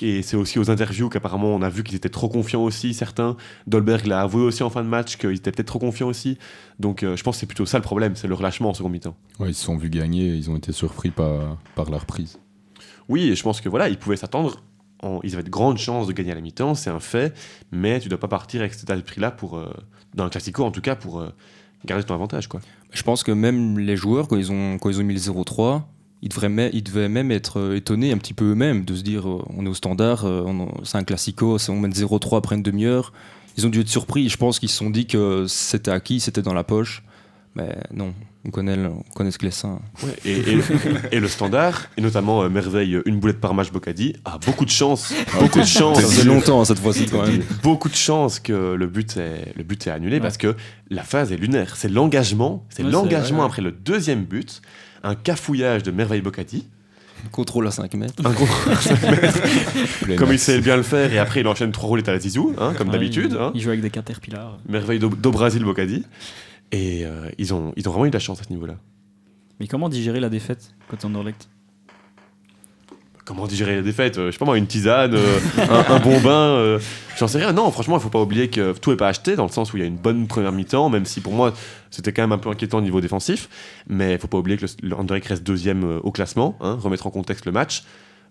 Et 0.00 0.22
c'est 0.22 0.36
aussi 0.36 0.60
aux 0.60 0.70
interviews 0.70 1.08
qu'apparemment 1.08 1.48
on 1.48 1.60
a 1.60 1.68
vu 1.68 1.82
qu'ils 1.82 1.96
étaient 1.96 2.08
trop 2.08 2.28
confiants 2.28 2.62
aussi, 2.62 2.94
certains. 2.94 3.36
Dolberg 3.66 4.06
l'a 4.06 4.20
avoué 4.20 4.42
aussi 4.42 4.62
en 4.62 4.70
fin 4.70 4.84
de 4.84 4.88
match 4.88 5.16
qu'ils 5.16 5.32
étaient 5.32 5.50
peut-être 5.50 5.66
trop 5.66 5.80
confiants 5.80 6.06
aussi. 6.06 6.38
Donc 6.78 7.02
euh, 7.02 7.16
je 7.16 7.24
pense 7.24 7.34
que 7.34 7.40
c'est 7.40 7.46
plutôt 7.46 7.66
ça 7.66 7.78
le 7.78 7.82
problème, 7.82 8.14
c'est 8.14 8.28
le 8.28 8.34
relâchement 8.34 8.68
en 8.70 8.74
seconde 8.74 8.92
mi-temps. 8.92 9.16
Ouais, 9.40 9.50
ils 9.50 9.54
se 9.54 9.64
sont 9.64 9.76
vus 9.76 9.90
gagner. 9.90 10.34
Ils 10.36 10.50
ont 10.50 10.56
été 10.56 10.70
surpris 10.70 11.10
par, 11.10 11.56
par 11.74 11.90
la 11.90 11.98
reprise. 11.98 12.38
Oui, 13.08 13.24
et 13.24 13.34
je 13.34 13.42
pense 13.42 13.60
que 13.60 13.68
voilà, 13.68 13.88
ils 13.88 13.98
pouvaient 13.98 14.16
s'attendre. 14.16 14.62
en- 15.02 15.18
Ils 15.24 15.34
avaient 15.34 15.42
de 15.42 15.50
grandes 15.50 15.78
chances 15.78 16.06
de 16.06 16.12
gagner 16.12 16.30
à 16.30 16.34
la 16.36 16.42
mi-temps, 16.42 16.76
c'est 16.76 16.90
un 16.90 17.00
fait. 17.00 17.34
Mais 17.72 17.98
tu 17.98 18.08
dois 18.08 18.20
pas 18.20 18.28
partir 18.28 18.60
avec 18.60 18.74
cet 18.74 18.84
état 18.84 18.94
d'esprit-là 18.94 19.32
pour, 19.32 19.56
euh, 19.58 19.68
dans 20.14 20.22
le 20.24 20.30
classico 20.30 20.62
en 20.64 20.70
tout 20.70 20.80
cas, 20.80 20.94
pour 20.94 21.18
euh, 21.20 21.30
garder 21.84 22.04
ton 22.04 22.14
avantage. 22.14 22.46
Quoi. 22.46 22.60
Je 22.92 23.02
pense 23.02 23.24
que 23.24 23.32
même 23.32 23.80
les 23.80 23.96
joueurs, 23.96 24.28
quand 24.28 24.36
ils 24.36 24.52
ont, 24.52 24.78
quand 24.78 24.90
ils 24.90 25.00
ont 25.00 25.04
mis 25.04 25.14
le 25.14 25.20
0-3, 25.20 25.82
ils, 26.22 26.28
devraient 26.28 26.48
me- 26.48 26.74
ils 26.74 26.82
devaient 26.82 27.08
même 27.08 27.30
être 27.30 27.58
euh, 27.60 27.76
étonnés 27.76 28.12
un 28.12 28.18
petit 28.18 28.34
peu 28.34 28.52
eux-mêmes 28.52 28.84
de 28.84 28.94
se 28.94 29.02
dire 29.02 29.28
euh, 29.28 29.42
on 29.56 29.64
est 29.64 29.68
au 29.68 29.74
standard, 29.74 30.24
euh, 30.24 30.44
c'est 30.84 30.98
un 30.98 31.04
classico, 31.04 31.58
c'est- 31.58 31.70
on 31.72 31.78
mène 31.80 31.92
0-3 31.92 32.38
après 32.38 32.56
une 32.56 32.62
demi-heure. 32.62 33.12
Ils 33.56 33.66
ont 33.66 33.70
dû 33.70 33.80
être 33.80 33.88
surpris. 33.88 34.28
Je 34.28 34.36
pense 34.36 34.58
qu'ils 34.60 34.68
se 34.68 34.76
sont 34.76 34.90
dit 34.90 35.06
que 35.06 35.46
c'était 35.48 35.90
acquis, 35.90 36.20
c'était 36.20 36.42
dans 36.42 36.54
la 36.54 36.64
poche. 36.64 37.02
Mais 37.54 37.76
non, 37.92 38.14
on 38.44 38.50
connaît, 38.50 38.76
le- 38.76 38.88
on 38.90 39.02
connaît 39.14 39.32
ce 39.32 39.38
que 39.38 39.46
les 39.46 39.50
seins. 39.50 39.80
Ouais, 40.04 40.14
et, 40.24 40.38
et- 40.52 40.58
et 41.12 41.18
le 41.18 41.26
standard, 41.26 41.86
et 41.96 42.00
notamment 42.02 42.42
euh, 42.42 42.48
Merveille, 42.48 43.00
une 43.04 43.18
boulette 43.18 43.40
par 43.40 43.54
match 43.54 43.72
Bocadi, 43.72 44.14
a 44.24 44.38
beaucoup 44.38 44.64
de 44.64 44.70
chance, 44.70 45.12
beaucoup 45.40 45.58
de 45.60 45.64
chance. 45.64 45.96
Ça 46.00 46.06
faisait 46.06 46.24
longtemps 46.24 46.64
cette 46.64 46.78
fois-ci 46.78 47.06
quand 47.06 47.26
même. 47.26 47.42
Beaucoup 47.64 47.88
de 47.88 47.94
chance 47.96 48.38
que 48.38 48.74
le 48.74 48.86
but 48.86 49.16
est, 49.16 49.54
le 49.56 49.64
but 49.64 49.86
est 49.86 49.90
annulé 49.90 50.16
Ouais. 50.16 50.20
parce 50.20 50.36
que 50.36 50.54
la 50.90 51.02
phase 51.02 51.32
est 51.32 51.36
lunaire. 51.36 51.74
C'est 51.76 51.88
l'engagement, 51.88 52.64
c'est 52.68 52.84
Ouais, 52.84 52.90
l'engagement 52.90 53.38
ouais, 53.38 53.42
ouais. 53.44 53.46
après 53.48 53.62
le 53.62 53.72
deuxième 53.72 54.24
but, 54.24 54.62
un 55.02 55.14
cafouillage 55.14 55.82
de 55.82 55.90
Merveille 55.90 56.20
Bocadi, 56.22 56.66
Contrôle 57.32 57.66
à 57.66 57.72
5 57.72 57.92
mètres. 57.94 58.24
un 58.24 58.32
contrôle 58.32 58.72
à 58.72 58.76
cinq 58.76 59.02
mètres, 59.02 59.42
Plein 60.02 60.16
comme 60.16 60.32
il 60.32 60.38
sait 60.38 60.60
bien 60.60 60.76
le 60.76 60.84
faire, 60.84 61.12
et 61.12 61.18
après 61.18 61.40
il 61.40 61.48
enchaîne 61.48 61.72
trois 61.72 61.88
roulettes 61.88 62.08
à 62.08 62.12
la 62.12 62.20
zizou, 62.20 62.54
hein, 62.58 62.74
comme 62.78 62.88
Ouais, 62.88 62.92
d'habitude. 62.92 63.32
Il, 63.32 63.36
hein. 63.36 63.50
il 63.56 63.60
joue 63.60 63.70
avec 63.70 63.80
des 63.80 63.90
caterpillars. 63.90 64.58
Merveille 64.68 65.00
d'O- 65.00 65.08
d'Obrasil 65.08 65.64
Bocadi. 65.64 66.04
Et 66.70 67.04
euh, 67.06 67.28
ils, 67.38 67.52
ont, 67.54 67.72
ils 67.76 67.88
ont 67.88 67.92
vraiment 67.92 68.06
eu 68.06 68.10
de 68.10 68.14
la 68.14 68.20
chance 68.20 68.40
à 68.40 68.44
ce 68.44 68.50
niveau-là. 68.50 68.74
Mais 69.58 69.66
comment 69.66 69.88
digérer 69.88 70.20
la 70.20 70.28
défaite 70.28 70.74
côté 70.88 71.06
Anderlecht 71.06 71.48
Comment 73.28 73.46
digérer 73.46 73.76
la 73.76 73.82
défaite 73.82 74.16
Euh, 74.16 74.28
Je 74.28 74.32
sais 74.32 74.38
pas 74.38 74.46
moi, 74.46 74.56
une 74.56 74.66
tisane, 74.66 75.12
euh, 75.14 75.38
un, 75.58 75.96
un 75.96 76.00
bon 76.00 76.18
bain, 76.18 76.30
euh, 76.30 76.78
j'en 77.18 77.28
sais 77.28 77.36
rien. 77.36 77.52
Non, 77.52 77.70
franchement, 77.70 77.98
il 77.98 78.00
faut 78.00 78.08
pas 78.08 78.22
oublier 78.22 78.48
que 78.48 78.72
tout 78.72 78.90
est 78.90 78.96
pas 78.96 79.08
acheté, 79.08 79.36
dans 79.36 79.44
le 79.44 79.50
sens 79.50 79.70
où 79.70 79.76
il 79.76 79.80
y 79.80 79.82
a 79.82 79.86
une 79.86 79.98
bonne 79.98 80.26
première 80.26 80.50
mi-temps, 80.50 80.88
même 80.88 81.04
si 81.04 81.20
pour 81.20 81.34
moi, 81.34 81.52
c'était 81.90 82.10
quand 82.14 82.22
même 82.22 82.32
un 82.32 82.38
peu 82.38 82.48
inquiétant 82.48 82.78
au 82.78 82.80
niveau 82.80 83.02
défensif. 83.02 83.50
Mais 83.86 84.14
il 84.14 84.18
faut 84.18 84.28
pas 84.28 84.38
oublier 84.38 84.56
que 84.56 84.64
le, 84.82 85.28
reste 85.28 85.42
deuxième 85.42 85.84
euh, 85.84 86.00
au 86.02 86.10
classement, 86.10 86.56
hein, 86.62 86.78
remettre 86.80 87.06
en 87.06 87.10
contexte 87.10 87.44
le 87.44 87.52
match. 87.52 87.84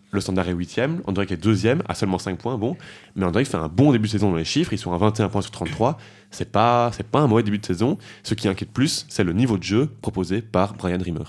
Le 0.10 0.20
Standard 0.20 0.50
est 0.50 0.54
huitième, 0.54 1.02
Anderlecht 1.06 1.32
est 1.32 1.38
deuxième, 1.38 1.84
à 1.88 1.94
seulement 1.94 2.18
5 2.18 2.40
points, 2.40 2.58
bon. 2.58 2.76
Mais 3.16 3.24
Anderlecht 3.24 3.52
fait 3.52 3.58
un 3.58 3.68
bon 3.68 3.92
début 3.92 4.08
de 4.08 4.14
saison 4.14 4.32
dans 4.32 4.38
les 4.38 4.46
chiffres, 4.46 4.74
ils 4.74 4.80
sont 4.80 4.94
à 4.94 4.98
21 4.98 5.30
points 5.30 5.44
sur 5.44 5.52
33. 5.52 6.00
C'est 6.32 6.52
pas, 6.52 6.90
pas 7.12 7.20
un 7.20 7.28
mauvais 7.28 7.44
début 7.44 7.60
de 7.60 7.66
saison. 7.68 8.00
Ce 8.24 8.34
qui 8.34 8.48
inquiète 8.48 8.72
plus, 8.72 9.06
c'est 9.10 9.24
le 9.24 9.34
niveau 9.34 9.60
de 9.60 9.64
jeu 9.64 9.90
proposé 10.02 10.42
par 10.42 10.74
Brian 10.74 10.98
Rimmer. 11.00 11.26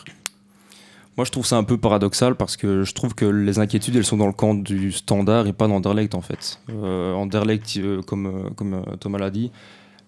Moi, 1.18 1.24
je 1.24 1.32
trouve 1.32 1.44
ça 1.44 1.56
un 1.56 1.64
peu 1.64 1.76
paradoxal 1.76 2.36
parce 2.36 2.56
que 2.56 2.84
je 2.84 2.94
trouve 2.94 3.16
que 3.16 3.24
les 3.24 3.58
inquiétudes, 3.58 3.96
elles 3.96 4.04
sont 4.04 4.16
dans 4.16 4.28
le 4.28 4.32
camp 4.32 4.54
du 4.54 4.92
standard 4.92 5.48
et 5.48 5.52
pas 5.52 5.66
d'Anderlecht 5.66 6.14
en 6.14 6.20
fait. 6.20 6.60
Euh, 6.70 7.12
Anderlecht, 7.12 7.76
euh, 7.78 8.02
comme, 8.02 8.26
euh, 8.26 8.50
comme 8.54 8.74
euh, 8.74 8.96
Thomas 9.00 9.18
l'a 9.18 9.30
dit, 9.30 9.50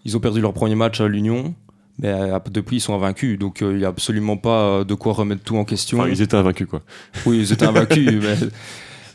ils 0.05 0.17
ont 0.17 0.21
perdu 0.21 0.41
leur 0.41 0.53
premier 0.53 0.77
match 0.77 1.01
à 1.01 1.09
l'Union, 1.09 1.53
mais 1.99 2.15
depuis 2.53 2.77
ils 2.77 2.81
sont 2.81 2.95
invaincus, 2.95 3.41
donc 3.41 3.61
euh, 3.61 3.73
il 3.73 3.79
n'y 3.79 3.85
a 3.85 3.89
absolument 3.89 4.37
pas 4.37 4.85
de 4.85 4.95
quoi 4.95 5.13
remettre 5.13 5.43
tout 5.43 5.57
en 5.57 5.65
question. 5.65 5.99
Enfin, 5.99 6.09
ils 6.09 6.23
étaient 6.23 6.37
invaincus, 6.37 6.69
quoi. 6.69 6.81
Oui, 7.27 7.41
ils 7.41 7.53
étaient 7.53 7.67
invaincus, 7.67 8.09
mais 8.23 8.37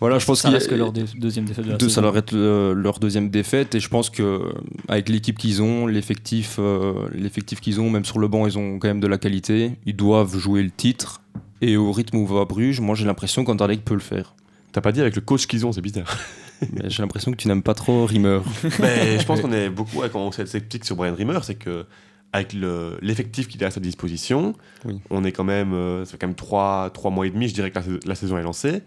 Voilà, 0.06 0.20
je 0.20 0.26
pense 0.26 0.42
ça 0.42 0.50
a- 0.50 0.52
reste 0.52 0.70
que 0.70 0.76
leur 0.76 0.92
dé- 0.92 1.06
deuxième 1.18 1.46
défaite 1.46 1.66
de 1.66 1.72
la 1.72 1.78
Deux, 1.78 1.88
saison. 1.90 1.96
ça 1.96 2.02
leur 2.02 2.16
est 2.18 2.32
le- 2.32 2.74
leur 2.74 3.00
deuxième 3.00 3.30
défaite 3.30 3.74
et 3.76 3.80
je 3.80 3.90
pense 3.90 4.10
que 4.12 4.22
euh, 4.22 4.40
avec 4.88 5.10
l'équipe 5.10 5.38
qu'ils 5.38 5.62
ont, 5.64 5.88
l'effectif, 5.88 6.58
euh, 6.60 7.08
l'effectif 7.14 7.60
qu'ils 7.60 7.82
ont, 7.82 7.90
même 7.90 8.06
sur 8.06 8.20
le 8.20 8.28
banc, 8.28 8.46
ils 8.46 8.58
ont 8.58 8.78
quand 8.78 8.88
même 8.88 9.00
de 9.00 9.08
la 9.08 9.18
qualité. 9.18 9.72
Ils 9.86 9.96
doivent 9.96 10.38
jouer 10.38 10.62
le 10.62 10.70
titre 10.72 11.22
et 11.62 11.76
au 11.78 11.92
rythme 11.92 12.18
où 12.18 12.28
va 12.28 12.46
Bruges, 12.46 12.80
moi 12.82 12.96
j'ai 12.96 13.06
l'impression 13.06 13.44
qu'Anderlecht 13.44 13.84
peut 13.84 13.94
le 13.96 14.00
faire. 14.00 14.36
T'as 14.74 14.82
pas 14.82 14.92
dit 14.92 15.02
avec 15.02 15.16
le 15.16 15.22
coach 15.22 15.48
qu'ils 15.48 15.66
ont, 15.66 15.72
c'est 15.72 15.82
bizarre. 15.82 16.18
J'ai 16.86 17.02
l'impression 17.02 17.32
que 17.32 17.38
tu 17.38 17.48
n'aimes 17.50 17.62
pas 17.64 17.74
trop 17.74 18.06
Rimmer. 18.06 18.40
Mais 18.80 19.20
je 19.20 19.26
pense 19.26 19.42
qu'on 19.42 19.52
est 19.52 19.70
beaucoup, 19.70 19.98
ouais, 20.00 20.10
quand 20.12 20.22
on 20.22 20.32
s'est 20.32 20.46
sceptique 20.46 20.86
sur 20.86 20.96
Brian 20.96 21.14
Rimmer, 21.16 21.40
c'est 21.44 21.56
que 21.56 21.86
avec 22.32 22.54
le- 22.54 22.98
l'effectif 23.02 23.48
qu'il 23.48 23.62
a 23.64 23.68
à 23.68 23.72
sa 23.72 23.80
disposition, 23.82 24.54
Oui. 24.86 25.00
on 25.10 25.24
est 25.26 25.32
quand 25.34 25.44
même, 25.44 25.74
euh, 25.74 26.06
ça 26.06 26.12
fait 26.12 26.18
quand 26.18 26.28
même 26.28 26.36
trois, 26.36 26.90
trois 26.94 27.12
mois 27.12 27.26
et 27.28 27.30
demi, 27.30 27.48
je 27.50 27.54
dirais 27.54 27.72
que 27.72 27.80
la 28.06 28.16
saison 28.16 28.38
est 28.38 28.44
lancée. 28.44 28.84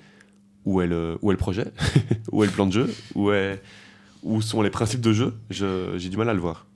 Où 0.68 0.80
est 0.82 0.86
le, 0.86 1.16
où 1.22 1.30
est 1.30 1.34
le 1.34 1.38
projet 1.38 1.72
Où 2.32 2.42
est 2.42 2.46
le 2.46 2.52
plan 2.52 2.66
de 2.66 2.72
jeu 2.72 2.94
où, 3.14 3.30
est, 3.32 3.62
où 4.22 4.42
sont 4.42 4.60
les 4.62 4.70
principes 4.70 5.00
de 5.00 5.12
jeu 5.12 5.34
Je- 5.50 5.94
J'ai 5.96 6.10
du 6.10 6.16
mal 6.18 6.28
à 6.28 6.34
le 6.34 6.40
voir. 6.40 6.66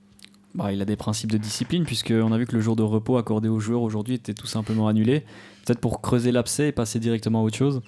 Bah, 0.55 0.71
il 0.71 0.81
a 0.81 0.85
des 0.85 0.95
principes 0.95 1.31
de 1.31 1.37
discipline, 1.37 1.83
puisqu'on 1.83 2.31
a 2.31 2.37
vu 2.37 2.45
que 2.45 2.55
le 2.55 2.61
jour 2.61 2.75
de 2.75 2.83
repos 2.83 3.17
accordé 3.17 3.49
aux 3.49 3.59
joueurs 3.59 3.81
aujourd'hui 3.81 4.15
était 4.15 4.33
tout 4.33 4.47
simplement 4.47 4.87
annulé. 4.87 5.21
Peut-être 5.65 5.79
pour 5.79 6.01
creuser 6.01 6.31
l'abcès 6.31 6.67
et 6.69 6.71
passer 6.71 6.99
directement 6.99 7.41
à 7.41 7.43
autre 7.43 7.57
chose. 7.57 7.81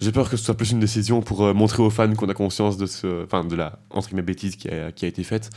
J'ai 0.00 0.12
peur 0.12 0.30
que 0.30 0.36
ce 0.36 0.44
soit 0.44 0.56
plus 0.56 0.70
une 0.72 0.80
décision 0.80 1.20
pour 1.20 1.44
euh, 1.44 1.52
montrer 1.52 1.82
aux 1.82 1.90
fans 1.90 2.12
qu'on 2.14 2.28
a 2.28 2.34
conscience 2.34 2.76
de 2.78 2.86
ce, 2.86 3.24
enfin 3.24 3.44
de 3.44 3.54
la 3.54 3.78
entre 3.90 4.08
guillemets 4.08 4.22
bêtise 4.22 4.56
qui 4.56 4.68
a, 4.68 4.92
qui 4.92 5.04
a 5.04 5.08
été 5.08 5.22
faite. 5.24 5.50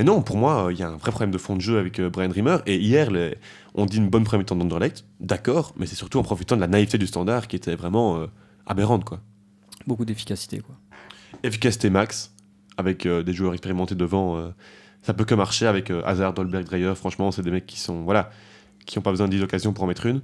Mais 0.00 0.04
non, 0.04 0.22
pour 0.22 0.38
moi, 0.38 0.68
il 0.70 0.78
y 0.78 0.82
a 0.82 0.88
un 0.88 0.96
vrai 0.96 1.10
problème 1.10 1.30
de 1.30 1.36
fond 1.36 1.56
de 1.56 1.60
jeu 1.60 1.78
avec 1.78 2.00
euh, 2.00 2.08
Brian 2.08 2.30
Rimmer. 2.30 2.56
Et 2.64 2.78
hier, 2.78 3.10
les- 3.10 3.36
on 3.74 3.84
dit 3.84 3.98
une 3.98 4.08
bonne 4.08 4.24
première 4.24 4.38
mi-temps 4.38 4.56
d'Anderlecht, 4.56 5.04
d'accord, 5.20 5.74
mais 5.76 5.84
c'est 5.84 5.94
surtout 5.94 6.18
en 6.18 6.22
profitant 6.22 6.56
de 6.56 6.62
la 6.62 6.68
naïveté 6.68 6.96
du 6.96 7.06
standard 7.06 7.48
qui 7.48 7.56
était 7.56 7.74
vraiment 7.76 8.16
euh, 8.16 8.26
aberrante, 8.64 9.04
quoi. 9.04 9.20
Beaucoup 9.86 10.06
d'efficacité, 10.06 10.60
quoi. 10.60 10.74
Efficacité 11.42 11.90
max, 11.90 12.32
avec 12.78 13.04
euh, 13.04 13.22
des 13.22 13.34
joueurs 13.34 13.52
expérimentés 13.52 13.94
devant, 13.94 14.42
ça 15.02 15.12
peut 15.12 15.26
que 15.26 15.34
marcher 15.34 15.66
avec 15.66 15.90
Hazard, 15.90 16.32
Dolberg, 16.32 16.64
Dreyer. 16.64 16.94
Franchement, 16.94 17.30
c'est 17.30 17.42
des 17.42 17.50
mecs 17.50 17.66
qui 17.66 17.78
sont, 17.78 18.00
voilà, 18.04 18.30
qui 18.86 18.96
n'ont 18.98 19.02
pas 19.02 19.10
besoin 19.10 19.26
de 19.28 19.32
10 19.36 19.42
occasions 19.42 19.74
pour 19.74 19.84
en 19.84 19.86
mettre 19.86 20.06
une. 20.06 20.22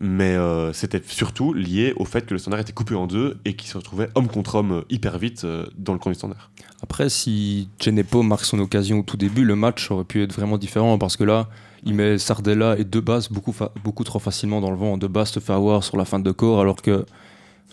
Mais 0.00 0.34
euh, 0.34 0.72
c'était 0.72 1.02
surtout 1.06 1.52
lié 1.52 1.92
au 1.96 2.04
fait 2.04 2.26
que 2.26 2.34
le 2.34 2.38
standard 2.38 2.60
était 2.60 2.72
coupé 2.72 2.94
en 2.94 3.06
deux 3.06 3.38
et 3.44 3.54
qu'il 3.54 3.68
se 3.68 3.76
retrouvait 3.76 4.08
homme 4.14 4.26
contre 4.26 4.56
homme 4.56 4.72
euh, 4.72 4.82
hyper 4.90 5.18
vite 5.18 5.44
euh, 5.44 5.66
dans 5.76 5.92
le 5.92 5.98
camp 5.98 6.10
du 6.10 6.16
standard. 6.16 6.50
Après, 6.82 7.08
si 7.08 7.68
Genepo 7.78 8.22
marque 8.22 8.44
son 8.44 8.58
occasion 8.58 9.00
au 9.00 9.02
tout 9.02 9.16
début, 9.16 9.44
le 9.44 9.54
match 9.54 9.90
aurait 9.90 10.04
pu 10.04 10.22
être 10.22 10.32
vraiment 10.32 10.58
différent 10.58 10.98
parce 10.98 11.16
que 11.16 11.24
là, 11.24 11.48
il 11.84 11.94
met 11.94 12.18
Sardella 12.18 12.76
et 12.78 12.84
deux 12.84 13.00
bases 13.00 13.28
beaucoup, 13.28 13.54
beaucoup 13.84 14.04
trop 14.04 14.18
facilement 14.18 14.60
dans 14.60 14.70
le 14.70 14.76
vent. 14.76 14.96
Deux 14.96 15.08
bases 15.08 15.32
te 15.32 15.40
fait 15.40 15.52
avoir 15.52 15.84
sur 15.84 15.96
la 15.96 16.04
fin 16.04 16.18
de 16.18 16.30
corps 16.32 16.60
alors 16.60 16.80
que 16.82 17.04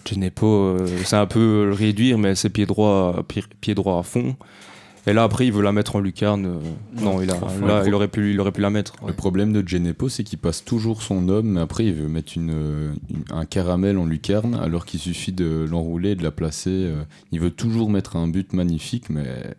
Genepo, 0.05 0.47
euh, 0.47 0.87
c'est 1.05 1.15
un 1.15 1.25
peu 1.25 1.65
le 1.65 1.73
réduire, 1.73 2.17
mais 2.17 2.35
c'est 2.35 2.49
pied 2.49 2.65
droit, 2.65 3.23
pied 3.61 3.75
droit 3.75 3.99
à 3.99 4.03
fond. 4.03 4.35
Et 5.07 5.13
là, 5.13 5.23
après, 5.23 5.47
il 5.47 5.53
veut 5.53 5.61
la 5.63 5.71
mettre 5.71 5.95
en 5.95 5.99
lucarne. 5.99 6.45
euh, 6.45 6.59
non, 7.01 7.21
il, 7.21 7.31
a, 7.31 7.35
là, 7.65 7.83
il 7.87 7.93
aurait 7.93 8.07
pu, 8.09 8.31
il 8.31 8.39
aurait 8.39 8.51
pu 8.51 8.61
la 8.61 8.69
mettre. 8.69 8.93
Le 9.07 9.13
problème 9.13 9.53
de 9.53 9.65
Genepo, 9.67 10.09
c'est 10.09 10.23
qu'il 10.23 10.37
passe 10.39 10.63
toujours 10.65 11.01
son 11.01 11.29
homme, 11.29 11.51
mais 11.53 11.61
après 11.61 11.85
il 11.85 11.93
veut 11.93 12.07
mettre 12.07 12.33
une, 12.35 12.51
euh, 12.53 12.93
une- 13.09 13.23
un 13.35 13.45
caramel 13.45 13.97
en 13.97 14.05
lucarne, 14.05 14.55
alors 14.55 14.85
qu'il 14.85 14.99
suffit 14.99 15.31
de 15.31 15.65
l'enrouler, 15.69 16.15
de 16.15 16.23
la 16.23 16.31
placer. 16.31 16.69
euh, 16.69 17.03
il 17.31 17.39
veut 17.39 17.51
toujours 17.51 17.89
mettre 17.89 18.17
un 18.17 18.27
but 18.27 18.53
magnifique, 18.53 19.09
mais 19.09 19.55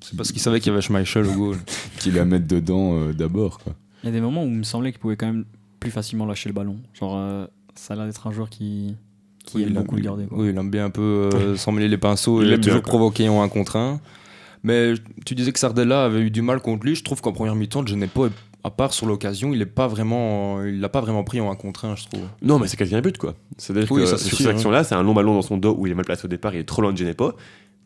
C'est 0.00 0.16
parce 0.16 0.32
qu'il 0.32 0.40
savait 0.40 0.60
qu'il 0.60 0.70
y 0.70 0.72
avait 0.72 0.80
Schmeichel 0.82 1.26
au 1.26 1.32
goal. 1.32 1.56
qu'il 1.98 2.14
la 2.14 2.24
mette 2.24 2.46
dedans 2.46 2.94
euh, 2.94 3.12
d'abord. 3.12 3.58
quoi. 3.58 3.74
Il 4.02 4.06
y 4.06 4.08
a 4.08 4.12
des 4.12 4.20
moments 4.22 4.42
où 4.44 4.46
il 4.48 4.56
me 4.56 4.62
semblait 4.62 4.92
qu'il 4.92 5.00
pouvait 5.00 5.16
quand 5.16 5.26
même 5.26 5.44
plus 5.78 5.90
facilement 5.90 6.24
lâcher 6.26 6.48
le 6.48 6.54
ballon. 6.54 6.78
Genre, 6.98 7.14
euh, 7.16 7.46
ça 7.74 7.92
a 7.92 7.96
l'air 7.98 8.06
d'être 8.06 8.26
un 8.26 8.32
joueur 8.32 8.48
qui, 8.48 8.96
qui 9.44 9.58
Oui, 9.58 9.62
aime 9.64 9.68
il 9.68 9.76
aime- 9.76 9.82
beaucoup 9.82 9.96
le 9.96 10.02
garder. 10.02 10.24
Quoi. 10.26 10.38
Oui, 10.38 10.48
il 10.50 10.58
aime 10.58 10.70
bien 10.70 10.86
un 10.86 10.90
peu 10.90 11.28
euh, 11.34 11.54
s'emmêler 11.56 11.88
les 11.88 11.98
pinceaux 11.98 12.42
Il 12.42 12.48
et 12.50 12.54
aime 12.54 12.60
toujours 12.60 12.82
provoquer 12.82 13.28
en 13.28 13.42
un 13.42 13.48
contre 13.50 13.76
un. 13.76 14.00
Mais 14.62 14.94
tu 15.24 15.34
disais 15.34 15.52
que 15.52 15.58
Sardella 15.58 16.04
avait 16.04 16.20
eu 16.20 16.30
du 16.30 16.42
mal 16.42 16.60
contre 16.60 16.84
lui. 16.84 16.94
Je 16.94 17.02
trouve 17.02 17.20
qu'en 17.20 17.32
première 17.32 17.54
mi-temps, 17.54 17.86
Genepo, 17.86 18.28
à 18.62 18.70
part 18.70 18.92
sur 18.92 19.06
l'occasion, 19.06 19.54
il 19.54 19.62
est 19.62 19.66
pas 19.66 19.88
vraiment, 19.88 20.62
il 20.64 20.80
l'a 20.80 20.88
pas 20.90 21.00
vraiment 21.00 21.24
pris 21.24 21.40
en 21.40 21.50
un 21.50 21.56
contre 21.56 21.86
un, 21.86 21.96
je 21.96 22.04
trouve. 22.04 22.24
Non, 22.42 22.58
mais 22.58 22.68
c'est 22.68 22.76
quasi 22.76 22.94
un 22.94 23.00
but, 23.00 23.16
quoi. 23.16 23.34
C'est-à-dire 23.56 23.90
Oui, 23.90 24.02
que 24.02 24.06
ça, 24.06 24.18
sur 24.18 24.36
cette 24.36 24.46
action-là, 24.48 24.84
c'est 24.84 24.94
un 24.94 25.02
long 25.02 25.14
ballon 25.14 25.34
dans 25.34 25.42
son 25.42 25.56
dos 25.56 25.74
où 25.78 25.86
il 25.86 25.92
est 25.92 25.94
mal 25.94 26.04
placé 26.04 26.26
au 26.26 26.28
départ, 26.28 26.54
il 26.54 26.60
est 26.60 26.64
trop 26.64 26.82
loin 26.82 26.92
de 26.92 26.98
Genepo, 26.98 27.32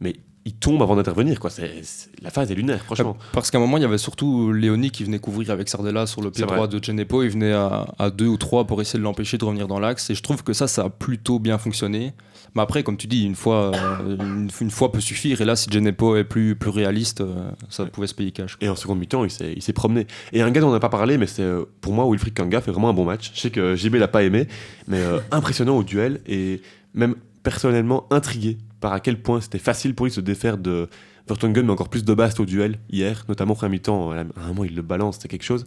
mais 0.00 0.14
il 0.46 0.52
tombe 0.54 0.82
avant 0.82 0.96
d'intervenir, 0.96 1.40
quoi. 1.40 1.48
C'est, 1.48 1.80
La 2.20 2.30
phase 2.30 2.50
est 2.50 2.54
lunaire, 2.54 2.82
franchement. 2.84 3.16
Parce 3.32 3.50
qu'à 3.50 3.58
un 3.58 3.60
moment, 3.60 3.78
il 3.78 3.82
y 3.82 3.86
avait 3.86 3.96
surtout 3.96 4.52
Léonie 4.52 4.90
qui 4.90 5.04
venait 5.04 5.18
couvrir 5.20 5.50
avec 5.50 5.68
Sardella 5.68 6.06
sur 6.06 6.20
le 6.22 6.30
pied 6.30 6.44
droit 6.44 6.66
de 6.66 6.82
Genepo. 6.82 7.22
Il 7.22 7.30
venait 7.30 7.52
à, 7.52 7.86
à 7.98 8.10
deux 8.10 8.26
ou 8.26 8.36
trois 8.36 8.66
pour 8.66 8.82
essayer 8.82 8.98
de 8.98 9.04
l'empêcher 9.04 9.38
de 9.38 9.44
revenir 9.44 9.68
dans 9.68 9.78
l'axe. 9.78 10.10
Et 10.10 10.14
je 10.14 10.22
trouve 10.22 10.42
que 10.42 10.52
ça, 10.52 10.66
ça 10.66 10.84
a 10.84 10.90
plutôt 10.90 11.38
bien 11.38 11.56
fonctionné. 11.56 12.12
Mais 12.54 12.62
après, 12.62 12.82
comme 12.82 12.96
tu 12.96 13.06
dis, 13.06 13.24
une 13.24 13.34
fois, 13.34 13.72
euh, 13.74 14.16
une, 14.16 14.48
une 14.60 14.70
fois 14.70 14.92
peut 14.92 15.00
suffire. 15.00 15.40
Et 15.40 15.44
là, 15.44 15.56
si 15.56 15.70
Genepo 15.70 16.16
est 16.16 16.24
plus, 16.24 16.54
plus 16.54 16.70
réaliste, 16.70 17.20
euh, 17.20 17.50
ça 17.68 17.84
pouvait 17.86 18.06
se 18.06 18.14
payer 18.14 18.30
cash. 18.30 18.56
Et 18.60 18.68
en 18.68 18.76
seconde 18.76 19.00
mi-temps, 19.00 19.24
il 19.24 19.30
s'est, 19.30 19.72
promené. 19.72 20.06
Et 20.32 20.40
un 20.40 20.50
gars 20.50 20.60
dont 20.60 20.68
on 20.68 20.72
n'a 20.72 20.80
pas 20.80 20.88
parlé, 20.88 21.18
mais 21.18 21.26
c'est 21.26 21.42
euh, 21.42 21.64
pour 21.80 21.92
moi, 21.92 22.08
Wilfried 22.08 22.34
Kanga 22.34 22.60
fait 22.60 22.70
vraiment 22.70 22.90
un 22.90 22.94
bon 22.94 23.04
match. 23.04 23.32
Je 23.34 23.40
sais 23.40 23.50
que 23.50 23.74
JB 23.74 23.96
l'a 23.96 24.08
pas 24.08 24.22
aimé, 24.22 24.46
mais 24.86 25.00
euh, 25.00 25.18
impressionnant 25.32 25.76
au 25.76 25.82
duel 25.82 26.20
et 26.26 26.62
même 26.94 27.16
personnellement 27.42 28.06
intrigué 28.10 28.58
par 28.80 28.92
à 28.92 29.00
quel 29.00 29.20
point 29.20 29.40
c'était 29.40 29.58
facile 29.58 29.94
pour 29.94 30.06
lui 30.06 30.10
de 30.10 30.14
se 30.14 30.20
défaire 30.20 30.56
de 30.56 30.88
Vertonghen, 31.26 31.66
mais 31.66 31.72
encore 31.72 31.88
plus 31.88 32.04
de 32.04 32.14
Bast 32.14 32.38
au 32.38 32.44
duel 32.44 32.78
hier, 32.90 33.24
notamment 33.28 33.54
après 33.54 33.68
mi-temps. 33.68 34.12
À 34.12 34.20
un 34.20 34.48
moment, 34.48 34.64
il 34.64 34.76
le 34.76 34.82
balance, 34.82 35.16
c'était 35.16 35.28
quelque 35.28 35.42
chose. 35.42 35.64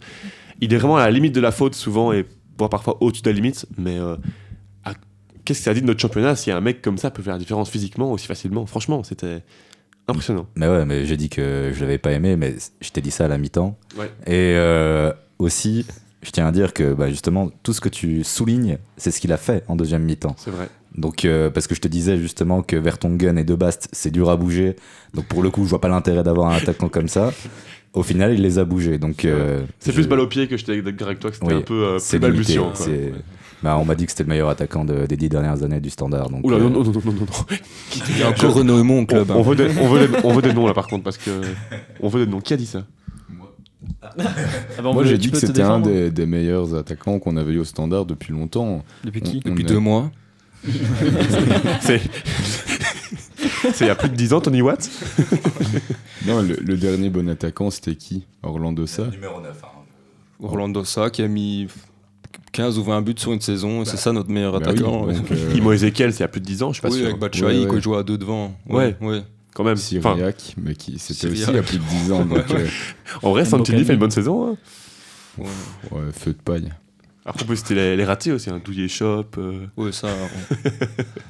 Il 0.62 0.74
est 0.74 0.78
vraiment 0.78 0.98
à 0.98 1.02
la 1.02 1.12
limite 1.12 1.36
de 1.36 1.42
la 1.42 1.52
faute 1.52 1.76
souvent 1.76 2.14
et 2.14 2.26
voire 2.58 2.70
parfois 2.70 3.02
au-dessus 3.02 3.22
de 3.24 3.30
la 3.30 3.36
limite, 3.36 3.66
mais 3.78 4.00
euh, 4.00 4.16
qu'est-ce 5.48 5.60
que 5.60 5.66
ça 5.66 5.74
dit 5.74 5.82
de 5.82 5.86
notre 5.86 6.02
championnat 6.02 6.36
si 6.36 6.52
un 6.52 6.60
mec 6.60 6.82
comme 6.82 6.98
ça 6.98 7.10
peut 7.10 7.24
faire 7.24 7.34
la 7.34 7.40
différence 7.40 7.70
physiquement 7.70 8.12
aussi 8.12 8.28
facilement? 8.28 8.66
Franchement, 8.66 9.04
c'était 9.04 9.44
impressionnant. 10.10 10.46
Mais 10.56 10.68
ouais, 10.68 10.86
mais 10.86 11.06
j'ai 11.06 11.16
dit 11.16 11.30
que 11.30 11.72
je 11.74 11.80
l'avais 11.82 11.98
pas 11.98 12.12
aimé, 12.12 12.36
mais 12.36 12.56
je 12.82 12.90
t'ai 12.90 13.00
dit 13.00 13.12
ça 13.12 13.26
à 13.26 13.28
la 13.30 13.38
mi-temps. 13.38 13.78
Ouais. 13.98 14.12
Et 14.26 14.56
euh, 14.58 15.14
aussi, 15.40 15.86
je 16.22 16.32
tiens 16.32 16.48
à 16.48 16.52
dire 16.52 16.74
que 16.74 16.94
bah, 16.94 17.10
justement, 17.10 17.50
tout 17.64 17.72
ce 17.72 17.80
que 17.80 17.88
tu 17.88 18.26
soulignes, 18.26 18.78
c'est 18.98 19.10
ce 19.12 19.22
qu'il 19.22 19.32
a 19.32 19.38
fait 19.38 19.64
en 19.70 19.78
deuxième 19.78 20.04
mi-temps. 20.04 20.36
C'est 20.38 20.52
vrai. 20.52 20.68
Donc, 20.98 21.26
euh, 21.26 21.50
parce 21.52 21.68
que 21.68 21.76
je 21.76 21.82
te 21.82 21.88
disais 21.88 22.18
justement 22.18 22.62
que 22.64 22.76
Vertonghen 22.76 23.38
et 23.38 23.44
De 23.44 23.54
Bast, 23.56 23.88
c'est 23.92 24.10
dur 24.12 24.30
à 24.30 24.36
bouger. 24.38 24.76
Donc, 25.14 25.26
pour 25.26 25.44
le 25.44 25.50
coup, 25.52 25.64
je 25.64 25.70
vois 25.70 25.82
pas 25.82 25.90
l'intérêt 25.90 26.24
d'avoir 26.24 26.50
un 26.52 26.56
attaquant 26.56 26.90
comme 26.90 27.08
ça. 27.08 27.32
Au 27.94 28.04
final, 28.04 28.34
il 28.34 28.42
les 28.42 28.58
a 28.60 28.66
bougés. 28.66 28.98
Donc, 28.98 29.24
euh, 29.26 29.62
C'est 29.80 29.92
je- 29.92 29.96
plus 29.98 30.08
balle 30.08 30.20
au 30.22 30.28
pied 30.28 30.48
que 30.48 30.58
j'étais 30.58 30.82
d'accord 30.82 31.08
avec 31.08 31.20
toi, 31.20 31.30
que 31.30 31.36
c'était 31.36 31.48
Oui, 31.48 31.54
un 31.60 31.62
peu 31.62 31.74
euh, 31.84 32.00
c'est 32.00 32.20
plus 32.20 32.32
limité. 32.32 32.56
balbutiant. 32.58 32.72
quoi. 32.76 32.86
c'est- 32.86 33.14
bah, 33.64 33.78
on 33.80 33.86
m'a 33.86 33.96
dit 33.96 34.06
que 34.06 34.12
c'était 34.12 34.24
le 34.24 34.30
meilleur 34.30 34.50
attaquant 34.50 34.86
de- 34.86 35.06
des 35.08 35.18
dix 35.18 35.30
dernières 35.30 35.64
années 35.64 35.80
du 35.80 35.90
standard. 35.90 36.30
Donc, 36.30 36.46
Oula, 36.46 36.58
euh, 36.58 36.62
non, 36.62 36.70
non, 36.70 36.84
non, 36.84 36.92
non, 36.94 37.02
non, 37.06 37.12
non. 37.14 37.58
Il 38.10 38.20
y 38.20 38.24
a 38.24 38.30
encore 38.30 38.54
Renault 38.54 38.84
mon 38.84 39.06
club. 39.06 39.30
On, 39.32 39.34
hein. 39.34 39.38
on 39.38 39.42
veut 39.44 39.56
des, 39.56 39.68
on, 39.80 39.88
veut 39.88 40.08
des, 40.08 40.14
on 40.24 40.34
veut 40.34 40.42
des 40.44 40.54
noms 40.54 40.68
là 40.68 40.74
par 40.74 40.88
contre, 40.88 41.04
parce 41.04 41.18
que. 41.18 41.30
On 42.00 42.08
veut 42.08 42.26
des 42.26 42.32
noms. 42.32 42.40
Qui 42.42 42.54
a 42.54 42.58
dit 42.58 42.66
ça? 42.68 42.86
Ah 44.02 44.10
bah, 44.18 44.26
on 44.86 44.94
Moi 44.94 45.04
j'ai 45.06 45.18
dit 45.18 45.32
que 45.32 45.38
c'était 45.38 45.62
un 45.62 45.80
des, 45.80 46.12
des 46.12 46.26
meilleurs 46.26 46.76
attaquants 46.76 47.18
qu'on 47.20 47.38
avait 47.38 47.54
eu 47.54 47.60
au 47.60 47.64
standard 47.64 48.06
depuis 48.06 48.32
longtemps. 48.34 48.84
Depuis 49.04 49.22
qui? 49.22 49.42
On- 49.46 49.50
on 49.50 49.52
Depuis 49.52 49.66
a- 49.66 49.68
deux 49.70 49.80
mois. 49.80 50.12
C'est. 51.82 52.02
C'est 53.74 53.86
il 53.86 53.88
y 53.88 53.90
a 53.92 53.96
plus 53.96 54.10
de 54.10 54.16
10 54.16 54.34
ans, 54.34 54.42
Tony 54.42 54.62
Watt 54.62 54.90
Non, 56.26 56.42
le, 56.42 56.56
le 56.56 56.78
dernier 56.78 57.10
bon 57.10 57.30
attaquant 57.30 57.70
c'était 57.70 57.96
qui? 57.96 58.26
Orlando 58.44 58.86
Sa 58.88 59.08
Numéro 59.08 59.40
9. 59.42 59.56
Orlando 60.42 60.84
Sa 60.84 61.10
qui 61.10 61.22
a 61.22 61.28
mis 61.28 61.68
15 62.52 62.78
ou 62.80 62.84
20 62.84 63.02
buts 63.02 63.14
sur 63.18 63.34
une 63.34 63.42
saison. 63.42 63.82
et 63.84 63.86
c'est 63.86 63.98
ça 63.98 64.12
notre 64.14 64.30
meilleur 64.30 64.54
Bah 64.60 64.68
oui, 64.68 64.74
attaquant. 64.74 65.06
ouais. 65.06 65.14
donc, 65.16 65.26
euh, 65.32 65.54
Imo 65.56 65.72
Ezekiel, 65.74 66.12
c'est 66.12 66.20
il 66.20 66.22
y 66.22 66.26
a 66.26 66.28
plus 66.28 66.42
de 66.42 66.46
10 66.46 66.64
ans, 66.64 66.70
je 66.70 66.74
suis 66.76 66.82
pas 66.82 66.90
oui, 66.90 66.98
sûr. 66.98 67.06
avec 67.08 67.20
Batshuayi, 67.20 67.60
Ouais, 67.66 67.70
ouais. 67.72 67.76
qui 67.78 67.82
joue 67.84 67.96
à 67.96 68.04
deux 68.04 68.18
devant. 68.18 68.54
Ouais. 68.68 68.96
ouais. 69.02 69.22
Quand 69.54 69.64
même. 69.64 69.78
Syriac, 69.78 70.56
mais 70.58 70.76
qui 70.76 71.00
c'était 71.00 71.28
aussi 71.28 71.46
il 71.48 71.56
y 71.56 71.58
a 71.60 71.64
plus 71.64 71.78
de 71.80 71.84
10 71.84 72.12
ans. 72.12 72.26
Donc, 72.26 72.50
euh, 72.52 72.68
en 73.24 73.32
vrai, 73.32 73.46
Santini 73.46 73.84
fait 73.86 73.94
une 73.94 74.00
bonne 74.00 74.12
saison. 74.12 74.52
hein. 74.52 74.58
Ouais. 75.38 75.46
ouais, 75.92 76.12
feu 76.14 76.32
de 76.34 76.42
paille. 76.42 76.72
Après, 77.28 77.44
on 77.44 77.48
peut 77.48 77.56
citer 77.56 77.76
les, 77.76 77.96
les 77.98 78.06
ratés 78.06 78.32
aussi, 78.32 78.50
un 78.50 78.58
Douillet 78.60 78.88
Shop. 78.88 79.26
euh. 79.38 79.66
Ouais, 79.76 79.92
ça. 79.92 80.08
on- 80.08 80.56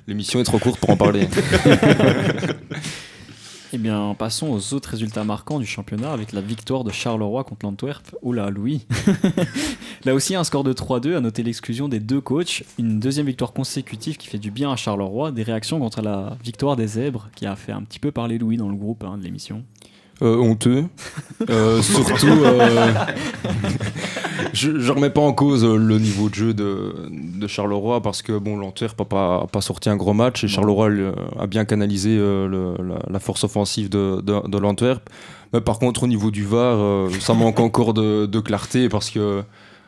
L'émission 0.08 0.40
est 0.40 0.44
trop 0.44 0.60
courte 0.60 0.80
pour 0.80 0.92
en 0.92 0.98
parler. 0.98 1.28
Eh 3.74 3.78
bien, 3.78 4.16
passons 4.18 4.48
aux 4.48 4.74
autres 4.74 4.92
résultats 4.92 5.26
marquants 5.26 5.60
du 5.60 5.66
championnat 5.66 6.14
avec 6.14 6.32
la 6.32 6.40
victoire 6.40 6.86
de 6.86 6.92
Charleroi 6.92 7.44
contre 7.44 7.66
l'Antwerp. 7.66 8.16
Oula, 8.22 8.50
Louis. 8.50 8.86
Là 10.06 10.14
aussi, 10.16 10.36
un 10.36 10.46
score 10.46 10.64
de 10.64 10.72
3-2, 10.72 11.18
à 11.18 11.20
noter 11.20 11.44
l'exclusion 11.44 11.90
des 11.90 12.00
deux 12.00 12.22
coachs. 12.22 12.64
Une 12.80 13.02
deuxième 13.02 13.26
victoire 13.26 13.52
consécutive 13.52 14.16
qui 14.16 14.30
fait 14.30 14.38
du 14.38 14.52
bien 14.52 14.72
à 14.72 14.78
Charleroi. 14.78 15.34
Des 15.34 15.44
réactions 15.44 15.80
contre 15.80 16.02
la 16.02 16.38
victoire 16.42 16.78
des 16.78 16.88
Zèbres 16.88 17.28
qui 17.36 17.46
a 17.46 17.58
fait 17.58 17.74
un 17.74 17.82
petit 17.82 18.00
peu 18.00 18.12
parler 18.14 18.38
Louis 18.38 18.56
dans 18.56 18.70
le 18.70 18.76
groupe 18.76 19.04
hein, 19.04 19.18
de 19.18 19.24
l'émission. 19.26 19.66
Euh, 20.24 20.38
honteux. 20.38 20.86
Euh, 21.50 21.80
surtout, 21.84 22.26
euh, 22.28 22.92
je, 24.54 24.80
je 24.80 24.92
remets 24.92 25.10
pas 25.12 25.22
en 25.22 25.34
cause 25.34 25.64
le 25.64 26.00
niveau 26.00 26.30
de 26.30 26.34
jeu 26.34 26.54
de, 26.54 26.94
de 27.12 27.48
Charleroi 27.48 28.02
parce 28.02 28.22
que 28.24 28.38
bon, 28.38 28.58
l'Antwerp 28.58 28.98
n'a 28.98 29.06
pas, 29.06 29.42
a 29.44 29.48
pas 29.48 29.62
sorti 29.62 29.90
un 29.90 29.96
gros 29.96 30.14
match 30.14 30.44
et 30.44 30.48
Charleroi 30.48 30.90
a 31.40 31.46
bien 31.48 31.66
canalisé 31.66 32.16
le- 32.18 32.76
la, 32.84 33.00
la 33.10 33.20
force 33.20 33.44
offensive 33.44 33.90
de, 33.90 34.22
de, 34.22 34.48
de 34.48 34.58
l'Antwerp. 34.58 35.08
Mais 35.54 35.62
par 35.62 35.78
contre, 35.80 36.04
au 36.04 36.08
niveau 36.08 36.32
du 36.32 36.44
VAR, 36.46 37.10
ça 37.20 37.34
manque 37.34 37.60
encore 37.60 37.94
de, 37.94 38.40
clarté 38.40 38.90
parce 38.90 39.10
que, 39.12 39.44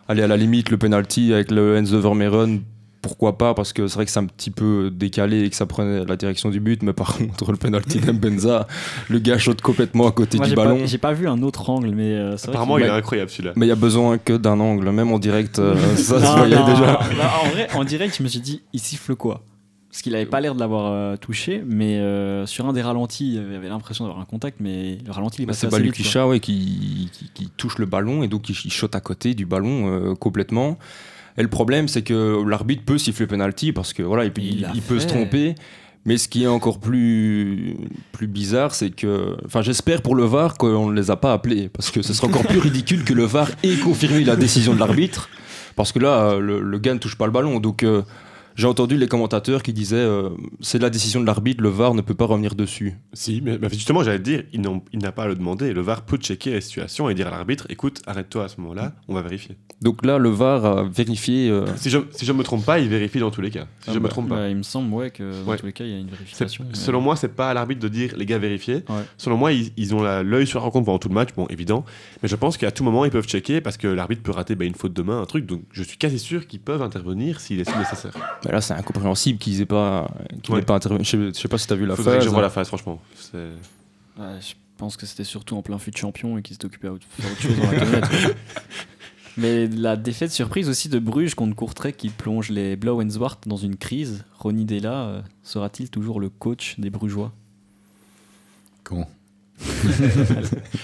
allez, 0.07 0.21
à 0.21 0.27
la 0.27 0.37
limite, 0.37 0.69
le 0.69 0.77
penalty 0.77 1.33
avec 1.33 1.49
le 1.51 1.77
Hens 1.77 1.89
de 1.89 1.97
Vermeeren, 1.97 2.61
pourquoi 3.01 3.37
pas 3.37 3.53
Parce 3.53 3.71
que 3.73 3.87
c'est 3.87 3.95
vrai 3.95 4.05
que 4.05 4.11
c'est 4.11 4.19
un 4.19 4.25
petit 4.25 4.51
peu 4.51 4.89
décalé 4.93 5.43
et 5.43 5.49
que 5.49 5.55
ça 5.55 5.65
prenait 5.65 6.03
la 6.05 6.15
direction 6.15 6.49
du 6.49 6.59
but, 6.59 6.83
mais 6.83 6.93
par 6.93 7.17
contre, 7.17 7.51
le 7.51 7.57
penalty 7.57 7.99
d'Mbenza, 7.99 8.67
le 9.09 9.19
gars 9.19 9.39
saute 9.39 9.61
complètement 9.61 10.07
à 10.07 10.11
côté 10.11 10.37
Moi, 10.37 10.47
du 10.47 10.55
ballon. 10.55 10.79
j'ai 10.85 10.97
pas 10.97 11.13
vu 11.13 11.27
un 11.27 11.41
autre 11.41 11.69
angle, 11.69 11.91
mais 11.95 12.13
euh, 12.13 12.35
vrai 12.35 12.49
Apparemment, 12.49 12.77
il 12.77 12.83
est 12.85 12.89
incroyable 12.89 13.29
celui-là. 13.29 13.53
Mais 13.55 13.65
il 13.65 13.69
y 13.69 13.73
a 13.73 13.75
besoin 13.75 14.17
que 14.17 14.33
d'un 14.33 14.59
angle, 14.59 14.89
même 14.91 15.11
en 15.11 15.19
direct, 15.19 15.59
euh, 15.59 15.75
ça 15.95 16.19
se 16.19 16.25
Non, 16.25 16.37
voyait 16.37 16.55
non, 16.55 16.65
déjà. 16.65 16.99
en 17.43 17.49
vrai, 17.49 17.67
en 17.73 17.83
direct, 17.83 18.15
je 18.17 18.23
me 18.23 18.27
suis 18.27 18.41
dit, 18.41 18.61
il 18.73 18.79
siffle 18.79 19.15
quoi? 19.15 19.43
Parce 19.91 20.03
qu'il 20.03 20.13
avait 20.15 20.27
pas 20.27 20.39
l'air 20.39 20.53
de 20.53 20.59
l'avoir 20.59 20.91
euh, 20.91 21.15
touché, 21.17 21.63
mais 21.65 21.95
euh, 21.97 22.45
sur 22.45 22.67
un 22.67 22.73
des 22.73 22.81
ralentis, 22.83 23.33
il 23.33 23.55
avait 23.55 23.69
l'impression 23.69 24.05
d'avoir 24.05 24.21
un 24.21 24.25
contact, 24.25 24.57
mais 24.59 24.99
le 25.03 25.11
ralenti, 25.11 25.37
il 25.39 25.43
est 25.43 25.45
Bah, 25.47 25.53
passé 25.53 25.61
c'est 25.67 25.71
Balukisha 25.71 26.27
ouais, 26.27 26.39
qui, 26.39 27.09
qui, 27.11 27.31
qui 27.33 27.49
touche 27.57 27.79
le 27.79 27.87
ballon 27.87 28.21
et 28.21 28.27
donc 28.27 28.49
il, 28.49 28.55
il 28.65 28.71
shot 28.71 28.89
à 28.93 28.99
côté 28.99 29.33
du 29.33 29.47
ballon 29.47 29.87
euh, 29.87 30.13
complètement. 30.13 30.77
Et 31.39 31.41
le 31.41 31.47
problème, 31.47 31.87
c'est 31.87 32.01
que 32.03 32.43
l'arbitre 32.47 32.83
peut 32.85 32.97
siffler 32.97 33.25
penalty 33.25 33.71
parce 33.71 33.93
que 33.93 34.03
voilà, 34.03 34.25
il, 34.25 34.31
peut- 34.31 34.41
Il 34.41 34.55
il- 34.55 34.61
l'a 34.61 34.71
il 34.75 34.81
peut 34.81 34.99
se 34.99 35.07
tromper. 35.07 35.55
Mais 36.05 36.17
ce 36.17 36.27
qui 36.29 36.43
est 36.43 36.47
encore 36.47 36.79
plus, 36.79 37.75
plus 38.13 38.27
bizarre, 38.27 38.73
c'est 38.73 38.89
que. 38.89 39.35
Enfin, 39.45 39.61
j'espère 39.61 40.01
pour 40.01 40.15
le 40.15 40.23
VAR 40.25 40.57
qu'on 40.57 40.89
ne 40.89 40.95
les 40.95 41.11
a 41.11 41.17
pas 41.17 41.33
appelés. 41.33 41.69
Parce 41.69 41.91
que 41.91 42.01
ce 42.01 42.13
serait 42.13 42.27
encore 42.27 42.45
plus 42.45 42.59
ridicule 42.59 43.03
que 43.03 43.13
le 43.13 43.23
VAR 43.25 43.49
ait 43.63 43.75
confirmé 43.75 44.23
la 44.23 44.35
décision 44.37 44.73
de 44.73 44.79
l'arbitre. 44.79 45.29
Parce 45.75 45.91
que 45.91 45.99
là, 45.99 46.37
le, 46.39 46.61
le 46.61 46.77
gars 46.79 46.93
ne 46.93 46.99
touche 46.99 47.15
pas 47.17 47.25
le 47.25 47.31
ballon. 47.33 47.59
Donc, 47.59 47.83
euh, 47.83 48.01
j'ai 48.59 48.67
entendu 48.67 48.97
les 48.97 49.07
commentateurs 49.07 49.63
qui 49.63 49.71
disaient 49.71 49.95
euh, 49.95 50.29
c'est 50.59 50.81
la 50.81 50.89
décision 50.89 51.21
de 51.21 51.25
l'arbitre, 51.25 51.63
le 51.63 51.69
VAR 51.69 51.93
ne 51.93 52.01
peut 52.01 52.13
pas 52.13 52.25
revenir 52.25 52.55
dessus. 52.55 52.95
Si, 53.13 53.41
mais, 53.43 53.57
mais 53.57 53.69
justement, 53.69 54.03
j'allais 54.03 54.19
te 54.19 54.23
dire, 54.23 54.43
il 54.51 54.99
n'a 54.99 55.11
pas 55.13 55.23
à 55.23 55.27
le 55.27 55.35
demander. 55.35 55.71
Le 55.73 55.81
VAR 55.81 56.01
peut 56.01 56.17
checker 56.17 56.51
la 56.53 56.59
situation 56.61 57.09
et 57.09 57.13
dire 57.15 57.27
à 57.27 57.31
l'arbitre 57.31 57.65
écoute, 57.69 58.01
arrête-toi 58.05 58.43
à 58.43 58.47
ce 58.49 58.59
moment-là, 58.59 58.93
on 59.07 59.13
va 59.13 59.21
vérifier. 59.21 59.55
Donc 59.81 60.05
là, 60.05 60.17
le 60.17 60.27
VAR 60.29 60.65
a 60.65 60.83
vérifié. 60.83 61.49
euh, 61.49 61.65
Si 61.77 61.89
je 61.89 61.99
si 62.11 62.25
je 62.25 62.33
me 62.33 62.43
trompe 62.43 62.65
pas, 62.65 62.79
il 62.79 62.89
vérifie 62.89 63.19
dans 63.19 63.31
tous 63.31 63.39
les 63.39 63.49
cas. 63.49 63.65
Si 63.79 63.89
Ah 63.89 63.93
je 63.93 63.99
me 63.99 64.03
bah, 64.03 64.09
trompe 64.09 64.27
pas. 64.27 64.35
Bah, 64.35 64.49
il 64.49 64.57
me 64.57 64.63
semble 64.63 64.93
ouais, 64.93 65.09
que 65.09 65.23
dans 65.45 65.51
Ouais. 65.51 65.57
tous 65.57 65.65
les 65.65 65.71
cas, 65.73 65.85
il 65.85 65.91
y 65.91 65.93
a 65.95 65.97
une 65.99 66.09
vérification. 66.09 66.65
mais- 66.67 66.75
Selon 66.75 66.99
moi, 66.99 67.15
c'est 67.15 67.29
pas 67.29 67.49
à 67.49 67.53
l'arbitre 67.53 67.79
de 67.81 67.87
dire 67.87 68.13
les 68.17 68.25
gars 68.25 68.37
vérifiez. 68.39 68.83
Ouais. 68.89 69.03
Selon 69.17 69.37
moi, 69.37 69.53
ils, 69.53 69.71
ils 69.77 69.95
ont 69.95 70.03
l'œil 70.03 70.45
sur 70.45 70.59
la 70.59 70.65
rencontre 70.65 70.85
pendant 70.85 70.99
tout 70.99 71.07
le 71.07 71.13
match, 71.15 71.29
bon 71.33 71.47
évident. 71.47 71.85
Mais 72.21 72.27
je 72.27 72.35
pense 72.35 72.57
qu'à 72.57 72.71
tout 72.71 72.83
moment, 72.83 73.05
ils 73.05 73.11
peuvent 73.11 73.25
checker 73.27 73.61
parce 73.61 73.77
que 73.77 73.87
l'arbitre 73.87 74.21
peut 74.21 74.31
rater 74.33 74.55
bah, 74.55 74.65
une 74.65 74.75
faute 74.75 74.91
de 74.93 75.01
main, 75.01 75.21
un 75.21 75.25
truc. 75.25 75.45
Donc 75.45 75.61
je 75.71 75.81
suis 75.83 75.97
quasi 75.97 76.19
sûr 76.19 76.45
qu'ils 76.45 76.59
peuvent 76.59 76.81
intervenir 76.81 77.39
s'il 77.39 77.61
est 77.61 77.77
nécessaire. 77.77 78.11
Bah 78.49 78.55
là, 78.55 78.61
c'est 78.61 78.73
incompréhensible 78.73 79.37
qu'ils 79.39 79.61
aient 79.61 79.65
pas, 79.65 80.09
qu'ils 80.41 80.53
Ouais. 80.53 80.59
n'aient 80.61 80.65
pas 80.65 80.75
intervenu. 80.75 81.03
Je 81.05 81.09
sais, 81.11 81.17
je 81.17 81.33
sais 81.39 81.47
pas 81.47 81.57
si 81.57 81.67
tu 81.67 81.73
as 81.73 81.75
vu 81.75 81.85
la 81.85 81.95
Faudrait 81.95 82.13
que 82.13 82.17
phase. 82.19 82.25
je 82.25 82.29
vois 82.33 82.41
la 82.41 82.49
phase, 82.49 82.67
franchement. 82.67 82.99
Ouais, 83.33 83.41
je 84.41 84.53
pense 84.77 84.97
que 84.97 85.05
c'était 85.05 85.23
surtout 85.23 85.55
en 85.55 85.61
plein 85.61 85.77
fut 85.77 85.91
de 85.91 85.97
champion 85.97 86.37
et 86.37 86.41
qu'ils 86.41 86.55
s'étaient 86.55 86.65
occupés 86.65 86.87
à 86.87 86.93
autre, 86.93 87.05
faire 87.11 87.31
autre 87.31 87.41
chose 87.41 87.57
dans 87.57 87.71
la 87.71 87.77
camionnette. 87.79 88.35
Mais 89.37 89.67
la 89.67 89.95
défaite 89.95 90.31
surprise 90.31 90.67
aussi 90.67 90.89
de 90.89 90.99
Bruges 90.99 91.35
contre 91.35 91.55
Courtrai 91.55 91.93
qui 91.93 92.09
plonge 92.09 92.49
les 92.49 92.75
Blau 92.75 93.01
and 93.01 93.09
Zwart 93.09 93.37
dans 93.45 93.55
une 93.55 93.77
crise. 93.77 94.25
Ronny 94.37 94.65
Della 94.65 95.03
euh, 95.05 95.21
sera-t-il 95.43 95.89
toujours 95.89 96.19
le 96.19 96.29
coach 96.29 96.77
des 96.79 96.89
Brugeois? 96.89 97.31
Quand 98.83 99.07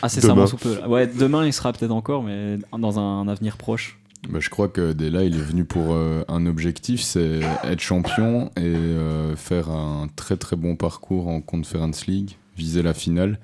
Incessamment 0.02 0.36
Demain. 0.36 0.48
sous 0.48 0.58
peu. 0.58 0.80
Ouais, 0.86 1.08
demain 1.08 1.46
il 1.46 1.54
sera 1.54 1.74
peut-être 1.74 1.92
encore, 1.92 2.24
mais 2.24 2.58
dans 2.78 3.00
un, 3.00 3.28
avenir 3.28 3.58
proche. 3.58 4.00
Bah, 4.30 4.40
je 4.40 4.50
crois 4.50 4.68
que 4.68 4.82
là, 4.82 5.24
il 5.24 5.36
est 5.36 5.44
venu 5.44 5.66
pour 5.66 5.94
euh, 5.94 6.24
un 6.28 6.46
objectif, 6.46 7.02
c'est 7.02 7.42
être 7.64 7.80
champion 7.80 8.48
et 8.58 8.62
euh, 8.62 9.36
faire 9.36 9.70
un 9.70 10.08
très 10.16 10.36
très 10.36 10.56
bon 10.56 10.76
parcours 10.76 11.28
en 11.28 11.42
Conference 11.42 12.08
League, 12.08 12.32
viser 12.58 12.82
la 12.82 12.94
finale. 12.94 13.40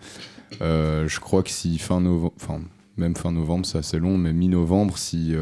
Euh, 0.61 1.07
je 1.07 1.19
crois 1.19 1.43
que 1.43 1.49
si 1.49 1.77
fin 1.77 2.01
novembre, 2.01 2.33
enfin 2.35 2.61
même 2.97 3.15
fin 3.15 3.31
novembre, 3.31 3.65
c'est 3.65 3.77
assez 3.77 3.99
long, 3.99 4.17
mais 4.17 4.33
mi-novembre, 4.33 4.97
si 4.97 5.33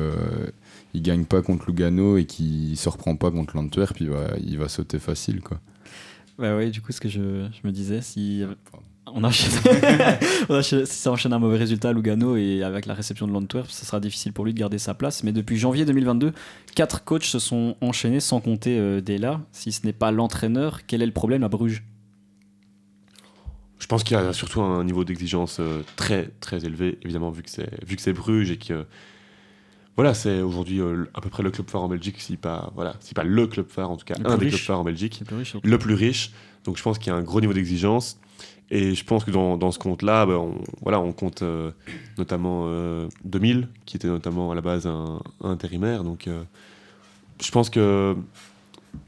il 0.94 1.02
gagne 1.02 1.26
pas 1.26 1.42
contre 1.42 1.68
Lugano 1.68 2.18
et 2.18 2.26
qu'il 2.26 2.78
se 2.78 2.90
reprend 2.90 3.16
pas 3.16 3.32
contre 3.32 3.56
l'Antwerp, 3.56 4.00
il 4.00 4.10
va, 4.10 4.28
il 4.44 4.58
va 4.58 4.68
sauter 4.68 5.00
facile 5.00 5.42
quoi. 5.42 5.60
Ouais, 6.38 6.56
ouais, 6.56 6.70
du 6.70 6.80
coup, 6.80 6.94
ce 6.94 7.02
que 7.02 7.10
je, 7.10 7.48
je 7.52 7.68
me 7.68 7.72
disais, 7.72 8.02
si 8.02 8.44
on 9.16 9.24
enchaîne, 9.24 10.86
si 10.86 10.86
ça 10.86 11.12
enchaîne 11.12 11.34
un 11.34 11.40
mauvais 11.40 11.58
résultat 11.58 11.90
à 11.90 11.94
Lugano 11.94 12.36
et 12.38 12.64
avec 12.64 12.86
la 12.86 12.94
réception 12.94 13.28
de 13.28 13.34
l'Antwerp, 13.34 13.70
ce 13.70 13.86
sera 13.86 14.00
difficile 14.00 14.34
pour 14.34 14.46
lui 14.46 14.54
de 14.54 14.60
garder 14.60 14.78
sa 14.78 14.94
place. 14.94 15.24
Mais 15.24 15.32
depuis 15.32 15.58
janvier 15.58 15.86
2022, 15.86 16.34
quatre 16.76 17.04
coachs 17.04 17.24
se 17.24 17.40
sont 17.40 17.76
enchaînés 17.82 18.20
sans 18.20 18.40
compter 18.40 18.78
euh, 18.78 19.02
Della. 19.02 19.42
Si 19.52 19.72
ce 19.72 19.86
n'est 19.86 19.94
pas 19.94 20.12
l'entraîneur, 20.12 20.86
quel 20.88 21.02
est 21.02 21.06
le 21.06 21.12
problème 21.12 21.44
à 21.44 21.50
Bruges? 21.50 21.84
Je 23.80 23.88
pense 23.88 24.04
qu'il 24.04 24.18
y 24.18 24.20
a 24.20 24.34
surtout 24.34 24.62
un 24.62 24.84
niveau 24.84 25.04
d'exigence 25.04 25.60
euh, 25.60 25.82
très 25.96 26.30
très 26.42 26.66
élevé, 26.66 27.00
évidemment, 27.02 27.32
vu 27.32 27.44
que 27.44 27.50
c'est 27.50 27.70
vu 27.86 27.96
que 27.96 28.02
c'est 28.02 28.14
Bruges 28.14 28.52
et 28.52 28.58
que 28.58 28.86
voilà, 29.96 30.14
c'est 30.14 30.42
aujourd'hui 30.42 30.80
euh, 30.80 31.06
à 31.14 31.22
peu 31.22 31.30
près 31.30 31.44
le 31.44 31.52
club 31.52 31.70
phare 31.70 31.82
en 31.82 31.88
Belgique, 31.88 32.20
si 32.20 32.38
pas 32.38 32.72
voilà, 32.76 32.96
si 33.00 33.14
pas 33.14 33.24
le 33.24 33.48
club 33.48 33.68
phare 33.70 33.90
en 33.90 33.98
tout 33.98 34.06
cas, 34.06 34.16
Le 34.20 34.30
un 34.30 34.38
plus 34.38 34.46
des 34.46 34.52
clubs 34.52 34.62
phares 34.62 34.80
en 34.80 34.84
Belgique, 34.84 35.24
plus 35.26 35.36
riche, 35.36 35.56
le 35.64 35.78
plus 35.78 35.94
riche. 35.94 36.32
Donc 36.66 36.78
je 36.78 36.84
pense 36.84 37.00
qu'il 37.00 37.12
y 37.12 37.16
a 37.16 37.18
un 37.18 37.24
gros 37.24 37.42
niveau 37.42 37.54
d'exigence 37.54 38.20
et 38.72 38.94
je 38.96 39.04
pense 39.06 39.24
que 39.24 39.32
dans, 39.32 39.58
dans 39.58 39.72
ce 39.72 39.80
compte-là, 39.80 40.26
ben, 40.26 40.36
on, 40.36 40.62
voilà, 40.82 41.00
on 41.00 41.12
compte 41.12 41.42
euh, 41.42 41.72
notamment 42.18 42.64
euh, 42.68 43.08
2000 43.26 43.68
qui 43.86 43.98
était 43.98 44.08
notamment 44.08 44.52
à 44.52 44.56
la 44.56 44.62
base 44.62 44.86
un, 44.88 45.22
intérimaire. 45.44 46.04
Donc 46.04 46.28
euh, 46.28 46.44
je 47.42 47.52
pense 47.52 47.70
que 47.70 48.16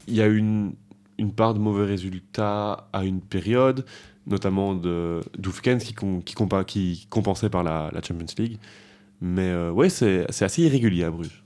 il 0.08 0.14
y 0.14 0.22
a 0.22 0.26
une 0.26 0.72
une 1.18 1.32
part 1.32 1.54
de 1.54 1.58
mauvais 1.60 1.84
résultats 1.84 2.88
à 2.92 3.04
une 3.04 3.20
période, 3.20 3.84
notamment 4.26 4.74
de 4.74 5.20
Doufkens 5.38 5.78
qui, 5.78 5.94
qui, 5.94 6.34
compa- 6.34 6.64
qui 6.64 7.06
compensait 7.10 7.50
par 7.50 7.62
la, 7.62 7.90
la 7.92 8.02
Champions 8.02 8.26
League. 8.38 8.58
Mais 9.20 9.48
euh, 9.50 9.70
ouais, 9.70 9.88
c'est 9.90 10.26
assez 10.42 10.62
irrégulier 10.62 11.04
à 11.04 11.10
Bruges. 11.10 11.41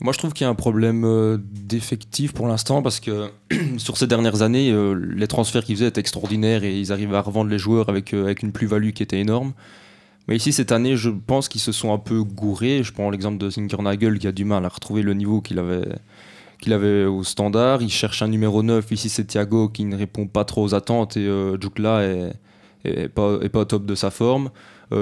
Moi, 0.00 0.12
je 0.12 0.18
trouve 0.18 0.32
qu'il 0.32 0.44
y 0.44 0.48
a 0.48 0.50
un 0.50 0.56
problème 0.56 1.04
euh, 1.04 1.38
d'effectif 1.40 2.32
pour 2.32 2.48
l'instant 2.48 2.82
parce 2.82 2.98
que 2.98 3.30
sur 3.78 3.96
ces 3.96 4.06
dernières 4.06 4.42
années, 4.42 4.72
euh, 4.72 4.94
les 4.94 5.28
transferts 5.28 5.64
qu'ils 5.64 5.76
faisaient 5.76 5.88
étaient 5.88 6.00
extraordinaires 6.00 6.64
et 6.64 6.78
ils 6.78 6.92
arrivaient 6.92 7.16
à 7.16 7.20
revendre 7.20 7.48
les 7.48 7.58
joueurs 7.58 7.88
avec, 7.88 8.12
euh, 8.12 8.24
avec 8.24 8.42
une 8.42 8.50
plus-value 8.50 8.90
qui 8.90 9.04
était 9.04 9.20
énorme. 9.20 9.52
Mais 10.26 10.36
ici, 10.36 10.52
cette 10.52 10.72
année, 10.72 10.96
je 10.96 11.10
pense 11.10 11.48
qu'ils 11.48 11.60
se 11.60 11.70
sont 11.70 11.92
un 11.92 11.98
peu 11.98 12.24
gourés. 12.24 12.82
Je 12.82 12.92
prends 12.92 13.10
l'exemple 13.10 13.38
de 13.38 13.48
Zinkernagel 13.50 14.18
qui 14.18 14.26
a 14.26 14.32
du 14.32 14.44
mal 14.44 14.64
à 14.64 14.68
retrouver 14.68 15.02
le 15.02 15.14
niveau 15.14 15.40
qu'il 15.40 15.58
avait, 15.58 15.86
qu'il 16.60 16.72
avait 16.72 17.04
au 17.04 17.22
standard. 17.22 17.82
Il 17.82 17.90
cherche 17.90 18.22
un 18.22 18.28
numéro 18.28 18.62
9. 18.62 18.90
Ici, 18.90 19.08
c'est 19.08 19.24
Thiago 19.24 19.68
qui 19.68 19.84
ne 19.84 19.96
répond 19.96 20.26
pas 20.26 20.44
trop 20.44 20.64
aux 20.64 20.74
attentes 20.74 21.18
et 21.18 21.28
Djoukla 21.60 22.04
est, 22.84 23.08
pas, 23.08 23.38
est 23.42 23.50
pas 23.50 23.60
au 23.60 23.64
top 23.66 23.84
de 23.84 23.94
sa 23.94 24.10
forme. 24.10 24.50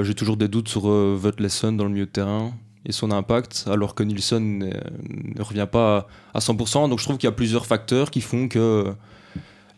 J'ai 0.03 0.15
toujours 0.15 0.37
des 0.37 0.49
doutes 0.49 0.69
sur 0.69 0.91
Vesson 0.91 1.73
dans 1.73 1.85
le 1.85 1.91
milieu 1.91 2.07
de 2.07 2.11
terrain 2.11 2.53
et 2.85 2.93
son 2.93 3.11
impact, 3.11 3.65
alors 3.71 3.95
que 3.95 4.03
Nilsson 4.03 4.41
ne, 4.41 5.43
revient 5.43 5.69
pas 5.71 6.07
à 6.35 6.41
100%. 6.41 6.89
Donc 6.89 6.99
je 6.99 7.05
trouve 7.05 7.17
qu'il 7.19 7.27
y 7.29 7.33
a 7.33 7.35
plusieurs 7.35 7.67
facteurs 7.67 8.11
qui 8.11 8.21
font 8.21 8.49
que 8.49 8.93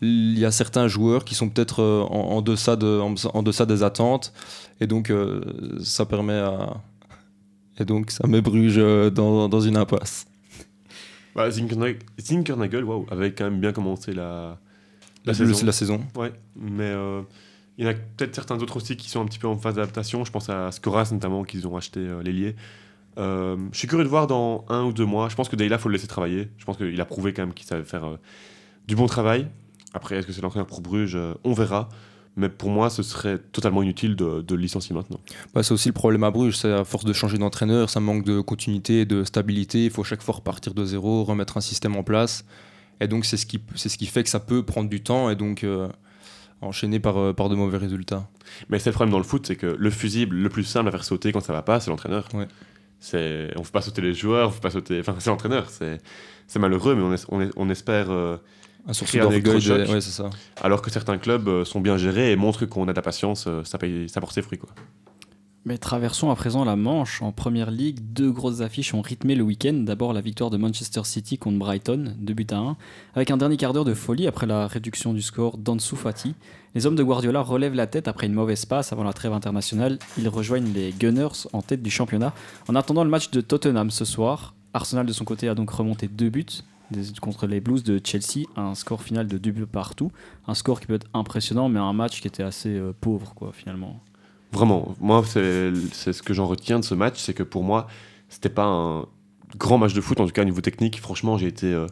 il 0.01 0.37
y 0.37 0.43
a 0.45 0.51
certains 0.51 0.87
joueurs 0.87 1.23
qui 1.23 1.35
sont 1.35 1.49
peut-être 1.49 1.81
euh, 1.81 2.01
en, 2.03 2.37
en 2.37 2.41
deçà 2.41 2.75
de, 2.75 2.99
en, 2.99 3.15
en 3.33 3.43
deçà 3.43 3.65
des 3.65 3.81
attentes, 3.81 4.33
et 4.81 4.87
donc 4.87 5.09
euh, 5.09 5.41
ça 5.83 6.05
permet 6.05 6.33
à 6.33 6.81
et 7.77 7.85
donc 7.85 8.11
ça 8.11 8.25
met 8.27 8.41
Bruges 8.41 8.75
euh, 8.77 9.09
dans, 9.09 9.47
dans 9.49 9.61
une 9.61 9.77
impasse. 9.77 10.25
Bah, 11.35 11.49
Zinkernag- 11.49 11.99
Zinkernagel, 12.19 12.83
waouh, 12.83 13.05
avait 13.11 13.33
quand 13.33 13.43
même 13.45 13.59
bien 13.59 13.73
commencé 13.73 14.13
la, 14.13 14.57
la 15.25 15.33
saison. 15.33 15.65
la 15.65 15.71
saison. 15.73 16.01
Ouais, 16.15 16.31
mais 16.55 16.83
euh, 16.85 17.21
il 17.77 17.85
y 17.85 17.87
en 17.87 17.91
a 17.91 17.93
peut-être 17.93 18.33
certains 18.35 18.57
autres 18.59 18.77
aussi 18.77 18.95
qui 18.95 19.09
sont 19.09 19.21
un 19.21 19.25
petit 19.25 19.39
peu 19.39 19.47
en 19.47 19.57
phase 19.57 19.75
d'adaptation. 19.75 20.23
Je 20.23 20.31
pense 20.31 20.49
à 20.49 20.71
Skoras 20.71 21.09
notamment, 21.11 21.43
qu'ils 21.43 21.67
ont 21.67 21.75
acheté 21.75 21.99
euh, 21.99 22.21
l'ailier. 22.23 22.55
Euh, 23.17 23.57
je 23.71 23.77
suis 23.77 23.87
curieux 23.87 24.03
de 24.03 24.09
voir 24.09 24.27
dans 24.27 24.65
un 24.69 24.83
ou 24.83 24.93
deux 24.93 25.05
mois. 25.05 25.29
Je 25.29 25.35
pense 25.35 25.49
que 25.49 25.55
Deila, 25.55 25.77
faut 25.77 25.89
le 25.89 25.93
laisser 25.93 26.07
travailler. 26.07 26.49
Je 26.57 26.65
pense 26.65 26.77
qu'il 26.77 26.99
a 26.99 27.05
prouvé 27.05 27.33
quand 27.33 27.43
même 27.43 27.53
qu'il 27.53 27.65
savait 27.65 27.83
faire 27.83 28.05
euh, 28.05 28.19
du 28.87 28.95
bon 28.95 29.07
travail. 29.07 29.47
Après, 29.93 30.17
est-ce 30.17 30.27
que 30.27 30.33
c'est 30.33 30.41
l'entraîneur 30.41 30.67
pour 30.67 30.81
Bruges? 30.81 31.15
Euh, 31.15 31.33
On 31.43 31.53
verra. 31.53 31.89
Mais 32.37 32.49
pour 32.49 32.69
moi, 32.69 32.89
ce 32.89 33.01
serait 33.01 33.37
totalement 33.37 33.81
inutile 33.81 34.17
de, 34.17 34.41
de 34.41 34.55
le 34.55 34.61
licencier 34.61 34.93
maintenant. 34.93 35.21
Bah, 35.53 35.63
c'est 35.63 35.73
aussi 35.73 35.87
le 35.87 35.93
problème 35.93 36.25
à 36.25 36.31
Bruges, 36.31 36.57
c'est 36.57 36.71
à 36.71 36.83
force 36.83 37.05
de 37.05 37.13
changer 37.13 37.37
d'entraîneur, 37.37 37.89
ça 37.89 38.01
manque 38.01 38.25
de 38.25 38.41
continuité, 38.41 39.05
de 39.05 39.23
stabilité. 39.23 39.85
Il 39.85 39.91
faut 39.91 40.03
chaque 40.03 40.21
fois 40.21 40.35
repartir 40.35 40.73
de 40.73 40.83
zéro, 40.83 41.23
remettre 41.23 41.55
un 41.55 41.61
système 41.61 41.95
en 41.95 42.03
place. 42.03 42.43
Et 42.99 43.07
donc 43.07 43.23
c'est 43.23 43.37
ce 43.37 43.45
qui, 43.45 43.61
c'est 43.75 43.87
ce 43.87 43.97
qui 43.97 44.05
fait 44.05 44.23
que 44.23 44.29
ça 44.29 44.41
peut 44.41 44.63
prendre 44.63 44.89
du 44.89 45.01
temps 45.01 45.29
et 45.29 45.37
donc 45.37 45.65
enchaîner 46.61 46.99
par, 46.99 47.17
euh, 47.17 47.33
par 47.33 47.49
de 47.49 47.55
mauvais 47.55 47.77
résultats. 47.77 48.27
Mais 48.69 48.79
c'est 48.79 48.89
le 48.89 48.93
problème 48.93 49.11
dans 49.11 49.17
le 49.17 49.23
foot, 49.23 49.45
c'est 49.47 49.55
que 49.55 49.67
le 49.67 49.89
fusible 49.89 50.35
le 50.35 50.49
plus 50.49 50.63
simple 50.63 50.87
à 50.89 50.91
faire 50.91 51.03
sauter 51.03 51.31
quand 51.31 51.41
ça 51.41 51.53
va 51.53 51.61
pas, 51.61 51.79
c'est 51.79 51.89
l'entraîneur. 51.89 52.27
Ouais. 52.33 52.47
C'est, 53.05 53.49
on 53.55 53.63
fait 53.63 53.71
pas 53.71 53.81
sauter 53.81 54.01
les 54.01 54.13
joueurs, 54.13 54.49
on 54.49 54.51
fait 54.51 54.61
pas 54.61 54.71
sauter. 54.71 54.99
Enfin, 54.99 55.15
c'est 55.19 55.29
l'entraîneur. 55.29 55.69
C'est, 55.69 55.99
c'est 56.47 56.59
malheureux, 56.59 56.95
mais 56.95 57.03
on, 57.03 57.13
es- 57.13 57.25
on, 57.29 57.41
es- 57.41 57.51
on 57.55 57.69
espère. 57.69 58.09
euh, 58.09 58.37
Un 58.87 58.93
source 58.93 59.11
d'orgueil, 59.21 59.61
ouais, 59.93 60.01
c'est 60.01 60.11
ça. 60.11 60.29
alors 60.61 60.81
que 60.81 60.89
certains 60.89 61.17
clubs 61.19 61.47
euh, 61.47 61.65
sont 61.65 61.81
bien 61.81 61.97
gérés 61.97 62.31
et 62.31 62.35
montrent 62.35 62.65
qu'on 62.65 62.87
a 62.87 62.91
de 62.91 62.95
la 62.95 63.01
patience, 63.03 63.45
euh, 63.47 63.63
ça, 63.63 63.77
paye, 63.77 64.09
ça 64.09 64.19
porte 64.21 64.33
ses 64.33 64.41
fruits. 64.41 64.57
Quoi. 64.57 64.69
Mais 65.67 65.79
traversons 65.79 66.29
à 66.29 66.35
présent 66.35 66.63
la 66.63 66.75
Manche. 66.75 67.23
En 67.23 67.31
première 67.31 67.71
ligue, 67.71 67.97
deux 68.13 68.31
grosses 68.31 68.61
affiches 68.61 68.93
ont 68.93 69.01
rythmé 69.01 69.33
le 69.33 69.41
week-end. 69.41 69.73
D'abord 69.73 70.13
la 70.13 70.21
victoire 70.21 70.51
de 70.51 70.57
Manchester 70.57 71.01
City 71.05 71.39
contre 71.39 71.57
Brighton, 71.57 72.15
2 72.19 72.33
buts 72.35 72.45
à 72.51 72.57
1, 72.57 72.77
avec 73.15 73.31
un 73.31 73.37
dernier 73.37 73.57
quart 73.57 73.73
d'heure 73.73 73.83
de 73.83 73.95
folie 73.95 74.27
après 74.27 74.45
la 74.45 74.67
réduction 74.67 75.11
du 75.11 75.23
score 75.23 75.57
d'Ansu 75.57 75.95
Fati. 75.95 76.35
Les 76.75 76.85
hommes 76.85 76.95
de 76.95 77.01
Guardiola 77.01 77.41
relèvent 77.41 77.73
la 77.73 77.87
tête 77.87 78.07
après 78.07 78.27
une 78.27 78.33
mauvaise 78.33 78.63
passe 78.67 78.93
avant 78.93 79.03
la 79.03 79.11
trêve 79.11 79.33
internationale. 79.33 79.97
Ils 80.19 80.29
rejoignent 80.29 80.71
les 80.71 80.91
Gunners 80.91 81.47
en 81.51 81.63
tête 81.63 81.81
du 81.81 81.89
championnat. 81.89 82.35
En 82.67 82.75
attendant 82.75 83.03
le 83.03 83.09
match 83.09 83.31
de 83.31 83.41
Tottenham 83.41 83.89
ce 83.89 84.05
soir, 84.05 84.53
Arsenal 84.75 85.07
de 85.07 85.13
son 85.13 85.25
côté 85.25 85.49
a 85.49 85.55
donc 85.55 85.71
remonté 85.71 86.07
deux 86.07 86.29
buts. 86.29 86.45
contre 87.21 87.47
les 87.47 87.59
Blues 87.59 87.83
de 87.83 87.99
Chelsea, 88.03 88.45
un 88.55 88.75
score 88.75 89.01
final 89.01 89.27
de 89.27 89.39
2 89.39 89.49
buts 89.49 89.65
partout. 89.65 90.11
Un 90.45 90.53
score 90.53 90.79
qui 90.79 90.85
peut 90.85 90.93
être 90.93 91.07
impressionnant, 91.15 91.69
mais 91.69 91.79
un 91.79 91.93
match 91.93 92.21
qui 92.21 92.27
était 92.27 92.43
assez 92.43 92.69
euh, 92.69 92.93
pauvre, 93.01 93.33
quoi, 93.33 93.51
finalement. 93.51 93.99
Vraiment, 94.55 94.95
moi, 95.01 95.21
c'est 95.25 96.13
ce 96.13 96.23
que 96.23 96.33
j'en 96.33 96.45
retiens 96.47 96.79
de 96.79 96.85
ce 96.85 96.95
match, 96.95 97.19
c'est 97.19 97.33
que 97.33 97.43
pour 97.43 97.63
moi, 97.63 97.87
c'était 98.29 98.47
pas 98.47 98.63
un 98.65 99.05
grand 99.57 99.77
match 99.77 99.93
de 99.93 99.99
foot, 99.99 100.19
en 100.21 100.25
tout 100.25 100.31
cas 100.31 100.43
au 100.43 100.45
niveau 100.45 100.61
technique. 100.61 101.01
Franchement, 101.01 101.37
j'ai 101.37 101.47
été 101.47 101.67
euh, 101.73 101.87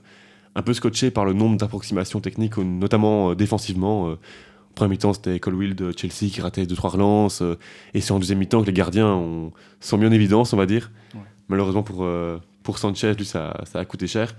un 0.55 0.61
peu 0.61 0.74
scotché 0.74 1.11
par 1.11 1.26
le 1.26 1.34
nombre 1.34 1.57
d'approximations 1.57 2.22
techniques, 2.22 2.57
euh, 2.57 2.64
notamment 2.64 3.32
euh, 3.32 3.36
défensivement. 3.36 4.07
euh. 4.07 4.14
en 4.14 4.74
premier 4.76 4.91
mi-temps, 4.91 5.11
c'était 5.14 5.39
Colwill 5.41 5.76
de 5.76 5.91
Chelsea 5.95 6.32
qui 6.32 6.39
ratait 6.39 6.64
2-3 6.64 6.88
relances, 6.91 7.41
euh, 7.41 7.57
et 7.93 7.99
c'est 7.99 8.14
en 8.14 8.20
deuxième 8.20 8.39
mi-temps 8.39 8.61
que 8.61 8.68
les 8.68 8.74
gardiens 8.74 9.07
ont, 9.14 9.51
sont 9.82 9.97
mis 9.97 10.05
en 10.05 10.11
évidence, 10.14 10.53
on 10.53 10.57
va 10.57 10.66
dire. 10.66 10.89
Ouais. 11.16 11.22
Malheureusement 11.49 11.84
pour, 11.84 12.03
euh, 12.05 12.39
pour 12.64 12.78
Sanchez, 12.78 13.14
lui, 13.16 13.26
ça, 13.26 13.59
ça 13.66 13.80
a 13.80 13.86
coûté 13.86 14.07
cher. 14.07 14.36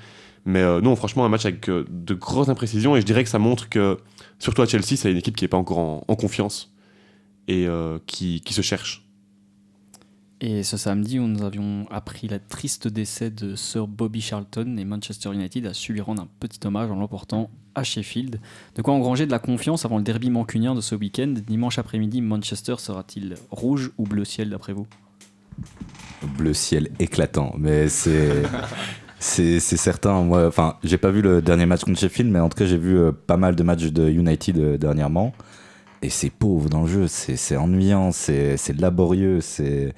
Mais 0.47 0.61
euh, 0.61 0.81
non, 0.81 0.97
franchement, 0.97 1.25
un 1.25 1.29
match 1.29 1.45
avec 1.45 1.69
euh, 1.69 1.85
de 1.91 2.15
grosses 2.15 2.49
imprécisions, 2.49 2.97
et 2.97 3.01
je 3.03 3.07
dirais 3.07 3.23
que 3.23 3.31
ça 3.31 3.39
montre 3.39 3.69
que, 3.69 3.99
surtout 4.39 4.63
à 4.63 4.67
Chelsea, 4.67 4.97
c'est 4.97 5.11
une 5.11 5.19
équipe 5.19 5.37
qui 5.37 5.45
n'est 5.45 5.49
pas 5.49 5.57
encore 5.59 5.79
en, 5.79 6.05
en 6.09 6.17
confiance 6.17 6.74
et 7.49 7.67
euh, 7.67 7.99
qui, 8.07 8.41
qui 8.41 8.55
se 8.55 8.63
cherche. 8.63 9.05
Et 10.41 10.63
ce 10.63 10.77
samedi, 10.77 11.19
où 11.19 11.27
nous 11.27 11.43
avions 11.43 11.87
appris 11.91 12.29
la 12.29 12.39
triste 12.39 12.89
décès 12.89 13.31
de 13.31 13.55
Sir 13.55 13.87
Bobby 13.87 14.21
Charlton 14.21 14.77
et 14.79 14.85
Manchester 14.85 15.33
United 15.33 15.65
a 15.67 15.73
su 15.73 15.93
lui 15.93 16.01
rendre 16.01 16.23
un 16.23 16.29
petit 16.41 16.61
hommage 16.67 16.91
en 16.91 16.97
l'emportant 16.97 17.51
à 17.75 17.83
Sheffield. 17.83 18.41
De 18.75 18.83
quoi 18.83 18.95
engranger 18.95 19.27
de 19.27 19.31
la 19.31 19.39
confiance 19.39 19.85
avant 19.85 19.97
le 19.97 20.03
derby 20.03 20.31
mancunien 20.31 20.75
de 20.75 20.81
ce 20.81 20.95
week-end. 20.95 21.35
Dimanche 21.47 21.79
après-midi, 21.79 22.21
Manchester 22.21 22.75
sera-t-il 22.79 23.37
rouge 23.51 23.93
ou 23.97 24.05
bleu 24.05 24.25
ciel 24.25 24.51
d'après 24.51 24.73
vous? 24.73 24.87
Bleu 26.37 26.53
ciel 26.53 26.91
éclatant. 26.99 27.55
Mais 27.59 27.89
c'est. 27.89 28.43
C'est 29.21 29.59
c'est 29.59 29.79
certain, 29.79 30.21
moi, 30.23 30.47
enfin, 30.47 30.77
j'ai 30.85 30.99
pas 30.99 31.11
vu 31.11 31.23
le 31.23 31.41
dernier 31.41 31.65
match 31.65 31.83
contre 31.83 31.99
Sheffield, 31.99 32.31
mais 32.31 32.41
en 32.41 32.51
tout 32.51 32.59
cas, 32.59 32.67
j'ai 32.67 32.77
vu 32.77 32.99
euh, 32.99 33.11
pas 33.11 33.39
mal 33.39 33.57
de 33.57 33.63
matchs 33.63 33.85
de 33.85 34.11
United 34.11 34.59
euh, 34.59 34.77
dernièrement. 34.77 35.33
Et 36.05 36.11
c'est 36.11 36.29
pauvre 36.29 36.69
dans 36.69 36.83
le 36.83 36.87
jeu, 36.87 37.07
c'est 37.09 37.57
ennuyant, 37.57 38.13
c'est 38.13 38.79
laborieux, 38.79 39.41
c'est. 39.41 39.95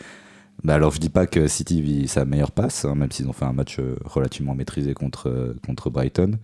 Bah 0.63 0.75
alors, 0.75 0.93
je 0.93 1.01
dis 1.01 1.09
pas 1.09 1.27
que 1.27 1.49
City 1.49 1.83
vit 1.83 2.07
sa 2.07 2.25
meilleure 2.25 2.53
passe, 2.53 2.85
hein, 2.85 2.95
même 2.95 3.11
s'ils 3.11 3.29
ont 3.29 3.33
fait 3.33 3.45
un 3.45 3.53
match 3.53 3.81
euh, 3.81 3.97
relativement 4.05 4.55
maîtrisé 4.55 4.95
contre, 4.95 5.29
euh, 5.29 5.57
contre 5.67 5.91
Brighton. 5.91 6.39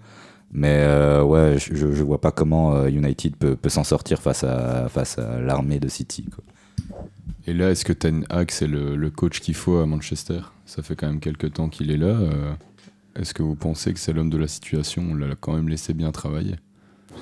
Mais 0.50 0.82
euh, 0.82 1.22
ouais, 1.22 1.58
je, 1.58 1.92
je 1.92 2.02
vois 2.02 2.20
pas 2.20 2.32
comment 2.32 2.86
United 2.88 3.36
peut, 3.36 3.56
s'en 3.68 3.84
sortir 3.84 4.20
face 4.20 4.42
à, 4.42 4.88
l'armée 5.40 5.78
de 5.78 5.88
City. 5.88 6.26
Et 7.46 7.54
là, 7.54 7.70
est-ce 7.70 7.84
que 7.84 7.92
Ten 7.92 8.26
Hag, 8.30 8.50
c'est 8.50 8.66
le, 8.66 8.96
le 8.96 9.10
coach 9.10 9.38
qu'il 9.38 9.54
faut 9.54 9.76
à 9.76 9.86
Manchester? 9.86 10.40
Ça 10.66 10.82
fait 10.82 10.96
quand 10.96 11.06
même 11.06 11.20
quelques 11.20 11.52
temps 11.52 11.68
qu'il 11.68 11.92
est 11.92 11.96
là. 11.96 12.18
Est-ce 13.14 13.32
que 13.32 13.44
vous 13.44 13.54
pensez 13.54 13.94
que 13.94 14.00
c'est 14.00 14.12
l'homme 14.12 14.30
de 14.30 14.38
la 14.38 14.48
situation? 14.48 15.04
On 15.10 15.14
l'a 15.14 15.36
quand 15.36 15.54
même 15.54 15.68
laissé 15.68 15.94
bien 15.94 16.10
travailler. 16.10 16.56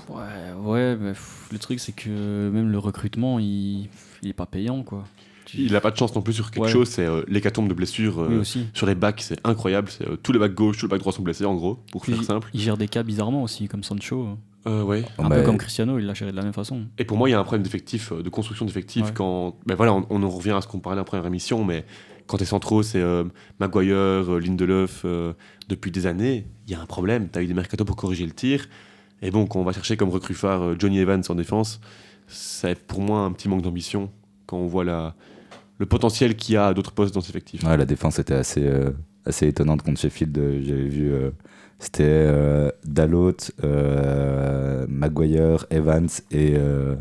Ouais, 0.08 0.52
ouais, 0.62 0.96
mais 1.00 1.12
le 1.52 1.58
truc 1.58 1.80
c'est 1.80 1.92
que 1.92 2.50
même 2.50 2.70
le 2.70 2.78
recrutement, 2.78 3.38
il, 3.38 3.88
il 4.22 4.28
est 4.28 4.32
pas 4.32 4.46
payant 4.46 4.82
quoi. 4.82 5.04
Tu- 5.46 5.58
Il 5.58 5.72
n'a 5.72 5.80
pas 5.80 5.90
de 5.90 5.96
chance 5.96 6.14
non 6.14 6.22
plus 6.22 6.34
sur 6.34 6.50
quelque 6.50 6.64
Ouais. 6.64 6.70
chose, 6.70 6.88
c'est 6.88 7.04
euh, 7.06 7.22
l'hécatombe 7.28 7.68
de 7.68 7.74
blessures. 7.74 8.20
euh, 8.20 8.40
aussi. 8.40 8.66
sur 8.74 8.86
les 8.86 8.94
backs, 8.94 9.22
c'est 9.22 9.38
incroyable. 9.44 9.88
C'est, 9.90 10.06
euh, 10.08 10.16
tous 10.16 10.32
les 10.32 10.38
backs 10.38 10.54
gauche, 10.54 10.78
tous 10.78 10.86
les 10.86 10.90
backs 10.90 11.00
droit 11.00 11.12
sont 11.12 11.22
blessés, 11.22 11.44
en 11.44 11.54
gros, 11.54 11.78
pour 11.90 12.02
Puis 12.02 12.12
faire 12.12 12.22
simple. 12.22 12.50
Il 12.54 12.60
gère 12.60 12.76
des 12.76 12.86
cas 12.88 13.02
bizarrement 13.02 13.42
aussi, 13.42 13.66
comme 13.66 13.82
Sancho. 13.82 14.28
Euh, 14.66 14.82
ouais. 14.82 15.04
Un 15.18 15.28
Bah, 15.28 15.36
peu 15.36 15.42
comme 15.42 15.56
Cristiano, 15.58 15.98
il 15.98 16.06
l'a 16.06 16.14
géré 16.14 16.30
de 16.32 16.36
la 16.36 16.42
même 16.42 16.52
façon. 16.52 16.82
Et 16.98 17.04
pour 17.04 17.16
moi, 17.16 17.28
il 17.28 17.32
y 17.32 17.34
a 17.34 17.40
un 17.40 17.44
problème 17.44 17.62
d'effectif, 17.62 18.12
de 18.12 18.28
construction 18.28 18.64
d'effectifs 18.66 19.06
Ouais. 19.06 19.12
quand. 19.14 19.56
Ben 19.66 19.74
voilà, 19.74 19.94
on, 19.94 20.06
on 20.10 20.22
en 20.22 20.28
revient 20.28 20.50
à 20.50 20.60
ce 20.60 20.68
qu'on 20.68 20.78
parlait 20.80 21.00
en 21.00 21.04
première 21.04 21.26
émission, 21.26 21.64
mais 21.64 21.84
quand 22.26 22.36
t'es 22.36 22.44
centraux, 22.44 22.82
c'est 22.84 23.00
euh, 23.00 23.24
Maguire, 23.58 24.38
Lindelof, 24.38 25.02
euh, 25.04 25.32
depuis 25.68 25.90
des 25.90 26.06
années, 26.06 26.46
il 26.66 26.72
y 26.72 26.74
a 26.76 26.80
un 26.80 26.86
problème. 26.86 27.28
T'as 27.28 27.42
eu 27.42 27.46
des 27.46 27.54
mercatos 27.54 27.86
pour 27.86 27.96
corriger 27.96 28.26
le 28.26 28.32
tir. 28.32 28.66
Et 29.22 29.30
bon, 29.30 29.46
quand 29.46 29.60
on 29.60 29.64
va 29.64 29.72
chercher 29.72 29.96
comme 29.96 30.08
recrue 30.10 30.34
phare 30.34 30.62
euh, 30.62 30.76
Johnny 30.78 30.98
Evans 30.98 31.22
en 31.28 31.34
défense, 31.34 31.80
c'est 32.26 32.78
pour 32.78 33.00
moi 33.00 33.20
un 33.20 33.32
petit 33.32 33.48
manque 33.48 33.62
d'ambition 33.62 34.10
quand 34.46 34.56
on 34.56 34.66
voit 34.66 34.84
la, 34.84 35.14
le 35.78 35.86
potentiel 35.86 36.36
qu'il 36.36 36.54
y 36.54 36.56
a 36.56 36.68
à 36.68 36.74
d'autres 36.74 36.92
postes 36.92 37.14
dans 37.14 37.20
cet 37.20 37.30
effectif. 37.30 37.62
Ouais, 37.64 37.76
la 37.76 37.84
défense 37.84 38.18
était 38.18 38.34
assez, 38.34 38.64
euh, 38.66 38.90
assez 39.26 39.46
étonnante 39.48 39.82
contre 39.82 40.00
Sheffield. 40.00 40.34
J'avais 40.64 40.88
vu, 40.88 41.12
euh, 41.12 41.30
c'était 41.78 42.04
euh, 42.06 42.70
Dalot, 42.84 43.36
euh, 43.64 44.86
Maguire, 44.88 45.66
Evans 45.70 46.08
et, 46.30 46.54
euh, 46.56 46.96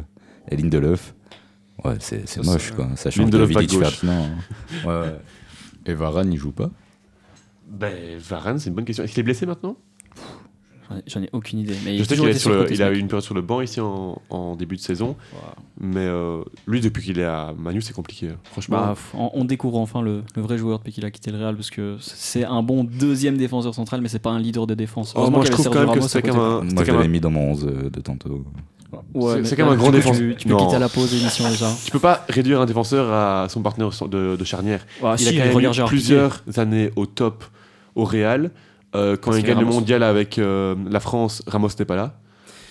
et 0.49 0.57
Lindelof. 0.57 1.13
Ouais, 1.86 1.95
c'est 1.99 2.28
c'est 2.28 2.43
moche 2.43 2.72
quoi. 2.72 2.89
Ça 2.95 3.09
change 3.09 3.30
de 3.30 3.38
Lindelof 3.38 3.65
gauche. 3.67 3.80
Ferdinand. 3.99 4.26
hein. 4.26 4.86
Ouais, 4.86 4.99
ouais. 5.07 5.15
Et 5.86 5.93
Varane, 5.93 6.32
il 6.34 6.38
joue 6.38 6.51
pas? 6.51 6.70
Ben, 7.70 8.17
Varane, 8.20 8.59
c'est 8.59 8.70
une 8.70 8.76
bonne 8.76 8.84
question. 8.86 9.03
Est-ce 9.03 9.13
qu'il 9.13 9.22
est 9.22 9.24
blessé 9.24 9.45
maintenant? 9.45 9.78
J'en 11.08 11.22
ai- 11.22 11.30
aucune 11.34 11.60
idée. 11.60 11.76
Mais 11.86 11.94
il 11.96 11.98
Je 12.00 12.04
a 12.04 12.06
sais 12.06 12.16
qu'il 12.16 12.40
sur 12.40 12.50
le- 12.50 12.64
côté, 12.64 12.74
il 12.74 12.82
eu 12.82 12.98
une 12.98 13.08
période 13.08 13.24
sur 13.24 13.36
le 13.36 13.42
banc 13.42 13.62
ici 13.62 13.80
en, 13.80 14.20
en 14.30 14.56
début 14.56 14.76
de 14.76 14.82
saison. 14.82 15.16
Mais 15.80 16.00
euh, 16.02 16.42
lui, 16.68 16.82
depuis 16.82 17.04
qu'il 17.04 17.20
est 17.20 17.26
à 17.26 17.54
Manu, 17.58 17.82
c'est 17.82 17.94
compliqué. 17.94 18.30
Franchement, 18.52 18.78
Bah, 18.78 18.96
on, 19.14 19.30
on 19.34 19.46
découvre 19.46 19.78
enfin 19.78 20.02
le, 20.02 20.24
le 20.36 20.42
vrai 20.42 20.58
joueur 20.58 20.80
depuis 20.80 20.92
qu'il 20.92 21.06
a 21.06 21.12
quitté 21.12 21.32
le 21.32 21.38
Real 21.38 21.56
parce 21.56 21.70
que 21.70 21.98
c'est 22.02 22.44
un 22.44 22.64
bon 22.64 22.84
deuxième 22.84 23.38
défenseur 23.38 23.74
central, 23.76 24.02
mais 24.02 24.08
c'est 24.10 24.20
pas 24.20 24.32
un 24.32 24.40
leader 24.40 24.68
de 24.68 24.74
défense. 24.74 25.14
Oh, 25.16 25.30
moi, 25.30 25.46
je 25.46 25.52
trouve 25.52 25.70
quand 25.70 25.86
même 25.86 25.92
que 26.00 26.02
c'est 26.08 26.22
comme 26.22 26.40
un. 26.40 26.62
Moi, 26.64 26.84
je 26.84 26.92
l'avais 26.92 27.08
mis 27.08 27.20
dans 27.20 27.30
mon 27.32 27.52
11 27.52 27.66
euh, 27.66 27.90
de 27.90 28.02
tantôt. 28.02 28.44
Ouais, 29.14 29.44
c'est- 29.44 29.56
quand 29.56 29.66
même 29.66 29.74
un 29.74 29.78
grand 29.78 29.92
défenseur. 29.92 30.20
Tu, 30.20 30.36
tu 30.36 30.48
peux 30.48 30.54
Non. 30.56 30.66
quitter 30.66 30.76
à 30.78 30.80
la 30.80 30.90
pause 30.90 31.12
d'émission 31.12 31.48
déjà. 31.48 31.68
Tu 31.86 31.92
peux 31.92 32.00
pas 32.00 32.26
réduire 32.28 32.60
un 32.60 32.66
défenseur 32.66 33.14
à 33.14 33.48
son 33.48 33.62
partenaire 33.62 33.90
de, 34.10 34.36
de 34.36 34.44
charnière. 34.44 34.84
Ah, 35.04 35.16
il 35.18 35.26
si, 35.26 35.28
a 35.28 35.32
quand 35.48 35.54
même 35.62 35.70
eu 35.70 35.74
Gérard 35.74 35.90
plusieurs 35.90 36.42
années 36.58 36.90
au 36.96 37.06
top 37.06 37.44
au 37.96 38.04
Real. 38.04 38.50
Euh, 38.96 39.16
quand 39.16 39.32
Parce 39.32 39.38
il 39.40 39.44
gagne 39.46 39.60
le 39.60 39.66
mondial 39.66 40.02
avec 40.04 40.40
euh, 40.40 40.76
la 40.90 41.00
France, 41.00 41.44
Ramos 41.48 41.68
n'était 41.70 41.86
pas 41.86 41.96
là. 41.96 42.14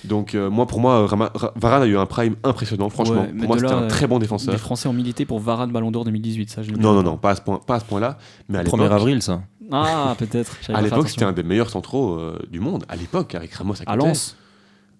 Donc 0.05 0.35
euh, 0.35 0.49
moi, 0.51 0.67
pour 0.67 0.81
moi, 0.81 1.07
Rama- 1.07 1.31
Ra- 1.35 1.53
Varane 1.57 1.83
a 1.83 1.87
eu 1.87 1.97
un 1.99 2.07
prime 2.07 2.37
impressionnant. 2.45 2.89
Franchement, 2.89 3.23
Ouais, 3.23 3.29
pour 3.29 3.49
moi, 3.49 3.59
c'était 3.59 3.71
là, 3.73 3.79
un 3.79 3.89
très 3.89 4.07
bon 4.07 4.17
Les 4.17 4.21
défenseur. 4.23 4.57
Français 4.59 4.89
ont 4.89 4.93
milité 4.93 5.25
pour 5.27 5.41
Varane 5.41 5.71
Ballon 5.73 5.91
d'Or 5.91 6.05
2018, 6.05 6.51
ça 6.51 6.63
je 6.63 6.71
Non, 6.73 6.93
non, 6.95 7.03
non, 7.03 7.17
pas 7.17 7.31
à 7.31 7.35
ce 7.37 7.41
point, 7.41 7.61
pas 7.65 7.77
à 7.77 7.81
ce 7.81 7.85
point-là. 7.85 8.17
Mais 8.49 8.59
à 8.59 8.63
1er 8.63 8.65
l'époque, 8.65 8.93
avril, 8.93 9.23
ça. 9.23 9.43
Ah, 9.73 10.15
peut-être. 10.19 10.57
à 10.73 10.81
l'époque, 10.83 11.09
c'était 11.09 11.25
un 11.25 11.33
des 11.33 11.43
meilleurs 11.43 11.71
centraux 11.71 12.15
euh, 12.15 12.39
du 12.51 12.59
monde. 12.61 12.85
À 12.89 12.97
l'époque, 12.97 13.35
avec 13.35 13.53
Ramos 13.55 13.75
à 13.75 13.79
côté. 13.79 13.91
À 13.91 13.97
Lens. 13.97 14.37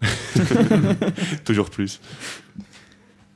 Toujours 1.45 1.71
plus. 1.71 2.01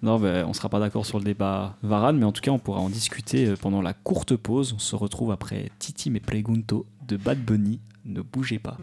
Non, 0.03 0.19
ben, 0.19 0.45
on 0.49 0.53
sera 0.53 0.69
pas 0.69 0.81
d'accord 0.81 1.07
sur 1.07 1.19
le 1.19 1.25
débat 1.25 1.77
Varane, 1.83 2.19
mais 2.19 2.25
en 2.25 2.33
tout 2.33 2.41
cas, 2.41 2.51
on 2.51 2.59
pourra 2.59 2.81
en 2.81 2.89
discuter 2.89 3.55
pendant 3.61 3.81
la 3.83 3.93
courte 3.93 4.35
pause. 4.37 4.73
On 4.75 4.81
se 4.81 4.97
retrouve 4.97 5.31
après 5.31 5.71
Titi 5.79 6.11
Me 6.11 6.19
Pregunto 6.19 6.87
de 7.07 7.17
Bad 7.17 7.39
Bunny. 7.45 7.81
Ne 8.05 8.23
bougez 8.23 8.59
pas. 8.59 8.77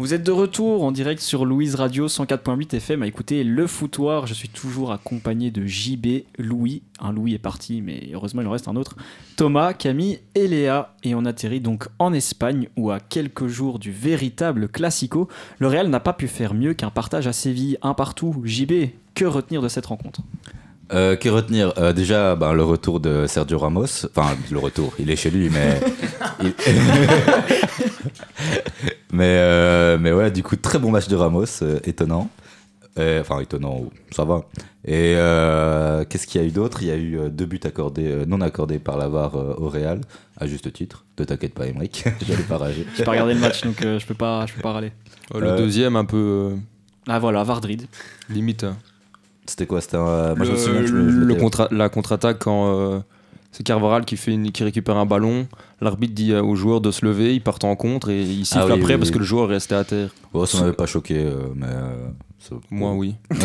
Vous 0.00 0.14
êtes 0.14 0.22
de 0.22 0.30
retour 0.30 0.84
en 0.84 0.92
direct 0.92 1.20
sur 1.20 1.44
Louise 1.44 1.74
Radio 1.74 2.06
104.8 2.06 2.76
FM 2.76 3.02
à 3.02 3.08
écouter 3.08 3.42
Le 3.42 3.66
Foutoir. 3.66 4.28
Je 4.28 4.34
suis 4.34 4.48
toujours 4.48 4.92
accompagné 4.92 5.50
de 5.50 5.66
JB, 5.66 6.22
Louis. 6.38 6.84
Un 7.00 7.10
Louis 7.10 7.34
est 7.34 7.38
parti, 7.38 7.82
mais 7.82 8.08
heureusement 8.14 8.42
il 8.42 8.46
en 8.46 8.52
reste 8.52 8.68
un 8.68 8.76
autre. 8.76 8.96
Thomas, 9.34 9.72
Camille 9.72 10.20
et 10.36 10.46
Léa. 10.46 10.94
Et 11.02 11.16
on 11.16 11.24
atterrit 11.24 11.60
donc 11.60 11.88
en 11.98 12.12
Espagne 12.12 12.68
où 12.76 12.92
à 12.92 13.00
quelques 13.00 13.48
jours 13.48 13.80
du 13.80 13.90
véritable 13.90 14.68
Classico, 14.68 15.26
le 15.58 15.66
Real 15.66 15.88
n'a 15.88 15.98
pas 15.98 16.12
pu 16.12 16.28
faire 16.28 16.54
mieux 16.54 16.74
qu'un 16.74 16.90
partage 16.90 17.26
à 17.26 17.32
Séville, 17.32 17.76
un 17.82 17.94
partout. 17.94 18.40
JB, 18.44 18.90
que 19.16 19.24
retenir 19.24 19.62
de 19.62 19.68
cette 19.68 19.86
rencontre? 19.86 20.20
Euh, 20.92 21.16
que 21.16 21.28
retenir 21.28 21.72
Euh, 21.78 21.92
Déjà, 21.92 22.34
ben, 22.36 22.52
le 22.54 22.64
retour 22.64 23.00
de 23.00 23.26
Sergio 23.26 23.58
Ramos. 23.58 24.06
Enfin, 24.16 24.36
le 24.50 24.58
retour, 24.58 24.94
il 24.98 25.10
est 25.10 25.16
chez 25.16 25.30
lui, 25.30 25.50
mais. 25.50 25.80
il- 26.42 26.54
mais, 29.12 29.36
euh, 29.38 29.98
mais 30.00 30.12
ouais, 30.12 30.30
du 30.30 30.42
coup, 30.42 30.56
très 30.56 30.78
bon 30.78 30.90
match 30.90 31.08
de 31.08 31.16
Ramos, 31.16 31.44
euh, 31.62 31.78
étonnant. 31.84 32.28
Enfin, 33.20 33.38
étonnant, 33.38 33.84
ça 34.10 34.24
va. 34.24 34.40
Et 34.84 35.14
euh, 35.14 36.04
qu'est-ce 36.04 36.26
qu'il 36.26 36.40
y 36.40 36.44
a 36.44 36.48
eu 36.48 36.50
d'autre? 36.50 36.82
Il 36.82 36.88
y 36.88 36.90
a 36.90 36.96
eu 36.96 37.16
deux 37.30 37.46
buts 37.46 37.60
accordés, 37.62 38.08
euh, 38.08 38.24
non 38.26 38.40
accordés 38.40 38.80
par 38.80 38.98
la 38.98 39.06
VAR 39.08 39.36
euh, 39.36 39.54
au 39.56 39.68
Real, 39.68 40.00
à 40.36 40.48
juste 40.48 40.72
titre. 40.72 41.04
Ne 41.16 41.22
t'inquiète 41.24 41.54
pas, 41.54 41.68
Emmerich, 41.68 42.02
j'allais 42.26 42.42
pas 42.42 42.58
rager. 42.58 42.84
J'ai 42.96 43.04
pas 43.04 43.12
regardé 43.12 43.34
le 43.34 43.40
match 43.40 43.62
donc 43.62 43.82
euh, 43.82 44.00
je 44.00 44.06
peux 44.06 44.14
pas, 44.14 44.46
je 44.46 44.54
peux 44.54 44.62
pas 44.62 44.72
râler. 44.72 44.90
Le 45.32 45.46
Euh, 45.46 45.56
deuxième, 45.58 45.94
un 45.94 46.04
peu 46.04 46.56
Ah 47.06 47.20
voilà, 47.20 47.44
Vardrid. 47.44 47.86
limite. 48.30 48.66
C'était 49.48 49.66
quoi 49.66 49.80
C'était 49.80 49.96
un- 49.96 50.34
moi, 50.34 50.44
je 50.44 50.50
me 50.52 50.56
le, 50.56 50.56
souviens 50.56 50.80
que 50.82 50.86
je 50.86 50.94
me- 50.94 51.10
je 51.10 51.18
le 51.18 51.26
m'étais- 51.26 51.40
contra- 51.40 51.68
la 51.70 51.88
contre-attaque 51.88 52.38
quand 52.38 52.74
euh, 52.74 53.00
c'est 53.50 53.62
Carvaral 53.64 54.04
qui, 54.04 54.16
fait 54.18 54.32
une- 54.34 54.52
qui 54.52 54.62
récupère 54.62 54.96
un 54.98 55.06
ballon, 55.06 55.48
l'arbitre 55.80 56.14
dit 56.14 56.32
euh, 56.32 56.42
aux 56.42 56.54
joueurs 56.54 56.80
de 56.82 56.90
se 56.90 57.04
lever, 57.04 57.34
ils 57.34 57.40
partent 57.42 57.64
en 57.64 57.74
contre 57.74 58.10
et 58.10 58.22
ils 58.22 58.44
sifflent 58.44 58.60
Ah 58.62 58.66
oui, 58.66 58.72
après 58.72 58.92
oui, 58.94 58.98
parce 58.98 59.08
oui. 59.08 59.14
que 59.14 59.18
le 59.20 59.24
joueur 59.24 59.50
est 59.50 59.54
resté 59.54 59.74
à 59.74 59.84
terre. 59.84 60.10
Oh, 60.34 60.44
ça 60.46 60.60
m'avait 60.60 60.72
pas 60.74 60.86
choqué, 60.86 61.16
euh, 61.18 61.48
mais. 61.54 61.66
euh, 61.66 62.08
ça- 62.38 62.56
Moi, 62.70 62.92
oui. 62.92 63.16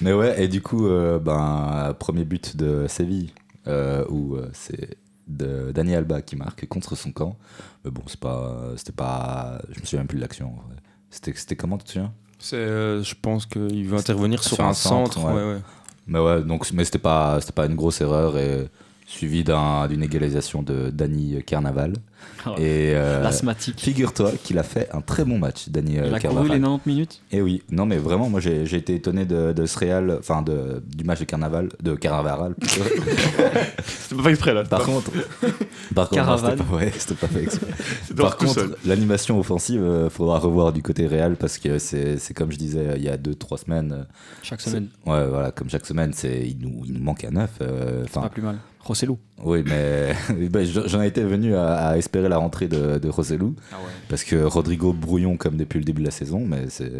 Mais 0.00 0.12
ouais, 0.12 0.42
et 0.42 0.48
du 0.48 0.60
coup, 0.62 0.86
euh, 0.86 1.18
ben, 1.18 1.94
premier 1.98 2.24
but 2.24 2.56
de 2.56 2.86
Séville, 2.88 3.30
euh, 3.66 4.04
où 4.08 4.34
euh, 4.36 4.48
c'est 4.52 4.96
Dani 5.28 5.94
Alba 5.94 6.22
qui 6.22 6.36
marque 6.36 6.66
contre 6.68 6.96
son 6.96 7.12
camp. 7.12 7.36
Mais 7.84 7.90
bon, 7.90 8.02
c'est 8.06 8.18
pas, 8.20 8.72
c'était 8.76 8.92
pas, 8.92 9.60
je 9.70 9.80
me 9.80 9.84
souviens 9.86 10.06
plus 10.06 10.16
de 10.16 10.22
l'action. 10.22 10.52
C'était, 11.10 11.32
c'était 11.34 11.56
comment, 11.56 11.78
tu 11.78 11.84
te 11.84 11.90
souviens? 11.92 12.12
Euh, 12.52 13.02
je 13.02 13.14
pense 13.20 13.46
qu'il 13.46 13.86
veut 13.86 13.98
intervenir 13.98 14.42
sur, 14.42 14.60
un, 14.60 14.74
centre, 14.74 15.14
centre. 15.14 15.26
ouais. 15.26 15.34
ouais, 15.34 15.52
ouais. 15.54 15.60
Mais 16.06 16.18
ouais, 16.18 16.42
donc, 16.42 16.70
mais 16.72 16.84
c'était 16.84 16.98
pas, 16.98 17.40
c'était 17.40 17.52
pas 17.52 17.66
une 17.66 17.76
grosse 17.76 18.00
erreur 18.00 18.36
et 18.36 18.68
suivi 19.12 19.44
d'un- 19.44 19.86
d'une 19.88 20.02
égalisation 20.02 20.62
de 20.62 20.90
Dani 20.90 21.42
Carnaval. 21.44 21.94
Oh, 22.46 22.50
Et 22.56 22.92
euh, 22.94 23.20
L'asthmatique. 23.22 23.80
figure-toi 23.80 24.32
qu'il 24.42 24.58
a 24.58 24.62
fait 24.62 24.88
un 24.92 25.00
très 25.00 25.24
bon 25.24 25.38
match, 25.38 25.68
Dani 25.68 25.98
euh, 25.98 26.06
Il 26.06 26.14
a 26.14 26.20
couru 26.20 26.20
Carnaval. 26.20 26.46
les 26.52 26.60
90 26.60 26.88
minutes? 26.88 27.20
Et 27.32 27.42
oui, 27.42 27.62
non 27.70 27.84
mais 27.86 27.96
vraiment, 27.98 28.28
moi 28.28 28.40
j'ai 28.40 28.62
été 28.74 28.94
étonné 28.94 29.24
de, 29.24 29.52
de 29.52 29.66
ce 29.66 29.78
Real, 29.78 30.16
enfin 30.18 30.42
de, 30.42 30.82
du 30.86 31.04
match 31.04 31.20
de 31.20 31.24
Carnaval, 31.24 31.68
de 31.82 31.94
Carnaval. 31.94 32.54
plutôt. 32.54 32.82
C'était 33.86 34.22
pas 34.22 34.30
exprès 34.30 34.54
là. 34.54 34.64
Par 34.64 34.84
contre, 34.84 35.10
par 35.94 36.08
contre, 36.08 36.26
non, 36.42 36.56
pas, 36.56 36.76
ouais, 36.76 36.92
c'était 36.96 37.14
pas 37.14 37.26
fait 37.28 37.42
exprès. 37.42 37.66
Par 38.16 38.36
contre, 38.36 38.76
l'animation 38.84 39.38
offensive, 39.40 39.82
euh, 39.82 40.10
faudra 40.10 40.38
revoir 40.38 40.72
du 40.72 40.82
côté 40.82 41.06
Real 41.06 41.36
parce 41.36 41.58
que 41.58 41.78
c'est 41.78 42.18
comme 42.34 42.52
je 42.52 42.58
disais 42.58 42.94
il 42.96 43.02
y 43.02 43.08
a 43.08 43.16
2-3 43.16 43.64
semaines. 43.64 44.06
chaque 44.42 44.60
semaine. 44.60 44.88
Ouais, 45.06 45.26
voilà, 45.26 45.50
comme 45.50 45.68
chaque 45.70 45.86
semaine, 45.86 46.12
c'est 46.14 46.46
il 46.46 46.58
nous, 46.58 46.82
il 46.86 46.92
nous 46.94 47.02
manque 47.02 47.24
un 47.24 47.30
neuf. 47.30 47.50
euh, 47.62 48.04
Pas 48.12 48.28
plus 48.28 48.42
mal. 48.42 48.58
Rossellou. 48.84 49.18
oui, 49.44 49.62
mais 49.64 50.12
ben, 50.50 50.64
j'en 50.64 51.02
étais 51.02 51.22
venu 51.22 51.54
à, 51.54 51.88
à 51.88 51.96
espérer 51.96 52.28
la 52.28 52.38
rentrée 52.38 52.66
de, 52.68 52.98
de 52.98 53.08
Rossellou 53.08 53.54
Ah 53.70 53.76
ouais. 53.76 53.92
parce 54.08 54.24
que 54.24 54.36
Rodrigo 54.42 54.92
brouillon 54.92 55.36
comme 55.36 55.56
depuis 55.56 55.78
le 55.78 55.84
début 55.84 56.00
de 56.02 56.06
la 56.06 56.10
saison, 56.12 56.40
mais 56.44 56.66
c'est 56.68 56.90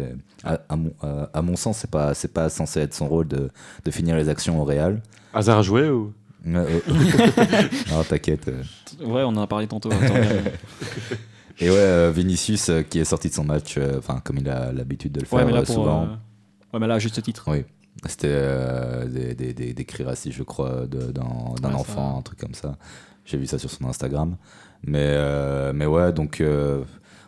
à, 0.43 0.59
à 0.69 0.75
mon, 0.77 0.91
à, 1.01 1.29
à 1.33 1.41
mon 1.41 1.55
sens, 1.57 1.79
c'est 1.79 1.91
pas 1.91 2.13
c'est 2.13 2.31
pas 2.33 2.49
censé 2.49 2.79
être 2.79 2.93
son 2.93 3.07
rôle 3.07 3.27
de, 3.27 3.49
de 3.83 3.91
finir 3.91 4.15
les 4.15 4.29
actions 4.29 4.61
au 4.61 4.65
Real. 4.65 5.01
Hasard 5.33 5.59
à 5.59 5.61
jouer 5.61 5.89
ou? 5.89 6.13
Ouais, 6.45 6.55
ouais. 6.59 7.69
non, 7.91 8.03
t'inquiète. 8.07 8.47
euh. 8.47 8.63
Ouais, 9.05 9.23
on 9.23 9.29
en 9.29 9.41
a 9.41 9.47
parlé 9.47 9.67
tantôt. 9.67 9.89
Attends, 9.91 10.13
euh, 10.15 10.41
Et 11.59 11.69
ouais, 11.69 11.75
euh, 11.77 12.11
Vinicius 12.13 12.69
euh, 12.69 12.81
qui 12.83 12.99
est 12.99 13.05
sorti 13.05 13.29
de 13.29 13.33
son 13.33 13.43
match, 13.43 13.75
euh, 13.77 13.97
enfin 13.99 14.21
comme 14.23 14.37
il 14.37 14.49
a 14.49 14.71
l'habitude 14.71 15.11
de 15.13 15.19
le 15.21 15.25
faire 15.25 15.39
ouais, 15.39 15.45
mais 15.45 15.51
là, 15.51 15.59
euh, 15.59 15.63
pour, 15.65 15.75
souvent. 15.75 16.03
euh, 16.03 16.07
ouais, 16.73 16.79
mais 16.79 16.87
là, 16.87 16.95
à 16.95 16.99
juste 16.99 17.21
titre. 17.21 17.45
Oui. 17.47 17.63
C'était 18.07 18.27
euh, 18.29 19.05
des, 19.07 19.33
des, 19.35 19.53
des, 19.53 19.73
des 19.73 19.85
cris 19.85 20.03
racistes, 20.03 20.35
je 20.35 20.43
crois, 20.43 20.85
d'un 20.87 21.21
Ouais, 21.69 21.73
enfant, 21.75 22.17
un 22.17 22.21
truc 22.21 22.39
comme 22.39 22.53
ça. 22.55 22.75
J'ai 23.25 23.37
vu 23.37 23.45
ça 23.45 23.57
sur 23.57 23.69
son 23.69 23.85
Instagram. 23.87 24.35
Mais, 24.85 24.99
euh, 25.01 25.71
mais 25.73 25.85
ouais, 25.85 26.11
donc 26.11 26.41
euh, 26.41 26.83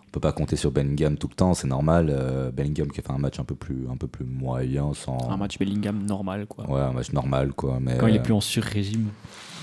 on 0.08 0.12
peut 0.12 0.20
pas 0.20 0.34
compter 0.34 0.58
sur 0.58 0.72
Bellingham 0.72 1.18
tout 1.18 1.30
le 1.30 1.36
temps, 1.36 1.54
c'est 1.54 1.68
normal. 1.68 2.10
Euh, 2.10 2.52
Bellingham 2.52 2.92
qui 2.92 3.00
a 3.00 3.04
fait 3.04 3.12
un 3.14 3.18
match 3.18 3.40
un 3.40 3.46
peu 3.46 3.56
plus, 3.56 3.88
un 3.90 3.96
peu 3.96 4.08
plus 4.08 4.26
moyen, 4.26 4.94
sans. 4.94 5.30
Un 5.30 5.38
match 5.38 5.58
Bellingham 5.58 6.04
normal, 6.04 6.46
quoi. 6.48 6.70
Ouais, 6.70 6.82
un 6.82 6.92
match 6.92 7.14
normal, 7.14 7.54
quoi. 7.54 7.78
Mais, 7.80 7.98
Quand 7.98 8.08
il 8.08 8.16
est 8.16 8.22
plus 8.24 8.34
en 8.34 8.42
sur-régime. 8.42 9.08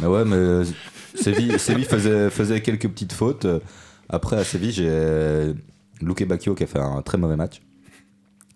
mais 0.00 0.06
ouais, 0.06 0.24
mais 0.24 0.62
Séville, 1.14 1.58
Séville 1.58 1.84
faisait, 1.84 2.30
faisait 2.30 2.62
quelques 2.62 2.88
petites 2.88 3.12
fautes. 3.12 3.46
Après, 4.08 4.36
à 4.36 4.44
Séville, 4.44 4.72
j'ai 4.72 5.52
Luque 6.00 6.26
Bacchio 6.26 6.54
qui 6.54 6.62
a 6.64 6.66
fait 6.66 6.80
un 6.80 7.02
très 7.02 7.18
mauvais 7.18 7.36
match. 7.36 7.60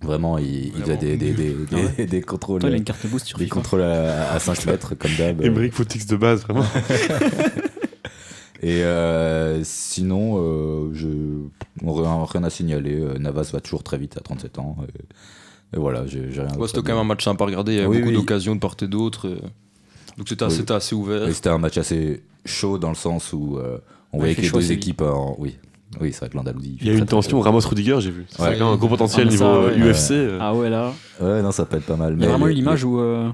Vraiment, 0.07 0.39
il, 0.39 0.67
il 0.69 0.73
faisait 0.83 0.97
des, 0.97 1.17
des, 1.17 1.33
des, 1.33 1.55
Ah 1.73 1.77
ouais 1.77 1.93
des, 1.99 2.07
des 2.07 2.21
contrôles, 2.23 2.61
Toi, 2.61 2.71
il 2.71 2.75
a 2.75 2.77
une 2.79 2.85
carte 2.85 3.07
boost 3.07 3.27
sur 3.27 3.39
des 3.39 3.45
FIFA. 3.45 3.55
contrôles 3.55 3.83
à, 3.83 4.33
à 4.33 4.39
5 4.39 4.65
mètres, 4.67 4.95
comme 4.95 5.11
d'hab. 5.19 5.43
Emmerich 5.45 5.73
Footix 5.75 6.07
de 6.07 6.17
base, 6.17 6.43
vraiment. 6.45 6.65
Et 8.63 8.83
euh, 8.85 9.63
sinon, 9.65 10.39
euh, 10.39 10.91
je, 10.95 11.09
rien, 11.85 12.25
rien 12.25 12.45
à 12.45 12.51
signaler. 12.51 12.99
Euh, 12.99 13.19
Navas 13.19 13.51
va 13.53 13.61
toujours 13.61 13.83
très 13.83 13.99
vite 13.99 14.17
à 14.17 14.21
37 14.21 14.59
ans. 14.59 14.77
Et, 14.89 15.77
et 15.77 15.79
voilà, 15.81 16.07
j'ai 16.07 16.21
rien 16.21 16.49
Ouais, 16.57 16.67
c'était 16.67 16.81
quand 16.81 16.93
même 16.93 16.99
un 16.99 17.05
match 17.05 17.23
sympa 17.25 17.45
à 17.45 17.47
regarder. 17.49 17.73
Il 17.73 17.77
y 17.77 17.79
avait 17.81 17.89
Oui, 17.89 17.99
beaucoup 17.99 18.09
oui. 18.11 18.15
d'occasions 18.15 18.55
de 18.55 18.61
part 18.61 18.77
et 18.81 18.87
d'autre. 18.87 19.29
euh. 19.29 19.39
Donc 20.17 20.29
c'était 20.29 20.47
Oui. 20.47 20.65
assez 20.71 20.95
ouvert. 20.95 21.29
C'était 21.35 21.51
un 21.51 21.59
match 21.59 21.77
assez 21.77 22.23
chaud 22.47 22.79
dans 22.79 22.89
le 22.89 22.95
sens 22.95 23.33
où 23.35 23.59
euh, 23.59 23.77
on 24.13 24.17
Ouais, 24.19 24.21
voyait 24.21 24.35
que 24.37 24.41
les 24.41 24.51
deux 24.51 24.73
équipes. 24.73 25.03
en- 25.03 25.37
oui, 25.39 25.59
oui 26.01 26.12
c'est 26.12 26.20
vrai 26.20 26.28
que 26.30 26.37
l'Andalousie. 26.37 26.78
Il 26.80 26.87
y 26.87 26.91
a 26.91 26.93
eu 26.95 26.99
une 26.99 27.07
tension 27.07 27.41
Ramos-Rudiger, 27.41 28.01
j'ai 28.01 28.11
vu. 28.11 28.26
C'est 28.28 28.43
Ouais. 28.43 28.61
un 28.61 28.76
gros 28.76 28.89
potentiel 28.89 29.26
Ah, 29.28 29.30
niveau 29.30 29.45
ça, 29.45 29.51
euh, 29.55 29.70
ouais. 29.78 29.93
UFC. 29.93 30.11
euh. 30.12 30.39
Ah 30.41 30.55
ouais, 30.55 30.68
là. 30.70 30.93
Ouais, 31.20 31.43
non, 31.43 31.53
ça 31.53 31.64
peut 31.64 31.76
être 31.76 31.87
pas 31.87 31.97
mal. 31.97 32.14
Il 32.14 32.20
y 32.20 32.22
a 32.22 32.26
mais 32.26 32.32
vraiment 32.32 32.49
eu 32.49 32.53
l'image 32.53 32.84
où 32.84 32.99
euh, 33.01 33.30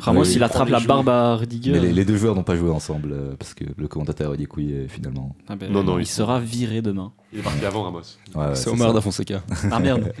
Ramos, 0.00 0.22
Oui, 0.22 0.32
il 0.34 0.42
attrape 0.42 0.68
la 0.70 0.80
barbe 0.80 1.08
à 1.08 1.36
Rudiger. 1.36 1.72
Mais 1.72 1.80
les, 1.80 1.92
les 1.92 2.04
deux 2.04 2.16
joueurs 2.16 2.34
n'ont 2.34 2.42
pas 2.42 2.56
joué 2.56 2.70
ensemble 2.70 3.12
euh, 3.12 3.34
parce 3.38 3.54
que 3.54 3.64
le 3.76 3.88
commentateur 3.88 4.32
a 4.32 4.36
dit 4.36 4.46
couille 4.46 4.86
finalement. 4.88 5.34
Ah 5.48 5.56
ben, 5.56 5.70
Non, 5.72 5.82
non, 5.82 5.98
il 5.98 6.06
sera 6.06 6.40
viré 6.40 6.82
demain. 6.82 7.12
Il 7.32 7.38
est 7.38 7.42
parti 7.42 7.64
avant 7.64 7.84
Ramos. 7.84 8.00
Ouais, 8.34 8.46
ouais, 8.48 8.54
C'est 8.54 8.70
Omar 8.70 8.92
da 8.92 9.00
Fonseca. 9.00 9.42
Ah 9.70 9.78
merde. 9.80 10.12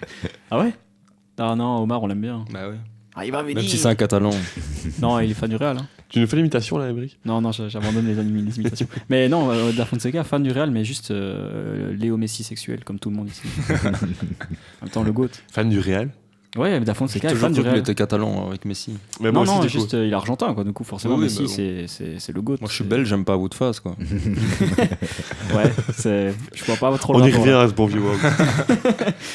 ah 0.50 0.58
ouais? 0.60 0.74
Ah 1.38 1.54
non, 1.56 1.78
Omar, 1.82 2.02
on 2.02 2.06
l'aime 2.06 2.20
bien. 2.20 2.44
Bah 2.52 2.68
ouais. 2.68 2.76
Ah, 3.16 3.24
il 3.24 3.30
va 3.32 3.42
Même 3.44 3.58
si 3.60 3.76
c'est 3.78 3.86
un 3.88 3.94
catalan. 3.94 4.30
Non, 5.00 5.20
il 5.20 5.30
est 5.30 5.34
fan 5.34 5.48
du 5.48 5.56
Real. 5.56 5.76
hein. 5.78 5.86
Tu 6.10 6.20
nous 6.20 6.26
fais 6.28 6.36
l'imitation 6.36 6.78
là, 6.78 6.88
Emmerich 6.88 7.18
Non, 7.24 7.40
non, 7.40 7.50
j'a- 7.50 7.68
j'abandonne 7.68 8.06
les, 8.06 8.14
imitations. 8.56 8.86
mais 9.08 9.28
non, 9.28 9.50
euh, 9.50 9.72
Da 9.72 9.84
Fonseca, 9.84 10.22
fan 10.22 10.42
du 10.42 10.52
Real, 10.52 10.70
mais 10.70 10.84
juste 10.84 11.10
euh, 11.10 11.92
Léo 11.96 12.16
Messi 12.16 12.44
sexuel, 12.44 12.84
comme 12.84 12.98
tout 13.00 13.10
le 13.10 13.16
monde 13.16 13.28
ici. 13.28 13.42
en 13.84 14.84
même 14.84 14.90
temps, 14.92 15.02
le 15.02 15.12
GOAT. 15.12 15.28
Fan 15.52 15.68
du 15.68 15.80
Real 15.80 16.10
Ouais, 16.56 16.78
Da 16.78 16.92
J'ai 16.92 16.98
Fonseca 16.98 17.30
est 17.32 17.34
fan 17.34 17.52
du 17.52 17.62
Real. 17.62 17.78
était 17.78 17.96
catalan 17.96 18.46
avec 18.46 18.64
Messi. 18.64 18.92
Mais 19.20 19.32
non, 19.32 19.42
non, 19.44 19.58
coup. 19.62 19.68
juste 19.68 19.94
euh, 19.94 20.06
il 20.06 20.12
est 20.12 20.14
argentin, 20.14 20.54
quoi. 20.54 20.62
Du 20.62 20.72
coup, 20.72 20.84
forcément, 20.84 21.14
Oui, 21.16 21.22
oui, 21.22 21.24
Messi, 21.24 21.38
bah 21.42 21.44
bon. 21.48 21.52
c'est- 21.52 21.84
c'est 21.88 22.20
c'est 22.20 22.32
le 22.32 22.40
GOAT. 22.42 22.58
Moi 22.60 22.68
je 22.70 22.74
suis 22.76 22.84
belge, 22.84 23.08
j'aime 23.08 23.24
pas 23.24 23.36
de 23.48 23.54
face 23.54 23.80
quoi. 23.80 23.96
Ouais. 25.52 25.72
Je 26.54 26.64
vois 26.64 26.76
pas 26.76 26.96
trop 26.98 27.14
le 27.14 27.22
On 27.22 27.26
y 27.26 27.32
revient 27.32 27.50
là. 27.50 27.62
à 27.62 27.68
ce 27.68 27.72
bon 27.74 27.86
vieux. 27.86 28.00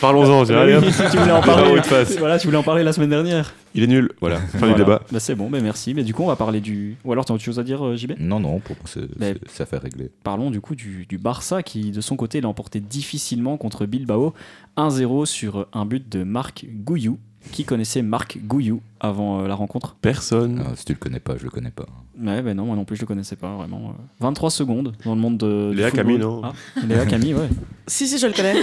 Parlons-en, 0.02 0.46
j'ai 0.46 0.56
allez, 0.56 0.78
tu 0.80 1.18
voulais 1.18 1.32
en 1.32 1.42
Il 1.42 1.46
parler. 1.46 1.82
de. 1.82 2.16
Voilà, 2.20 2.40
tu 2.40 2.48
voulais 2.48 2.58
en 2.58 2.64
parler 2.64 2.84
la 2.84 2.94
semaine 2.94 3.10
dernière. 3.10 3.54
Il 3.76 3.84
est 3.84 3.88
nul. 3.88 4.12
Voilà, 4.20 4.38
fin 4.40 4.58
Voilà. 4.60 4.74
du 4.74 4.80
débat. 4.80 5.02
Bah, 5.12 5.20
c'est 5.20 5.36
bon, 5.36 5.50
bah, 5.50 5.60
merci. 5.62 5.94
Mais 5.94 6.04
du 6.04 6.14
coup, 6.14 6.24
on 6.24 6.28
va 6.28 6.36
parler 6.36 6.60
du. 6.62 6.98
Ou 7.06 7.12
alors, 7.12 7.26
tu 7.26 7.32
as 7.32 7.36
autre 7.36 7.44
chose 7.44 7.60
à 7.60 7.64
dire, 7.64 7.86
euh, 7.86 7.96
JB 7.96 8.14
Non, 8.20 8.40
non, 8.40 8.60
pour 8.60 8.76
Mais- 9.20 9.34
c'est- 9.34 9.40
c'est 9.52 9.64
affaire 9.64 9.82
réglée. 9.82 10.10
Parlons 10.24 10.50
du 10.52 10.60
coup 10.62 10.76
du, 10.76 11.06
du 11.08 11.18
Barça 11.18 11.62
qui, 11.64 11.92
de 11.92 12.02
son 12.02 12.16
côté, 12.16 12.42
l'a 12.42 12.48
emporté 12.48 12.80
difficilement 12.80 13.58
contre 13.58 13.86
Bilbao 13.86 14.34
1-0 14.78 15.26
sur 15.26 15.68
un 15.74 15.86
but 15.86 16.08
de 16.10 16.24
Marc 16.24 16.66
Gouillou. 16.84 17.18
Qui 17.54 17.64
connaissait 17.64 18.02
Marc 18.02 18.38
Gouillou 18.46 18.82
avant 19.00 19.40
euh, 19.42 19.48
la 19.48 19.56
rencontre? 19.56 19.96
Personne. 20.02 20.60
Euh, 20.60 20.76
si 20.76 20.84
tu 20.84 20.92
le 20.92 21.00
connais 21.00 21.22
pas, 21.22 21.38
je 21.38 21.46
le 21.46 21.50
connais 21.50 21.72
pas. 21.72 21.86
Ouais, 22.22 22.42
ben 22.42 22.54
non, 22.54 22.66
moi 22.66 22.76
non 22.76 22.84
plus, 22.84 22.98
je 22.98 23.02
le 23.02 23.08
connaissais 23.08 23.38
pas 23.38 23.56
vraiment. 23.56 23.92
euh. 23.92 24.02
23 24.20 24.50
secondes 24.52 24.94
dans 25.06 25.16
le 25.16 25.22
monde 25.22 25.38
de. 25.38 25.72
Léa. 25.74 25.90
Camille, 25.90 26.18
non 26.18 26.42
Ah, 26.44 26.52
Léa 26.86 27.06
Camille, 27.06 27.34
ouais. 27.36 27.48
Si, 27.88 28.08
si, 28.08 28.18
je 28.20 28.28
le 28.28 28.34
connais. 28.34 28.56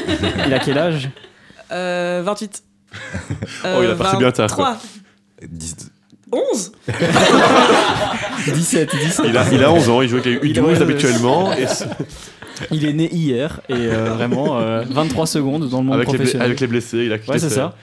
Il 0.47 0.53
a 0.53 0.59
quel 0.59 0.77
âge? 0.77 1.09
Euh, 1.73 2.23
28. 2.25 2.65
Oh, 3.65 3.81
il 3.83 3.91
a 3.91 3.95
parti 3.95 4.17
bien 4.19 4.31
tard, 4.33 4.55
quoi. 4.55 4.79
23. 5.41 5.49
Dix- 5.51 5.77
11 6.33 6.73
17, 8.55 8.91
17. 8.97 9.27
Il 9.29 9.37
a, 9.37 9.53
il 9.53 9.63
a 9.65 9.73
11 9.73 9.89
ans, 9.91 10.03
il 10.03 10.09
joue 10.09 10.17
avec 10.19 10.43
les 10.43 10.49
Il 10.51 10.59
a- 10.59 10.63
U12 10.63 10.67
ouais, 10.67 10.83
habituellement. 10.83 11.53
Et 11.53 11.67
Il 12.71 12.85
est 12.85 12.93
né 12.93 13.13
hier 13.15 13.61
et 13.69 13.75
euh, 13.75 14.15
vraiment 14.15 14.59
euh, 14.59 14.83
23 14.89 15.27
secondes 15.27 15.69
dans 15.69 15.79
le 15.79 15.85
monde 15.85 15.95
avec, 15.95 16.09
les, 16.09 16.15
professionnel. 16.15 16.47
avec 16.47 16.61
les 16.61 16.67
blessés, 16.67 17.05
il 17.05 17.13
a 17.13 17.19
quitté 17.19 17.33
Ouais, 17.33 17.39
c'est 17.39 17.51
ça. 17.51 17.77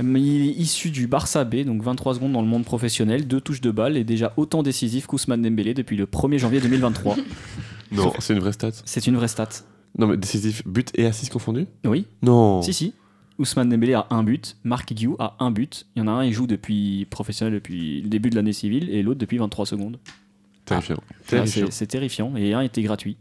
Il 0.00 0.48
est 0.48 0.52
issu 0.54 0.90
du 0.90 1.06
Barça 1.06 1.44
B, 1.44 1.64
donc 1.64 1.82
23 1.82 2.14
secondes 2.14 2.32
dans 2.32 2.40
le 2.42 2.48
monde 2.48 2.64
professionnel, 2.64 3.26
deux 3.26 3.40
touches 3.40 3.60
de 3.60 3.70
balle 3.70 3.96
et 3.96 4.04
déjà 4.04 4.32
autant 4.36 4.62
décisif 4.62 5.06
qu'Ousmane 5.06 5.42
Dembélé 5.42 5.74
depuis 5.74 5.96
le 5.96 6.06
1er 6.06 6.38
janvier 6.38 6.60
2023. 6.60 7.16
Non, 7.92 8.12
c'est 8.18 8.32
une 8.32 8.40
vraie 8.40 8.52
stat. 8.52 8.70
C'est 8.84 9.06
une 9.06 9.16
vraie 9.16 9.28
stat. 9.28 9.48
Non, 9.98 10.06
mais 10.06 10.16
décisif, 10.16 10.62
but 10.66 10.90
et 10.94 11.04
assist 11.04 11.30
confondus? 11.30 11.66
Oui, 11.84 12.06
Non. 12.22 12.62
si, 12.62 12.72
si. 12.72 12.94
Ousmane 13.42 13.68
Dembélé 13.68 13.94
a 13.94 14.06
un 14.10 14.22
but, 14.22 14.56
Marc 14.62 14.92
Guiou 14.92 15.16
a 15.18 15.34
un 15.40 15.50
but. 15.50 15.84
Il 15.96 15.98
y 15.98 16.02
en 16.02 16.06
a 16.06 16.12
un, 16.12 16.24
il 16.24 16.32
joue 16.32 16.46
depuis 16.46 17.06
professionnel 17.10 17.52
depuis 17.54 18.00
le 18.00 18.08
début 18.08 18.30
de 18.30 18.36
l'année 18.36 18.52
civile 18.52 18.88
et 18.90 19.02
l'autre 19.02 19.18
depuis 19.18 19.36
23 19.38 19.66
secondes. 19.66 19.98
Terrifiant. 20.64 20.96
Ah, 21.10 21.14
Terrifiant. 21.26 21.66
c'est- 21.66 21.72
C'est 21.72 21.86
terrifiant. 21.88 22.36
Et 22.36 22.54
un 22.54 22.60
était 22.60 22.82
gratuit. 22.82 23.16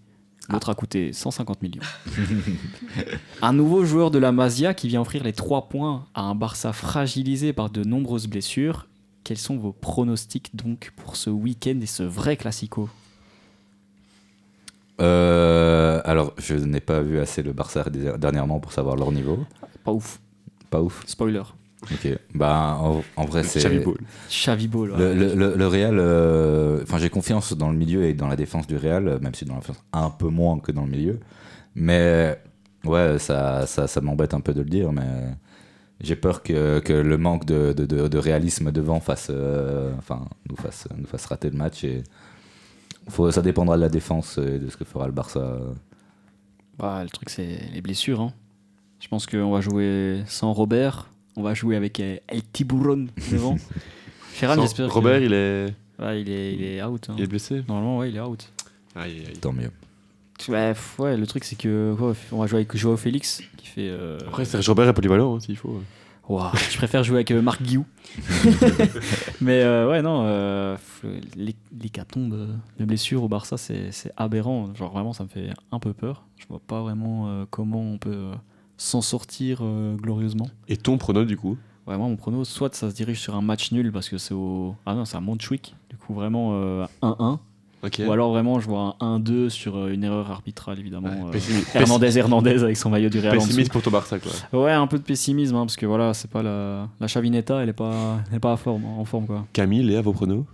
L'autre 0.49 0.69
a 0.69 0.75
coûté 0.75 1.11
150 1.11 1.61
millions. 1.63 1.81
un 3.41 3.53
nouveau 3.53 3.83
joueur 3.83 4.11
de 4.11 4.19
la 4.19 4.31
Masia 4.31 4.73
qui 4.75 4.87
vient 4.87 5.01
offrir 5.01 5.23
les 5.23 5.33
3 5.33 5.69
points 5.69 6.05
à 6.13 6.21
un 6.21 6.35
Barça 6.35 6.71
fragilisé 6.71 7.51
par 7.51 7.69
de 7.71 7.83
nombreuses 7.83 8.27
blessures. 8.27 8.87
Quels 9.23 9.37
sont 9.39 9.57
vos 9.57 9.71
pronostics 9.71 10.55
donc 10.55 10.91
pour 10.97 11.15
ce 11.15 11.29
week-end 11.31 11.79
et 11.81 11.85
ce 11.87 12.03
vrai 12.03 12.37
classico? 12.37 12.89
Euh, 14.99 16.01
alors, 16.05 16.33
je 16.37 16.53
n'ai 16.55 16.79
pas 16.81 17.01
vu 17.01 17.19
assez 17.19 17.41
le 17.41 17.53
Barça 17.53 17.85
dernièrement 17.89 18.59
pour 18.59 18.71
savoir 18.71 18.95
leur 18.95 19.11
niveau. 19.11 19.45
Pas 19.83 19.91
ouf. 19.91 20.19
Pas 20.69 20.81
ouf. 20.81 21.03
Spoiler. 21.07 21.43
Ok. 21.83 22.07
Bah, 22.35 22.77
en, 22.79 23.01
en 23.15 23.25
vrai, 23.25 23.43
c'est. 23.43 23.59
Xavi 23.59 23.79
Ball. 23.79 23.97
Xavi 24.29 24.67
Ball. 24.67 24.91
ouais. 24.91 24.97
Le, 24.99 25.13
le, 25.15 25.33
le- 25.35 25.55
le 25.55 25.67
Real, 25.67 25.97
euh, 25.99 26.79
enfin 26.83 26.99
j'ai 26.99 27.09
confiance 27.09 27.53
dans 27.53 27.71
le 27.71 27.77
milieu 27.77 28.03
et 28.05 28.13
dans 28.13 28.27
la 28.27 28.35
défense 28.35 28.67
du 28.67 28.77
Real, 28.77 29.07
euh, 29.07 29.19
même 29.19 29.33
si 29.33 29.45
dans 29.45 29.55
la 29.55 29.61
défense 29.61 29.83
un 29.91 30.11
peu 30.11 30.27
moins 30.27 30.59
que 30.59 30.71
dans 30.71 30.83
le 30.85 30.91
milieu. 30.91 31.19
Mais 31.73 32.39
ouais, 32.85 33.17
ça, 33.17 33.65
ça, 33.65 33.87
ça 33.87 33.99
m'embête 34.01 34.33
un 34.35 34.41
peu 34.41 34.53
de 34.53 34.59
le 34.61 34.69
dire, 34.69 34.91
mais 34.91 35.01
j'ai 36.01 36.15
peur 36.15 36.43
que, 36.43 36.79
que 36.79 36.93
le 36.93 37.17
manque 37.17 37.45
de, 37.45 37.73
de, 37.73 37.85
de- 37.87 38.07
de 38.07 38.17
réalisme 38.19 38.71
devant 38.71 38.99
fasse, 38.99 39.27
euh, 39.31 39.91
enfin, 39.97 40.25
nous, 40.49 40.55
fasse, 40.57 40.87
nous 40.95 41.07
fasse 41.07 41.25
rater 41.25 41.49
le 41.49 41.57
match. 41.57 41.83
Et 41.83 42.03
faut, 43.09 43.31
ça 43.31 43.41
dépendra 43.41 43.75
de 43.77 43.81
la 43.81 43.89
défense 43.89 44.37
et 44.37 44.59
de 44.59 44.69
ce 44.69 44.77
que 44.77 44.83
fera 44.85 45.07
le 45.07 45.13
Barça. 45.13 45.57
Bah, 46.77 47.01
le 47.03 47.09
truc, 47.09 47.29
c'est 47.31 47.59
les 47.73 47.81
blessures. 47.81 48.21
hein. 48.21 48.33
Je 49.01 49.07
pense 49.09 49.25
qu'on 49.25 49.51
va 49.51 49.59
jouer 49.61 50.23
sans 50.27 50.53
Robert. 50.53 51.09
On 51.35 51.43
va 51.43 51.53
jouer 51.53 51.75
avec 51.75 51.99
euh, 51.99 52.17
El 52.29 52.43
Tiburon 52.43 53.07
devant. 53.31 53.57
Ferran, 54.31 54.61
j'espère. 54.61 54.87
que- 54.87 54.93
Robert, 54.93 55.21
il 55.21 55.33
est, 55.33 55.73
Ouais, 55.99 56.21
il 56.21 56.29
est, 56.29 56.53
il 56.53 56.63
est 56.63 56.83
out. 56.83 57.07
hein. 57.09 57.15
il 57.17 57.23
est 57.23 57.27
blessé. 57.27 57.63
Normalement, 57.67 57.97
ouais, 57.99 58.09
il 58.09 58.15
est 58.15 58.21
out. 58.21 58.49
Aïe, 58.95 59.23
aïe. 59.27 59.37
Tant 59.39 59.51
mieux. 59.53 59.71
Ouais, 60.47 60.73
ouais, 60.97 61.17
le 61.17 61.27
truc, 61.27 61.43
c'est 61.43 61.55
que 61.57 61.93
ouais, 61.99 62.13
on 62.31 62.39
va 62.39 62.47
jouer 62.47 62.59
avec 62.59 62.75
Joao 62.75 62.97
Félix 62.97 63.43
qui 63.57 63.67
fait. 63.67 63.89
euh, 63.89 64.17
Après, 64.27 64.45
Serge 64.45 64.67
Robert 64.69 64.87
est 64.87 64.93
polyvalent, 64.93 65.35
hein, 65.35 65.39
s'il 65.39 65.57
faut. 65.57 65.81
Ouah, 66.29 66.51
je 66.71 66.77
préfère 66.77 67.03
jouer 67.03 67.17
avec 67.17 67.31
euh, 67.31 67.41
Marc 67.41 67.61
Guillou. 67.61 67.85
Mais 69.41 69.61
euh, 69.63 69.89
ouais, 69.89 70.01
non, 70.01 70.23
euh, 70.25 70.77
l'hécatombe 71.79 72.47
de 72.79 72.85
blessures 72.85 73.23
au 73.23 73.27
Barça, 73.27 73.57
c'est 73.57 73.91
c'est 73.91 74.11
aberrant. 74.17 74.73
Genre 74.75 74.91
vraiment, 74.91 75.13
ça 75.13 75.23
me 75.23 75.29
fait 75.29 75.49
un 75.71 75.79
peu 75.79 75.93
peur. 75.93 76.23
Je 76.37 76.45
vois 76.47 76.61
pas 76.65 76.81
vraiment 76.81 77.27
euh, 77.27 77.45
comment 77.49 77.81
on 77.81 77.97
peut 77.97 78.09
euh, 78.11 78.33
s'en 78.81 79.01
sortir 79.01 79.59
euh, 79.61 79.95
glorieusement. 79.95 80.47
Et 80.67 80.75
ton 80.77 80.97
prono, 80.97 81.23
du 81.23 81.37
coup? 81.37 81.55
Vraiment, 81.85 82.09
mon 82.09 82.15
prono, 82.15 82.43
soit 82.45 82.73
ça 82.73 82.89
se 82.89 82.95
dirige 82.95 83.19
sur 83.19 83.35
un 83.35 83.41
match 83.41 83.71
nul 83.71 83.91
parce 83.91 84.09
que 84.09 84.17
c'est 84.17 84.33
au. 84.33 84.75
Ah 84.85 84.95
non, 84.95 85.05
c'est 85.05 85.17
à 85.17 85.19
Montjuic. 85.19 85.75
Du 85.89 85.97
coup, 85.97 86.13
vraiment 86.13 86.51
euh, 86.53 86.85
1-1. 87.01 87.37
Ok. 87.83 88.01
Ou 88.07 88.11
alors 88.11 88.29
vraiment, 88.31 88.59
je 88.59 88.67
vois 88.67 88.95
un 88.99 89.19
1-2 89.19 89.49
sur 89.49 89.75
euh, 89.75 89.89
une 89.91 90.03
erreur 90.03 90.29
arbitrale, 90.31 90.79
évidemment. 90.79 91.09
Ouais, 91.09 91.29
euh, 91.29 91.31
pessimiste- 91.31 91.75
Hernandez 91.75 92.17
Hernandez 92.17 92.63
avec 92.63 92.77
son 92.77 92.89
maillot 92.91 93.09
du 93.09 93.19
Real. 93.19 93.33
Pessimiste 93.37 93.71
pour 93.71 93.81
ton 93.81 93.89
Barça, 93.91 94.17
quoi. 94.19 94.31
Ouais, 94.63 94.71
un 94.71 94.85
peu 94.87 94.97
de 94.99 95.03
pessimisme, 95.03 95.55
hein, 95.55 95.61
parce 95.65 95.75
que 95.75 95.85
voilà, 95.87 96.13
c'est 96.13 96.29
pas 96.29 96.43
la, 96.43 96.87
la 96.99 97.07
Chavinetta, 97.07 97.61
elle 97.63 97.69
est 97.69 97.73
pas, 97.73 98.19
elle 98.29 98.37
est 98.37 98.39
pas 98.39 98.53
en 98.53 98.57
forme, 98.57 98.85
en 98.85 99.05
forme 99.05 99.25
quoi. 99.25 99.45
Camille, 99.53 99.81
Léa, 99.83 100.01
vos 100.01 100.13
pronos? 100.13 100.45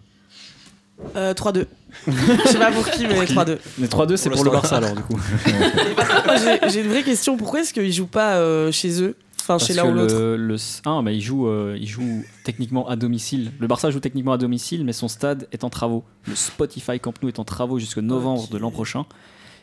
Euh, 1.16 1.34
3-2. 1.34 1.66
Je 2.08 2.48
sais 2.48 2.58
pas 2.60 2.72
pour 2.72 2.90
qui, 2.90 3.08
mais 3.08 3.26
3-2. 3.26 3.58
Mais 3.78 3.88
3-2, 3.88 4.16
c'est 4.18 4.30
pour 4.30 4.44
le 4.44 4.52
Barça 4.52 4.78
alors, 4.78 4.96
du 4.96 5.04
coup. 5.04 5.20
J'ai- 6.72 6.82
une 6.82 6.88
vraie 6.90 7.04
question. 7.04 7.38
Pourquoi 7.38 7.62
est-ce 7.62 7.74
qu'ils 7.74 7.94
jouent 7.94 8.08
pas 8.08 8.36
euh, 8.38 8.72
chez 8.72 9.02
eux? 9.02 9.16
Enfin, 9.40 9.54
Parce 9.56 9.68
chez 9.68 9.74
l'un 9.74 9.86
ou 9.90 9.94
l'autre 9.94 10.14
le, 10.16 10.36
le- 10.36 10.56
ah, 10.86 11.02
bah, 11.02 11.12
il, 11.14 11.22
joue, 11.22 11.48
euh, 11.48 11.78
il 11.80 11.88
joue 11.88 12.24
techniquement 12.44 12.88
à 12.90 12.98
domicile. 12.98 13.52
Le 13.60 13.68
Barça 13.68 13.90
joue 13.92 14.02
techniquement 14.02 14.34
à 14.34 14.38
domicile, 14.38 14.84
mais 14.84 14.92
son 14.94 15.08
stade 15.08 15.48
est 15.54 15.64
en 15.64 15.70
travaux. 15.70 16.04
Le 16.28 16.36
Spotify 16.36 17.00
Camp 17.00 17.14
Nou 17.22 17.30
est 17.30 17.40
en 17.40 17.46
travaux 17.46 17.80
jusqu'au 17.80 18.02
novembre 18.02 18.50
de 18.50 18.58
l'an 18.58 18.72
prochain. 18.72 19.06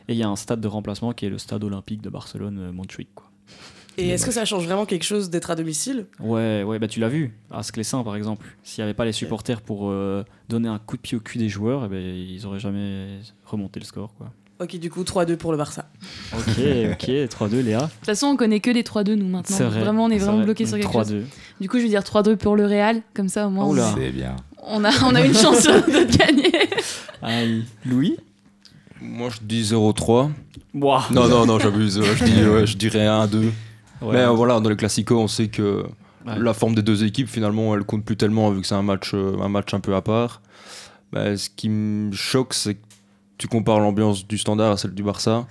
Et 0.09 0.12
il 0.14 0.18
y 0.18 0.22
a 0.22 0.29
un 0.29 0.37
stade 0.37 0.61
de 0.61 0.68
remplacement 0.68 1.12
qui 1.12 1.27
est 1.27 1.31
le 1.31 1.39
stade 1.39 1.64
olympique 1.64 2.01
de 2.03 2.09
Barcelone, 2.11 2.59
euh. 2.59 3.05
Quoi. 3.14 3.31
Et 3.97 4.09
est-ce 4.09 4.26
que 4.26 4.32
ça 4.32 4.45
change 4.45 4.64
vraiment 4.64 4.86
quelque 4.86 5.05
chose 5.05 5.30
d'être 5.30 5.51
à 5.51 5.55
domicile 5.55 6.07
Ouais, 6.20 6.62
ouais, 6.64 6.78
bah 6.78 6.88
tu 6.88 6.99
l'as 7.01 7.09
vu, 7.09 7.34
à 7.51 7.62
Sclessin 7.62 8.03
par 8.03 8.16
exemple. 8.16 8.47
S'il 8.62 8.82
n'y 8.82 8.84
avait 8.86 8.95
pas 8.95 9.05
les 9.05 9.12
supporters 9.12 9.61
pour 9.61 9.90
euh, 9.90 10.24
donner 10.49 10.68
un 10.68 10.78
coup 10.78 10.97
de 10.97 11.03
pied 11.03 11.16
au 11.16 11.20
cul 11.20 11.38
des 11.38 11.49
joueurs, 11.49 11.84
eh 11.84 11.88
ben, 11.88 12.03
ils 12.03 12.45
auraient 12.47 12.59
jamais 12.59 13.18
remonté 13.45 13.78
le 13.80 13.86
score. 13.86 14.12
Quoi. 14.16 14.30
Ok, 14.61 14.76
du 14.78 14.88
coup, 14.90 15.03
3-2 15.03 15.36
pour 15.36 15.51
le 15.53 15.59
Barça. 15.59 15.86
Ok, 16.32 16.42
ok, 16.92 17.09
3-2 17.09 17.61
Léa. 17.62 17.78
De 17.80 17.82
toute 17.84 18.07
façon, 18.07 18.26
on 18.28 18.36
connaît 18.36 18.61
que 18.61 18.70
les 18.70 18.82
3-2 18.82 19.14
nous 19.14 19.26
maintenant. 19.26 19.57
C'est 19.57 19.64
vrai. 19.64 19.80
Vraiment, 19.80 20.05
on 20.05 20.11
est 20.11 20.18
vraiment 20.18 20.36
vrai. 20.38 20.45
bloqué 20.45 20.66
sur 20.66 20.76
quelque 20.78 20.92
chose. 20.92 21.12
3-2. 21.12 21.22
Du 21.61 21.68
coup, 21.68 21.78
je 21.78 21.82
vais 21.82 21.88
dire 21.88 22.03
3-2 22.03 22.36
pour 22.36 22.57
le 22.57 22.64
Real. 22.66 23.03
Comme 23.14 23.28
ça, 23.28 23.47
au 23.47 23.51
moins, 23.51 23.66
Oula. 23.66 23.90
on- 23.92 23.97
C'est 23.97 24.11
bien. 24.11 24.36
on 24.62 24.84
a, 24.84 24.90
on 25.05 25.14
a 25.14 25.24
une 25.24 25.34
chance 25.34 25.64
de 25.66 26.16
gagner. 26.16 26.53
Aïe. 27.22 27.64
Louis 27.84 28.16
Moi, 29.01 29.28
je 29.30 29.38
dis 29.45 29.62
0-3. 29.64 30.30
Ouah. 30.74 31.05
Non, 31.11 31.28
non, 31.28 31.47
non, 31.47 31.59
j'abuse. 31.59 32.01
Je, 32.03 32.24
dis, 32.24 32.45
ouais, 32.47 32.66
je 32.66 32.76
dirais 32.76 33.07
1-2. 33.07 33.51
Ouais. 34.05 34.12
Mais 34.14 34.20
euh, 34.20 34.30
voilà, 34.30 34.61
dans 34.61 34.68
les 34.70 34.76
classicos, 34.76 35.18
on 35.18 35.28
sait 35.28 35.48
que 35.48 35.84
Ouais. 36.26 36.38
la 36.38 36.55
forme 36.55 36.74
des 36.74 36.80
deux 36.80 37.05
équipes, 37.05 37.28
finalement, 37.28 37.74
elle 37.76 37.84
compte 37.84 38.02
plus 38.02 38.16
tellement 38.16 38.50
vu 38.50 38.62
que 38.62 38.66
c'est 38.66 38.74
un 38.74 38.82
match, 38.82 39.11
euh, 39.12 39.36
un 39.42 39.48
match 39.50 39.74
un 39.74 39.80
peu 39.80 39.94
à 39.94 40.00
part. 40.00 40.40
Bah, 41.12 41.36
ce 41.36 41.50
qui 41.50 41.68
me 41.68 42.12
choque, 42.12 42.55
c'est 42.55 42.76
que 42.76 42.80
tu 43.36 43.46
compares 43.46 43.78
l'ambiance 43.78 44.26
du 44.26 44.38
standard 44.38 44.72
à 44.72 44.76
celle 44.78 44.94
du 44.94 45.02
Barça. 45.02 45.46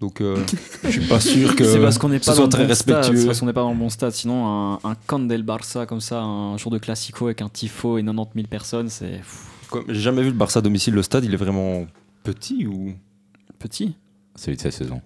Donc, 0.00 0.20
euh, 0.20 0.36
je 0.84 0.90
suis 0.90 1.08
pas 1.08 1.18
sûr 1.18 1.56
que 1.56 1.64
c'est 1.64 1.80
parce 1.80 1.98
qu'on 1.98 2.10
n'est 2.10 2.20
ce 2.20 2.30
pas 2.30 2.36
bon 2.36 2.48
stade. 2.48 2.66
respectueux. 2.68 3.16
C'est 3.16 3.26
parce 3.26 3.40
qu'on 3.40 3.46
n'est 3.46 3.52
pas 3.52 3.62
dans 3.62 3.72
le 3.72 3.78
bon 3.78 3.88
stade. 3.88 4.12
Sinon, 4.12 4.46
un, 4.46 4.74
un 4.84 4.94
camp 5.06 5.18
del 5.26 5.42
Barça 5.42 5.84
comme 5.84 6.00
ça, 6.00 6.20
un 6.22 6.56
jour 6.58 6.70
de 6.70 6.78
classico 6.78 7.24
avec 7.26 7.42
un 7.42 7.48
tifo 7.48 7.98
et 7.98 8.04
90 8.04 8.30
000 8.36 8.46
personnes, 8.48 8.88
c'est 8.88 9.20
J'ai 9.88 9.94
jamais 10.00 10.22
vu 10.22 10.28
le 10.28 10.36
Barça 10.36 10.60
à 10.60 10.62
domicile. 10.62 10.94
Le 10.94 11.02
stade, 11.02 11.24
il 11.24 11.34
est 11.34 11.36
vraiment 11.36 11.86
petit 12.22 12.66
ou? 12.66 12.92
Petit. 13.58 13.96
Celui 14.36 14.56
de 14.56 14.62
cette 14.62 14.72
saison. 14.74 15.00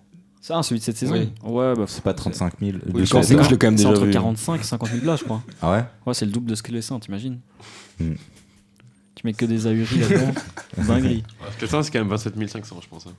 Ça, 0.47 0.62
celui 0.62 0.78
de 0.78 0.84
cette 0.84 0.97
saison 0.97 1.14
Oui. 1.14 1.28
Ouais, 1.42 1.74
bah, 1.74 1.86
C'est 1.88 2.05
pas 2.05 2.14
35 2.14 2.53
000. 2.61 2.78
Oui, 2.94 3.01
du 3.01 3.07
je 3.07 3.12
que 3.16 3.20
je 3.42 3.51
l'ai 3.51 3.59
quand 3.59 3.66
même 3.66 3.76
c'est 3.76 3.82
déjà 3.82 3.88
entre 3.88 4.05
vu. 4.05 4.12
45 4.12 4.61
et 4.61 4.62
50 4.62 4.88
000 4.90 5.01
places, 5.01 5.18
je 5.18 5.24
crois. 5.24 5.42
Ah 5.61 5.72
ouais? 5.72 5.84
Ouais, 6.07 6.14
c'est 6.14 6.24
le 6.24 6.30
double 6.30 6.49
de 6.49 6.55
ce 6.55 6.62
que 6.62 6.70
les 6.70 6.82
Saints, 6.82 7.01
t'imagines 7.01 7.40
Hmm. 7.99 8.12
Tu 9.16 9.26
mets 9.26 9.32
que 9.32 9.44
des 9.44 9.66
ahuris 9.66 9.99
là-dedans. 9.99 10.32
Dinguerie. 10.86 11.24
Le 11.61 11.66
temps, 11.66 11.82
c'est 11.82 11.90
quand 11.90 11.99
même 11.99 12.07
27 12.09 12.49
500, 12.49 12.76
je 12.80 12.88
pense. 12.88 13.09
hein. 13.09 13.12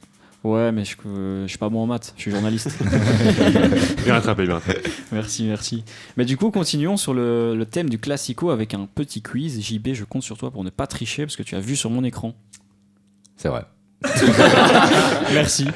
Ouais, 0.46 0.72
mais 0.72 0.86
je, 0.86 0.96
euh, 1.06 1.44
je 1.44 1.50
suis 1.50 1.58
pas 1.58 1.68
bon 1.68 1.82
en 1.82 1.86
maths, 1.86 2.14
je 2.16 2.22
suis 2.22 2.32
journaliste. 2.32 2.70
Bien 4.06 4.14
rattrapé, 4.14 4.46
bien 4.46 4.54
rattrapé. 4.54 4.80
merci, 5.12 5.44
merci. 5.48 5.84
Mais 6.16 6.24
du 6.24 6.38
coup, 6.38 6.50
continuons 6.50 6.96
sur 6.96 7.14
le, 7.14 7.56
le 7.58 7.66
thème 7.66 7.90
du 7.90 8.00
classico 8.00 8.52
avec 8.52 8.74
un 8.74 8.86
petit 8.86 9.22
quiz. 9.22 9.60
JB, 9.62 9.90
je 9.96 10.06
compte 10.06 10.24
sur 10.24 10.38
toi 10.38 10.50
pour 10.50 10.64
ne 10.64 10.70
pas 10.70 10.88
tricher 10.88 11.26
parce 11.26 11.36
que 11.36 11.44
tu 11.44 11.56
as 11.56 11.60
vu 11.60 11.76
sur 11.76 11.90
mon 11.90 12.06
écran. 12.06 12.34
C'est 13.36 13.50
vrai. 13.50 13.66
Merci. 15.34 15.68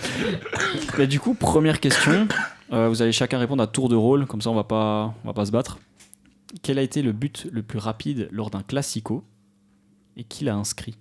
Mais 0.98 1.08
du 1.08 1.20
coup, 1.20 1.34
première 1.34 1.80
question. 1.80 2.28
Euh, 2.72 2.88
vous 2.88 3.02
allez 3.02 3.12
chacun 3.12 3.38
répondre 3.40 3.62
à 3.64 3.68
tour 3.68 3.90
de 3.90 3.96
rôle, 3.96 4.26
comme 4.26 4.42
ça 4.42 4.50
on 4.50 4.56
va 4.56 4.64
pas, 4.64 5.14
on 5.24 5.28
va 5.28 5.34
pas 5.34 5.46
se 5.46 5.52
battre. 5.52 5.80
Quel 6.62 6.80
a 6.80 6.82
été 6.82 7.02
le 7.02 7.12
but 7.12 7.48
le 7.52 7.64
plus 7.64 7.80
rapide 7.80 8.30
lors 8.32 8.50
d'un 8.50 8.62
classico 8.62 9.24
et 10.18 10.24
qui 10.24 10.46
l'a 10.46 10.56
inscrit? 10.56 10.98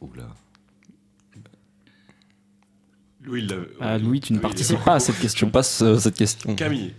Oula. 0.00 0.28
Louis, 3.24 3.40
il 3.42 3.48
l'avait. 3.48 3.68
Ah, 3.80 3.98
Louis, 3.98 4.20
tu 4.20 4.32
ne 4.32 4.38
Oui, 4.38 4.42
participes 4.42 4.82
pas 4.84 4.94
à 4.94 5.00
cette 5.00 5.14
Je 5.16 5.22
question. 5.22 5.48
passe 5.50 5.80
euh, 5.82 5.96
cette 5.98 6.16
question. 6.16 6.56
Camille. 6.56 6.92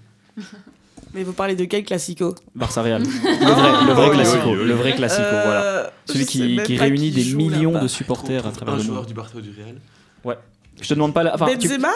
Mais 1.13 1.23
vous 1.23 1.33
parlez 1.33 1.55
de 1.55 1.65
quel 1.65 1.83
classico 1.83 2.33
Barça 2.55 2.81
Real. 2.81 3.01
Le 3.23 3.51
vrai, 3.51 3.85
le 3.87 3.93
vrai 3.93 4.09
oui, 4.09 4.15
classico. 4.15 4.49
oui, 4.49 4.55
oui. 4.59 4.65
Le 4.67 4.73
vrai 4.73 4.95
classico, 4.95 5.21
Euh, 5.23 5.43
voilà. 5.45 5.91
Celui 6.05 6.19
je 6.21 6.25
sais 6.25 6.63
qui, 6.65 6.77
réunit 6.77 7.11
qui 7.11 7.23
des 7.31 7.35
millions 7.35 7.81
de 7.81 7.87
supporters 7.87 8.45
à 8.47 8.51
travers 8.51 8.73
Un 8.73 8.77
le 8.77 8.83
joueur 8.83 8.97
monde. 8.99 9.05
du 9.07 9.13
Barça 9.13 9.37
ou 9.37 9.41
du 9.41 9.51
Real. 9.51 9.75
Je 10.81 10.87
te 10.87 10.93
demande 10.95 11.13
pas 11.13 11.21
la. 11.23 11.35
Enfin, 11.35 11.45
tu- 11.55 11.67
Benzema 11.67 11.91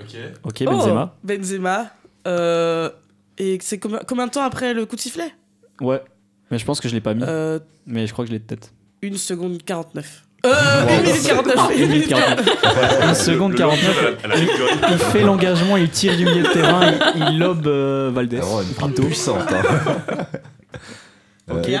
Ok. 0.00 0.16
Ok, 0.44 0.64
Benzema. 0.64 1.14
Oh, 1.14 1.18
Benzema. 1.26 1.90
Euh, 2.26 2.88
et 3.36 3.58
c'est 3.60 3.78
combien, 3.78 4.00
combien 4.06 4.26
de 4.26 4.32
temps 4.32 4.42
après 4.42 4.72
le 4.72 4.86
coup 4.86 4.96
de 4.96 5.00
sifflet? 5.02 5.34
Ouais. 5.82 6.02
Mais 6.50 6.58
je 6.58 6.64
pense 6.64 6.80
que 6.80 6.88
je 6.88 6.94
l'ai 6.94 7.00
pas 7.02 7.12
mis. 7.12 7.22
euh, 7.26 7.58
Mais 7.86 8.06
je 8.06 8.12
crois 8.12 8.24
que 8.24 8.28
je 8.28 8.32
l'ai 8.32 8.38
de 8.38 8.44
tête. 8.46 8.72
1 9.02 9.16
seconde 9.18 9.62
49. 9.62 10.24
Euh, 10.44 10.88
1 10.88 11.02
minute 11.02 11.22
49. 11.26 11.54
Ah, 11.58 11.72
une 11.74 11.88
minute 11.90 12.08
49. 12.08 13.04
Une 13.08 13.14
seconde 13.14 13.54
49. 13.54 14.16
Elle 14.24 14.32
a 14.32 14.34
rigolé. 14.34 14.56
Il 14.90 14.98
fait 14.98 15.22
l'engagement, 15.22 15.76
il 15.76 15.88
tire 15.90 16.16
du 16.16 16.24
milieu 16.24 16.42
de 16.42 16.48
terrain, 16.48 16.92
il, 17.14 17.22
il 17.34 17.38
lobe 17.38 17.66
euh, 17.66 18.10
Valdez. 18.12 18.38
C'est 18.38 18.42
vraiment 18.42 18.60
une 18.62 18.74
frappe 18.74 18.94
puissante. 18.94 19.52
hein. 19.52 20.26
Ok. 21.50 21.68
Euh, 21.68 21.78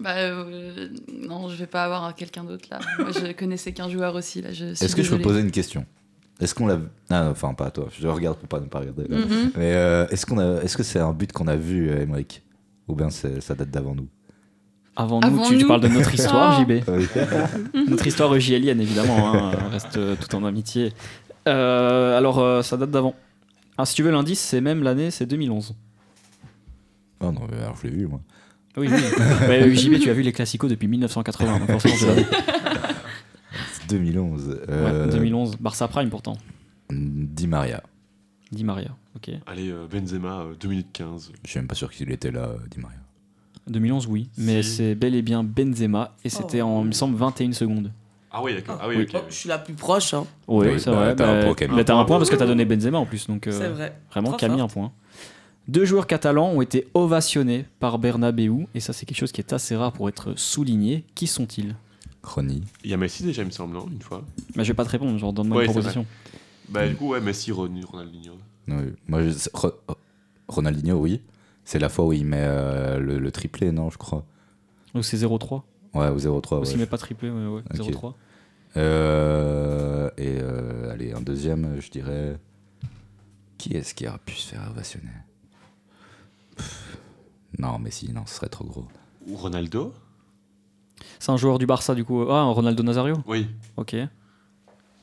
Bah, 0.00 0.10
euh, 0.16 0.88
non, 1.26 1.48
je 1.48 1.56
vais 1.56 1.66
pas 1.66 1.84
avoir 1.84 2.14
quelqu'un 2.14 2.44
d'autre 2.44 2.66
là. 2.70 2.78
Moi, 2.98 3.08
je 3.12 3.32
connaissais 3.32 3.72
qu'un 3.72 3.88
joueur 3.88 4.14
aussi 4.14 4.42
là. 4.42 4.50
Est-ce 4.50 4.94
que 4.96 5.02
je 5.02 5.10
peux 5.10 5.20
poser 5.22 5.40
une 5.40 5.50
question? 5.50 5.84
Est-ce 6.40 6.54
qu'on 6.54 6.66
l'a 6.66 6.78
Ah, 7.08 7.24
non, 7.24 7.30
enfin 7.30 7.54
pas 7.54 7.66
à 7.66 7.70
toi. 7.70 7.88
Je 7.98 8.06
regarde 8.08 8.36
pour 8.36 8.48
pas 8.48 8.60
ne 8.60 8.66
pas 8.66 8.80
regarder. 8.80 9.04
Mhm. 9.08 9.52
Mais 9.56 9.72
euh, 9.74 10.06
est-ce 10.08 10.26
qu'on 10.26 10.38
a 10.38 10.62
Est-ce 10.62 10.76
que 10.76 10.82
c'est 10.82 10.98
un 10.98 11.12
but 11.12 11.32
qu'on 11.32 11.46
a 11.48 11.56
vu, 11.56 11.88
euh, 11.90 12.02
Emmerich 12.02 12.42
Ou 12.88 12.94
bien 12.94 13.08
ça 13.10 13.54
date 13.54 13.70
d'avant 13.70 13.94
nous? 13.94 14.08
Avant 14.96 15.20
nous, 15.20 15.26
Avant 15.26 15.42
tu, 15.44 15.56
tu 15.56 15.62
nous. 15.62 15.68
parles 15.68 15.82
de 15.82 15.88
notre 15.88 16.14
histoire, 16.14 16.58
Oh. 16.58 16.62
JB. 16.62 16.82
Oui. 16.88 17.06
Notre 17.88 18.06
histoire 18.06 18.32
EJLienne, 18.34 18.80
évidemment. 18.80 19.34
hein, 19.34 19.52
on 19.66 19.68
reste 19.70 19.96
euh, 19.98 20.16
tout 20.16 20.34
en 20.34 20.44
amitié. 20.44 20.92
Euh, 21.48 22.16
alors, 22.16 22.38
euh, 22.38 22.62
ça 22.62 22.76
date 22.76 22.90
d'avant. 22.90 23.14
Ah, 23.78 23.84
si 23.84 23.94
tu 23.94 24.02
veux 24.02 24.10
l'indice, 24.10 24.40
c'est 24.40 24.60
même 24.62 24.82
l'année, 24.82 25.10
c'est 25.10 25.26
2011. 25.26 25.74
Oh 27.20 27.30
non, 27.32 27.42
mais 27.50 27.58
alors 27.62 27.76
je 27.76 27.86
l'ai 27.88 27.94
vu 27.94 28.06
moi. 28.06 28.20
Oui, 28.76 28.88
oui. 28.90 29.00
Ouais, 29.48 29.70
JB, 29.74 29.98
tu 30.00 30.10
as 30.10 30.14
vu 30.14 30.22
les 30.22 30.32
classicos 30.32 30.68
depuis 30.70 30.88
1980. 30.88 31.58
donc 31.60 31.70
forcément, 31.72 31.94
je 31.96 32.06
l'avais. 32.06 32.26
C'est 33.72 33.86
2011. 33.90 34.48
Ouais, 34.68 34.74
Euh, 34.74 35.10
2011. 35.10 35.56
Barça 35.60 35.88
Prime, 35.88 36.08
pourtant. 36.10 36.36
Di 36.90 37.46
Maria. 37.46 37.82
Di 38.52 38.64
Maria. 38.64 38.90
Ok. 39.14 39.30
Allez, 39.46 39.72
Benzema, 39.90 40.40
euh, 40.40 40.54
2 40.60 40.68
minutes 40.68 40.88
15. 40.92 41.32
Je 41.44 41.50
suis 41.50 41.58
même 41.58 41.66
pas 41.68 41.74
sûr 41.74 41.90
qu'il 41.90 42.10
était 42.10 42.30
là, 42.30 42.50
Di 42.70 42.78
Maria. 42.80 42.98
2011, 43.68 44.06
oui. 44.08 44.28
Mais 44.38 44.62
Si. 44.62 44.76
c'est 44.76 44.94
bel 44.94 45.14
et 45.14 45.22
bien 45.22 45.42
Benzema. 45.44 46.14
Et 46.24 46.28
c'était 46.28 46.62
en, 46.62 46.82
il 46.82 46.88
me 46.88 46.92
semble, 46.92 47.16
21 47.16 47.52
secondes. 47.52 47.92
Ah 48.30 48.42
oui, 48.42 48.54
d'accord. 48.54 48.78
Ah 48.80 48.88
oui, 48.88 48.96
Oui. 48.98 49.02
ok. 49.04 49.10
Oh, 49.14 49.26
je 49.28 49.34
suis 49.34 49.48
la 49.48 49.58
plus 49.58 49.74
proche. 49.74 50.12
Hein. 50.14 50.26
Oui, 50.46 50.66
Oui, 50.68 50.80
c'est 50.80 50.90
bah, 50.90 50.96
vrai. 50.96 51.16
t'as 51.16 51.28
un 51.28 51.52
bah, 51.52 51.54
bah, 51.74 51.84
t'as 51.84 51.94
un 51.96 52.04
point 52.04 52.18
parce 52.18 52.28
que 52.30 52.36
t'as 52.36 52.46
donné 52.46 52.64
Benzema 52.64 52.98
en 52.98 53.06
plus. 53.06 53.26
Donc, 53.26 53.46
euh, 53.46 53.52
C'est 53.52 53.68
vrai. 53.68 53.98
Vraiment, 54.10 54.28
Trop 54.30 54.38
Camille, 54.38 54.60
un 54.60 54.68
point. 54.68 54.92
Deux 55.68 55.84
joueurs 55.84 56.06
catalans 56.06 56.50
ont 56.50 56.62
été 56.62 56.86
ovationnés 56.94 57.64
par 57.80 57.98
Bernabeu, 57.98 58.66
et 58.74 58.78
ça, 58.80 58.92
c'est 58.92 59.04
quelque 59.04 59.18
chose 59.18 59.32
qui 59.32 59.40
est 59.40 59.52
assez 59.52 59.74
rare 59.74 59.92
pour 59.92 60.08
être 60.08 60.34
souligné. 60.38 61.04
Qui 61.16 61.26
sont-ils? 61.26 61.74
Chrony. 62.22 62.62
Il 62.84 62.90
y 62.90 62.94
a 62.94 62.96
Messi 62.96 63.22
déjà, 63.24 63.42
il 63.42 63.46
me 63.46 63.50
semble, 63.50 63.74
non 63.74 63.86
Une 63.92 64.00
fois? 64.00 64.22
bah, 64.54 64.62
Je 64.62 64.68
vais 64.68 64.74
pas 64.74 64.84
te 64.84 64.90
répondre, 64.90 65.18
genre 65.18 65.32
donne-moi 65.32 65.58
Ouais, 65.58 65.64
une 65.64 65.70
proposition. 65.72 66.06
Bah, 66.68 66.86
du 66.86 66.94
coup, 66.94 67.08
ouais, 67.08 67.20
Messi, 67.20 67.50
Ron- 67.52 67.70
Ronaldinho. 67.84 68.34
Oui. 68.68 68.74
Moi, 69.08 69.22
je- 69.22 69.48
oh, 69.54 69.70
Ronaldinho, 70.48 70.96
oui. 70.98 71.20
C'est 71.66 71.80
la 71.80 71.88
fois 71.88 72.06
où 72.06 72.12
il 72.12 72.24
met 72.24 72.38
euh, 72.40 72.98
le, 73.00 73.18
le 73.18 73.30
triplé, 73.32 73.72
non, 73.72 73.90
je 73.90 73.98
crois. 73.98 74.24
Donc 74.94 75.04
c'est 75.04 75.16
0-3. 75.16 75.62
Ouais, 75.94 76.08
au 76.08 76.16
0-3. 76.16 76.60
Ou 76.60 76.64
s'il 76.64 76.74
ouais. 76.76 76.80
met 76.82 76.86
pas 76.86 76.96
triplé, 76.96 77.28
ouais, 77.28 77.46
ouais, 77.46 77.62
Ok. 77.78 77.90
0-3. 77.90 78.14
Euh, 78.76 80.10
et 80.16 80.38
euh, 80.40 80.92
allez, 80.92 81.12
un 81.12 81.20
deuxième, 81.20 81.80
je 81.80 81.90
dirais. 81.90 82.38
Qui 83.58 83.72
est-ce 83.72 83.94
qui 83.94 84.06
a 84.06 84.16
pu 84.18 84.34
se 84.36 84.50
faire 84.54 84.68
ovationner? 84.70 85.08
Pff, 86.56 86.98
Non, 87.58 87.78
mais 87.80 87.90
si, 87.90 88.12
non, 88.12 88.24
ce 88.26 88.34
serait 88.36 88.48
trop 88.48 88.64
gros. 88.64 88.86
Ou 89.26 89.36
Ronaldo? 89.36 89.92
C'est 91.18 91.32
un 91.32 91.36
joueur 91.36 91.58
du 91.58 91.66
Barça, 91.66 91.94
du 91.96 92.04
coup. 92.04 92.22
Ah, 92.30 92.44
Ronaldo 92.44 92.82
Nazario? 92.84 93.16
Oui. 93.26 93.48
Ok. 93.76 93.96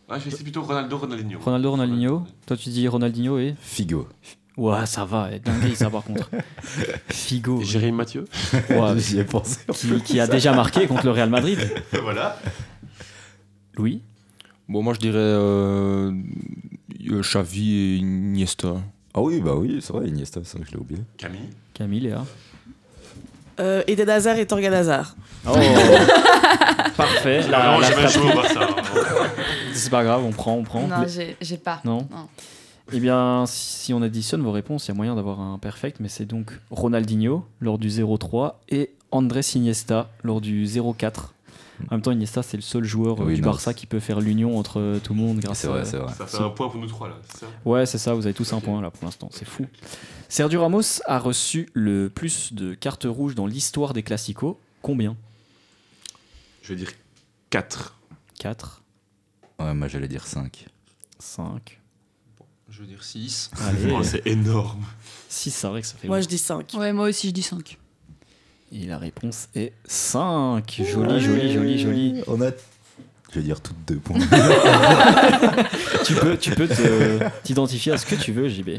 Ah, 0.08 0.18
je 0.20 0.24
vais 0.26 0.28
essayer 0.30 0.44
plutôt 0.44 0.62
Ronaldo, 0.62 0.98
Ronaldinho. 0.98 1.40
Ronaldo, 1.40 1.72
Ronaldinho. 1.72 2.24
Toi, 2.46 2.56
tu 2.56 2.70
dis 2.70 2.88
Ronaldinho 2.88 3.38
et. 3.40 3.56
Figo. 3.60 4.08
Ouais, 4.56 4.86
ça 4.86 5.04
va, 5.04 5.32
être 5.32 5.44
dingue 5.44 5.74
ça 5.74 5.90
par 5.90 6.04
contre. 6.04 6.30
Figo, 7.10 7.62
Jérémy 7.64 7.98
Mathieu 7.98 8.26
ouais, 8.70 8.94
J'y 8.98 9.20
ai 9.20 9.24
pensé. 9.24 9.60
qui, 9.74 10.00
qui 10.02 10.20
a 10.20 10.28
déjà 10.28 10.54
marqué 10.54 10.86
contre 10.86 11.06
le 11.06 11.12
Real 11.12 11.30
Madrid. 11.30 11.60
Voilà. 12.04 12.38
Louis 13.76 14.02
Bon, 14.70 14.84
moi 14.84 14.94
je 14.94 15.00
dirais 15.00 15.18
euh, 15.18 16.12
euh, 17.12 17.22
Xavi 17.22 17.74
et 17.74 17.96
Iniesta. 17.98 18.76
Ah 19.16 19.22
oui, 19.22 19.42
bah 19.42 19.56
oui, 19.56 19.80
c'est 19.82 19.92
vrai, 19.94 20.08
Iniesta, 20.08 20.42
c'est 20.44 20.58
vrai 20.58 20.66
que 20.66 20.72
je 20.72 20.76
l'ai 20.76 20.82
oublié. 20.82 21.02
Camille 21.18 21.50
Camille, 21.74 22.00
Léa 22.02 22.24
Euh, 23.60 23.84
Eden 23.88 24.10
Hazard 24.10 24.38
et 24.38 24.46
Torgan 24.46 24.74
Hazard. 24.74 25.16
Oh 25.48 25.56
Parfait, 26.96 27.42
la- 27.50 27.72
Non, 27.72 27.80
la 27.80 27.90
au 27.90 28.36
Barça. 28.36 28.68
c'est 29.74 29.90
pas 29.90 30.04
grave, 30.04 30.24
on 30.24 30.32
prend, 30.32 30.54
on 30.54 30.64
prend. 30.64 30.88
Non, 30.88 31.06
j'ai 31.08 31.36
j'ai 31.42 31.58
pas. 31.58 31.82
Non. 31.84 32.08
Non. 32.12 32.28
Eh 32.96 33.00
bien, 33.00 33.46
si 33.48 33.92
on 33.92 34.04
additionne 34.04 34.42
vos 34.44 34.52
réponses, 34.52 34.86
il 34.86 34.90
y 34.90 34.92
a 34.92 34.94
moyen 34.94 35.16
d'avoir 35.16 35.40
un 35.40 35.58
perfect, 35.58 36.00
mais 36.00 36.10
c'est 36.10 36.26
donc 36.26 36.60
Ronaldinho 36.70 37.44
lors 37.60 37.80
du 37.80 37.90
0-3 37.90 38.54
et 38.70 38.92
Andrés 39.10 39.42
Iniesta 39.56 40.12
lors 40.24 40.42
du 40.42 40.66
0-4. 40.66 41.30
En 41.90 41.96
même 41.96 42.02
temps, 42.04 42.12
Iniesta, 42.12 42.44
c'est 42.44 42.56
le 42.56 42.62
seul 42.62 42.84
joueur 42.84 43.20
euh, 43.20 43.26
Oui, 43.26 43.34
du 43.34 43.42
non, 43.42 43.50
Barça 43.50 43.74
qui 43.74 43.88
peut 43.88 44.00
faire 44.00 44.22
l'union 44.22 44.60
entre 44.60 44.80
euh, 44.80 45.00
tout 45.00 45.16
le 45.16 45.20
monde 45.20 45.40
grâce 45.40 45.60
C'est 45.60 45.68
à... 45.68 45.72
vrai, 45.72 45.86
c'est 45.86 45.98
vrai. 45.98 46.14
Ça 46.14 46.28
fait 46.28 46.38
un 46.38 46.50
point 46.52 46.70
pour 46.70 46.80
nous 46.80 46.86
trois 46.88 47.08
là, 47.10 47.16
c'est 47.28 47.40
ça? 47.40 47.48
Ouais, 47.66 47.86
c'est 47.88 47.98
ça, 47.98 48.14
vous 48.14 48.28
avez 48.28 48.36
tous 48.36 48.54
un 48.54 48.60
point 48.60 48.80
là 48.80 48.92
pour 48.92 49.04
l'instant, 49.06 49.28
c'est 49.32 49.48
fou. 49.48 49.66
Sergio 50.30 50.62
Ramos 50.62 51.02
a 51.08 51.18
reçu 51.18 51.70
le 51.74 52.10
plus 52.10 52.54
de 52.54 52.76
cartes 52.76 53.08
rouges 53.10 53.34
dans 53.34 53.48
l'histoire 53.48 53.94
des 53.94 54.04
classicos. 54.04 54.56
Combien? 54.84 55.16
Je 56.62 56.70
vais 56.70 56.76
dire 56.76 56.92
4. 57.50 57.96
4, 58.40 58.82
Ouais, 59.60 59.74
moi 59.74 59.88
j'allais 59.88 60.08
dire 60.08 60.28
5. 60.28 60.68
5. 61.20 61.80
Je 62.76 62.80
veux 62.80 62.88
dire 62.88 63.04
6. 63.04 63.52
Allez, 63.68 63.94
Oh, 63.94 64.02
c'est 64.04 64.26
énorme. 64.26 64.84
6, 65.30 65.52
c'est 65.52 65.68
vrai 65.68 65.82
que 65.82 65.88
ça 65.88 65.94
fait 65.96 66.08
Moi, 66.08 66.22
je 66.22 66.28
dis 66.28 66.40
5. 66.40 66.72
Ouais, 66.74 66.92
moi 66.92 67.08
aussi, 67.10 67.28
je 67.28 67.34
dis 67.34 67.44
5. 67.44 67.78
Et 68.72 68.88
la 68.88 68.98
réponse 68.98 69.48
est 69.54 69.74
5. 69.86 70.82
Joli, 70.92 71.20
joli, 71.22 71.54
joli, 71.54 71.78
joli. 71.80 72.22
On 72.28 72.42
a. 72.42 72.50
Je 73.32 73.40
vais 73.40 73.44
dire 73.44 73.62
toutes 73.62 73.78
deux 73.88 73.98
points. 73.98 74.20
tu 76.06 76.14
peux, 76.16 76.38
tu 76.38 76.52
peux 76.52 76.68
te- 76.68 77.20
t'identifier 77.44 77.92
à 77.92 77.98
ce 77.98 78.06
que 78.06 78.16
tu 78.16 78.32
veux, 78.32 78.48
JB. 78.50 78.70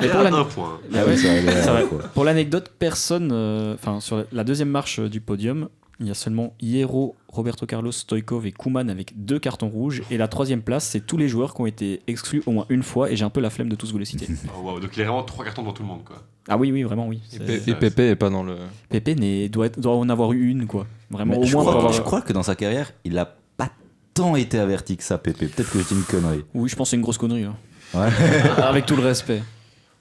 Mais 0.00 0.06
Et 0.06 0.08
pour 0.10 0.20
un 0.20 0.44
point. 0.44 0.80
Ah 0.94 1.04
ouais, 1.04 1.16
ça. 1.16 1.80
Pour 2.14 2.24
l'anecdote, 2.24 2.70
personne, 2.78 3.30
euh, 3.32 3.74
enfin 3.74 4.00
sur 4.00 4.24
la 4.32 4.44
deuxième 4.44 4.68
marche 4.68 5.00
du 5.00 5.20
podium, 5.22 5.68
il 6.00 6.06
y 6.06 6.10
a 6.10 6.14
seulement 6.14 6.54
Hierro, 6.60 7.16
Roberto 7.28 7.64
Carlos, 7.66 7.90
Stoikov 7.92 8.46
et 8.46 8.52
Kuman 8.52 8.90
avec 8.90 9.12
deux 9.24 9.38
cartons 9.38 9.68
rouges. 9.68 10.02
Et 10.10 10.18
la 10.18 10.28
troisième 10.28 10.60
place, 10.62 10.84
c'est 10.86 11.00
tous 11.06 11.16
les 11.16 11.28
joueurs 11.28 11.54
qui 11.54 11.60
ont 11.62 11.66
été 11.66 12.02
exclus 12.06 12.42
au 12.46 12.50
moins 12.52 12.66
une 12.68 12.82
fois. 12.82 13.10
Et 13.10 13.16
j'ai 13.16 13.24
un 13.24 13.30
peu 13.30 13.40
la 13.40 13.48
flemme 13.50 13.68
de 13.70 13.76
tous 13.76 13.92
vous 13.92 13.98
les 13.98 14.04
citer. 14.04 14.26
Oh, 14.56 14.60
wow. 14.62 14.80
Donc 14.80 14.90
il 14.94 14.98
y 14.98 15.02
a 15.02 15.06
vraiment 15.06 15.22
3 15.22 15.44
cartons 15.46 15.62
dans 15.62 15.72
tout 15.72 15.82
le 15.82 15.88
monde 15.88 16.04
quoi. 16.04 16.22
ah 16.48 16.56
oui, 16.58 16.70
oui, 16.70 16.82
vraiment, 16.82 17.06
oui. 17.08 17.20
Et, 17.32 17.38
Pe- 17.38 17.70
et 17.70 17.74
Pepe 17.74 17.98
est 18.00 18.16
pas 18.16 18.28
dans 18.30 18.42
le. 18.42 18.56
Pépé 18.90 19.14
doit, 19.48 19.66
être- 19.66 19.80
doit 19.80 19.96
en 19.96 20.08
avoir 20.10 20.32
eu 20.32 20.48
une, 20.50 20.66
quoi. 20.66 20.86
Vraiment, 21.10 21.32
Mais 21.34 21.38
au 21.40 21.44
je, 21.44 21.52
moins 21.54 21.62
crois, 21.62 21.72
pour 21.72 21.80
avoir- 21.80 21.92
je 21.94 22.02
crois 22.02 22.20
que 22.22 22.32
dans 22.34 22.42
sa 22.42 22.56
carrière, 22.56 22.92
il 23.04 23.16
a 23.18 23.34
pas 23.56 23.70
tant 24.12 24.36
été 24.36 24.58
averti 24.58 24.96
que 24.98 25.02
ça, 25.02 25.16
Pépé. 25.18 25.46
Peut-être 25.46 25.70
que 25.70 25.82
c'est 25.82 25.94
une 25.94 26.02
connerie. 26.02 26.44
Oui, 26.54 26.68
je 26.68 26.76
pense 26.76 26.88
que 26.88 26.90
c'est 26.90 26.96
une 26.96 27.02
grosse 27.02 27.18
connerie. 27.18 27.46
Ouais. 27.94 28.08
Avec 28.58 28.84
tout 28.86 28.96
le 28.96 29.02
respect. 29.02 29.42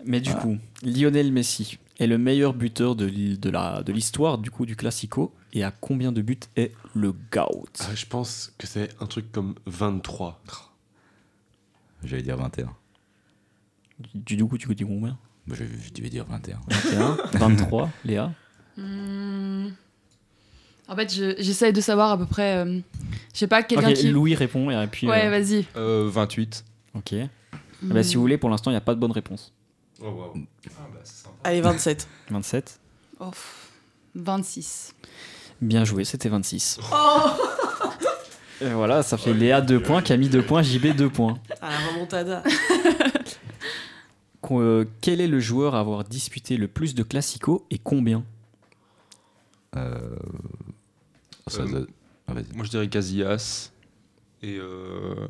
Mais 0.06 0.20
du 0.20 0.34
coup, 0.34 0.58
Lionel 0.84 1.32
Messi 1.32 1.78
est 2.00 2.08
le 2.08 2.18
meilleur 2.18 2.54
buteur 2.54 2.96
de 2.96 3.06
l'hi- 3.06 3.38
de 3.38 3.50
la- 3.50 3.82
de 3.84 3.92
l'histoire 3.94 4.38
du 4.38 4.52
coup 4.52 4.66
du 4.66 4.76
Classico. 4.76 5.34
Et 5.56 5.64
à 5.64 5.72
combien 5.72 6.12
de 6.12 6.22
buts 6.22 6.38
est 6.58 6.74
le 6.94 7.14
GOAT 7.32 7.66
Ah, 7.80 7.96
je 7.96 8.06
pense 8.06 8.52
que 8.58 8.68
c'est 8.68 8.90
un 9.02 9.06
truc 9.08 9.32
comme 9.32 9.56
23. 9.66 10.42
J'allais 12.04 12.22
dire 12.24 12.38
21. 12.38 12.76
du, 14.14 14.36
du 14.36 14.46
coup, 14.46 14.58
tu 14.58 14.74
dis 14.76 14.84
combien 14.84 15.18
Bah, 15.48 15.56
Je, 15.58 15.64
je 15.64 16.02
vais 16.02 16.10
dire 16.10 16.26
21. 16.26 16.60
21, 16.70 17.18
23, 17.40 17.90
Léa 18.04 18.32
Hmm. 18.78 19.70
En 20.90 20.96
fait, 20.98 21.14
je- 21.16 21.36
j'essaye 21.42 21.72
de 21.72 21.80
savoir 21.80 22.12
à 22.12 22.18
peu 22.18 22.26
près. 22.26 22.58
euh, 22.58 22.80
je 23.34 23.40
sais 23.40 23.48
pas, 23.48 23.64
quelqu'un 23.64 23.88
Ok, 23.92 23.96
qui. 23.96 24.10
Louis 24.12 24.36
répond 24.36 24.70
et 24.70 24.88
puis. 24.88 25.08
Ouais, 25.08 25.28
euh, 25.28 25.30
vas-y. 25.30 25.66
Euh, 25.78 26.10
28. 26.12 26.66
ok. 26.94 27.14
Eh 27.14 27.28
ben, 27.82 28.04
si 28.04 28.16
vous 28.16 28.22
voulez, 28.22 28.38
pour 28.38 28.50
l'instant, 28.50 28.70
il 28.72 28.74
n'y 28.74 28.78
a 28.78 28.82
pas 28.82 28.94
de 28.96 29.00
bonne 29.00 29.14
réponse. 29.14 29.54
Oh, 30.02 30.08
wow. 30.10 30.34
Allez, 31.46 31.62
27. 31.62 32.08
27. 32.30 32.80
Oh, 33.22 33.30
pff, 33.32 33.70
26. 34.16 34.94
Bien 35.66 35.84
joué, 35.84 36.04
c'était 36.06 36.30
26. 36.30 36.80
Et 38.62 38.70
voilà, 38.70 39.02
ça 39.04 39.18
fait 39.18 39.34
Léa 39.34 39.62
2 39.62 39.82
points, 39.82 40.02
Camille 40.02 40.30
2 40.30 40.42
points, 40.44 40.62
JB 40.62 40.96
2 40.96 41.10
points. 41.10 41.38
À 41.62 41.72
la 41.72 41.78
remontada. 41.92 42.44
Qu- 44.42 44.54
euh, 44.54 44.86
quel 45.02 45.20
est 45.22 45.28
le 45.28 45.40
joueur 45.40 45.74
à 45.76 45.80
avoir 45.80 46.04
disputé 46.04 46.56
le 46.56 46.68
plus 46.68 46.94
de 46.96 47.02
Classico 47.04 47.66
et 47.72 47.80
combien? 47.80 48.24
Euh... 49.76 50.16
ça 51.48 51.64
Euh, 51.64 51.86
ah. 52.28 52.34
Moi 52.54 52.64
je 52.64 52.70
dirais 52.70 52.88
Casillas. 52.88 53.72
Et. 54.44 54.58
Euh... 54.58 55.28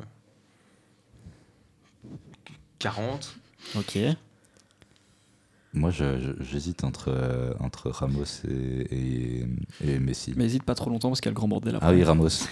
40. 2.78 3.36
Ok. 3.76 3.98
Moi, 5.76 5.90
j'hésite 6.40 6.82
entre, 6.84 7.08
euh, 7.10 7.52
entre 7.60 7.90
Ramos 7.90 8.24
et, 8.48 8.86
et, 8.90 9.46
et 9.84 9.98
Messi. 10.00 10.32
Mais 10.36 10.46
hésite 10.46 10.62
pas 10.64 10.74
trop 10.74 10.88
longtemps 10.90 11.10
parce 11.10 11.20
qu'il 11.20 11.28
y 11.28 11.30
a 11.30 11.34
le 11.34 11.36
grand 11.36 11.48
bordel 11.48 11.76
après. 11.76 11.86
Ah 11.88 11.92
oui, 11.92 12.02
Ramos. 12.02 12.28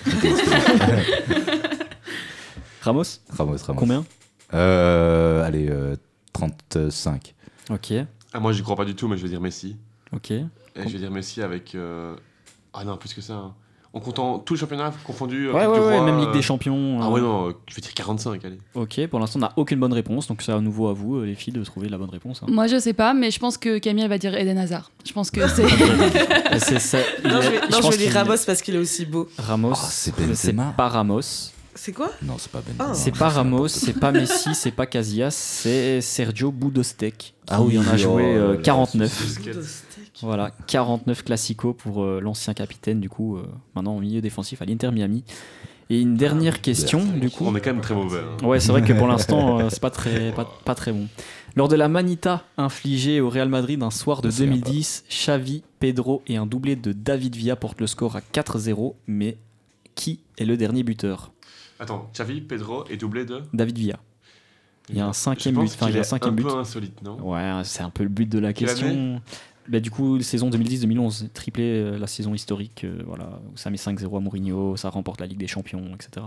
Ramos 2.82 3.02
Ramos, 3.30 3.56
Ramos. 3.66 3.80
Combien 3.80 4.04
euh, 4.52 5.42
Allez, 5.44 5.68
euh, 5.70 5.96
35. 6.32 7.34
Ok, 7.70 7.92
Ah, 8.32 8.40
moi 8.40 8.52
j'y 8.52 8.62
crois 8.62 8.76
pas 8.76 8.84
du 8.84 8.94
tout, 8.94 9.08
mais 9.08 9.16
je 9.16 9.22
vais 9.22 9.28
dire 9.30 9.40
Messi. 9.40 9.76
ok. 10.12 10.30
Et 10.30 10.44
je 10.76 10.88
vais 10.88 10.98
dire 10.98 11.10
Messi 11.10 11.40
avec. 11.40 11.74
euh, 11.74 12.14
Ah 12.74 12.84
non, 12.84 12.96
plus 12.98 13.14
que 13.14 13.20
ça. 13.22 13.34
hein. 13.34 13.54
En 13.94 14.00
comptant 14.00 14.40
tous 14.40 14.54
les 14.54 14.60
championnats 14.60 14.92
confondus. 15.04 15.48
euh, 15.48 15.52
Ouais, 15.52 15.66
ouais, 15.66 15.78
du 15.78 15.84
ouais, 15.86 15.96
Roi, 15.98 16.04
même 16.04 16.18
Ligue 16.18 16.28
euh, 16.30 16.32
des 16.32 16.42
Champions. 16.42 16.98
Ah 17.00 17.06
euh, 17.06 17.10
ouais, 17.10 17.20
non, 17.20 17.48
euh, 17.48 17.52
je 17.68 17.76
vais 17.76 17.80
dire 17.80 17.94
45, 17.94 18.44
allez. 18.44 18.58
Ok, 18.74 19.06
pour 19.06 19.20
l'instant, 19.20 19.38
on 19.38 19.42
n'a 19.42 19.52
aucune 19.56 19.78
bonne 19.78 19.92
réponse, 19.92 20.26
donc 20.26 20.42
c'est 20.42 20.50
à 20.52 20.60
nouveau 20.60 20.88
à 20.88 20.92
vous, 20.92 21.18
euh, 21.18 21.24
les 21.26 21.36
filles, 21.36 21.52
de 21.52 21.62
trouver 21.62 21.88
la 21.88 21.96
bonne 21.96 22.10
réponse. 22.10 22.40
hein. 22.42 22.46
Moi, 22.50 22.66
je 22.66 22.78
sais 22.80 22.92
pas, 22.92 23.14
mais 23.14 23.30
je 23.30 23.38
pense 23.38 23.56
que 23.56 23.78
Camille 23.78 24.02
elle 24.02 24.10
va 24.10 24.18
dire 24.18 24.34
Eden 24.36 24.58
Hazard. 24.58 24.90
Je 25.06 25.12
pense 25.12 25.30
que 25.30 25.46
c'est. 25.46 25.62
Et 25.62 25.68
c'est 26.58 26.80
ça- 26.80 26.98
Non, 27.24 27.40
je 27.40 27.46
il- 27.46 27.52
vais, 27.52 27.60
non, 27.60 27.66
je 27.70 27.80
pense 27.82 27.96
vais 27.96 28.04
dire 28.06 28.12
Ramos 28.14 28.34
parce 28.44 28.62
qu'il 28.62 28.74
est 28.74 28.78
aussi 28.78 29.06
beau. 29.06 29.28
Ramos, 29.38 29.72
Oh, 29.74 29.86
c'est 29.88 30.14
Benzema. 30.20 30.74
pas 30.76 30.88
Ramos. 30.88 31.20
C'est 31.76 31.92
quoi? 31.92 32.10
Non, 32.22 32.34
c'est 32.38 32.50
pas 32.52 32.60
Ben. 32.66 32.74
Ah. 32.78 32.94
C'est 32.94 33.16
pas 33.16 33.28
Ramos, 33.28 33.66
c'est 33.68 33.92
pas 33.98 34.10
Messi, 34.12 34.54
c'est 34.54 34.70
pas 34.70 34.86
Casillas, 34.86 35.30
c'est 35.32 36.00
Sergio 36.00 36.50
Boudostek. 36.52 37.16
Qui 37.16 37.32
Ah 37.48 37.60
oui, 37.62 37.78
en 37.78 37.82
a 37.82 37.94
oh 37.94 37.96
joué 37.96 38.22
euh, 38.36 38.48
là 38.48 38.54
là, 38.54 38.60
49. 38.62 39.34
Voilà, 40.22 40.52
49 40.68 41.24
classicos 41.24 41.74
pour 41.76 42.02
euh, 42.04 42.20
l'ancien 42.20 42.54
capitaine, 42.54 43.00
du 43.00 43.08
coup, 43.08 43.36
euh, 43.36 43.46
maintenant 43.74 43.96
au 43.96 44.00
milieu 44.00 44.20
défensif 44.20 44.62
à 44.62 44.64
l'Inter 44.64 44.90
Miami. 44.92 45.24
Et 45.90 46.00
une 46.00 46.16
dernière 46.16 46.62
question, 46.62 47.04
du 47.04 47.30
coup. 47.30 47.44
On 47.46 47.54
est 47.56 47.60
quand 47.60 47.72
même 47.72 47.82
très 47.82 47.94
mauvais. 47.94 48.20
hein. 48.20 48.46
Ouais, 48.46 48.58
c'est 48.60 48.70
vrai 48.72 48.82
que 48.82 48.92
pour 48.92 49.06
l'instant, 49.06 49.58
euh, 49.60 49.68
c'est 49.70 49.80
pas 49.82 49.90
très, 49.90 50.32
pas, 50.32 50.48
pas 50.64 50.74
très 50.74 50.92
bon. 50.92 51.08
Lors 51.56 51.68
de 51.68 51.76
la 51.76 51.88
manita 51.88 52.44
infligée 52.56 53.20
au 53.20 53.28
Real 53.28 53.48
Madrid 53.48 53.82
un 53.82 53.90
soir 53.90 54.22
de 54.22 54.30
Je 54.30 54.44
me 54.44 54.48
souviens 54.48 54.62
2010, 54.62 55.04
Xavi, 55.10 55.62
Pedro 55.80 56.22
et 56.26 56.36
un 56.36 56.46
doublé 56.46 56.74
de 56.76 56.92
David 56.92 57.36
Villa 57.36 57.54
portent 57.56 57.80
le 57.80 57.86
score 57.86 58.16
à 58.16 58.20
4-0. 58.20 58.94
Mais 59.06 59.36
qui 59.94 60.20
est 60.38 60.44
le 60.46 60.56
dernier 60.56 60.82
buteur? 60.84 61.32
Attends, 61.78 62.08
Xavi, 62.14 62.40
Pedro 62.40 62.84
et 62.88 62.96
doublé 62.96 63.24
de? 63.24 63.42
David 63.52 63.78
Villa. 63.78 63.98
Il 64.88 64.96
y 64.96 65.00
a 65.00 65.06
un 65.06 65.12
cinquième 65.12 65.54
Je 65.54 65.60
pense 65.60 65.70
but. 65.70 65.82
Enfin, 65.82 65.90
il 65.90 65.94
y 65.94 65.98
a 65.98 66.00
un 66.00 66.04
cinquième 66.04 66.32
un 66.34 66.36
but. 66.36 66.42
peu 66.44 66.56
insolite, 66.56 67.02
non? 67.02 67.18
Ouais, 67.20 67.62
c'est 67.64 67.82
un 67.82 67.90
peu 67.90 68.02
le 68.04 68.08
but 68.08 68.28
de 68.28 68.38
la 68.38 68.52
Quelle 68.52 68.68
question. 68.68 69.20
Bah, 69.68 69.80
du 69.80 69.90
coup, 69.90 70.20
saison 70.20 70.50
2010-2011, 70.50 71.30
triplé 71.32 71.62
euh, 71.64 71.98
la 71.98 72.06
saison 72.06 72.34
historique, 72.34 72.84
euh, 72.84 73.02
voilà, 73.06 73.40
où 73.52 73.56
ça 73.56 73.70
met 73.70 73.76
5-0 73.76 74.16
à 74.16 74.20
Mourinho, 74.20 74.76
ça 74.76 74.90
remporte 74.90 75.20
la 75.20 75.26
Ligue 75.26 75.38
des 75.38 75.46
Champions, 75.46 75.94
etc. 75.94 76.26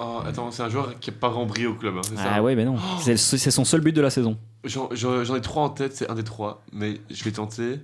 Oh, 0.00 0.18
attends, 0.24 0.50
c'est 0.50 0.64
un 0.64 0.68
joueur 0.68 0.98
qui 0.98 1.10
n'a 1.10 1.16
pas 1.16 1.30
brillé 1.30 1.68
au 1.68 1.74
club, 1.74 1.94
hein, 1.96 2.00
c'est 2.02 2.16
ça 2.16 2.24
Ah 2.34 2.42
ouais, 2.42 2.56
mais 2.56 2.64
non, 2.64 2.76
c'est 3.00 3.16
c'est 3.16 3.50
son 3.52 3.64
seul 3.64 3.82
but 3.82 3.92
de 3.92 4.00
la 4.00 4.10
saison. 4.10 4.36
J'en 4.64 5.36
ai 5.36 5.40
trois 5.40 5.62
en 5.62 5.70
tête, 5.70 5.94
c'est 5.94 6.10
un 6.10 6.14
des 6.16 6.24
trois, 6.24 6.64
mais 6.72 7.00
je 7.10 7.22
vais 7.22 7.30
tenter. 7.32 7.78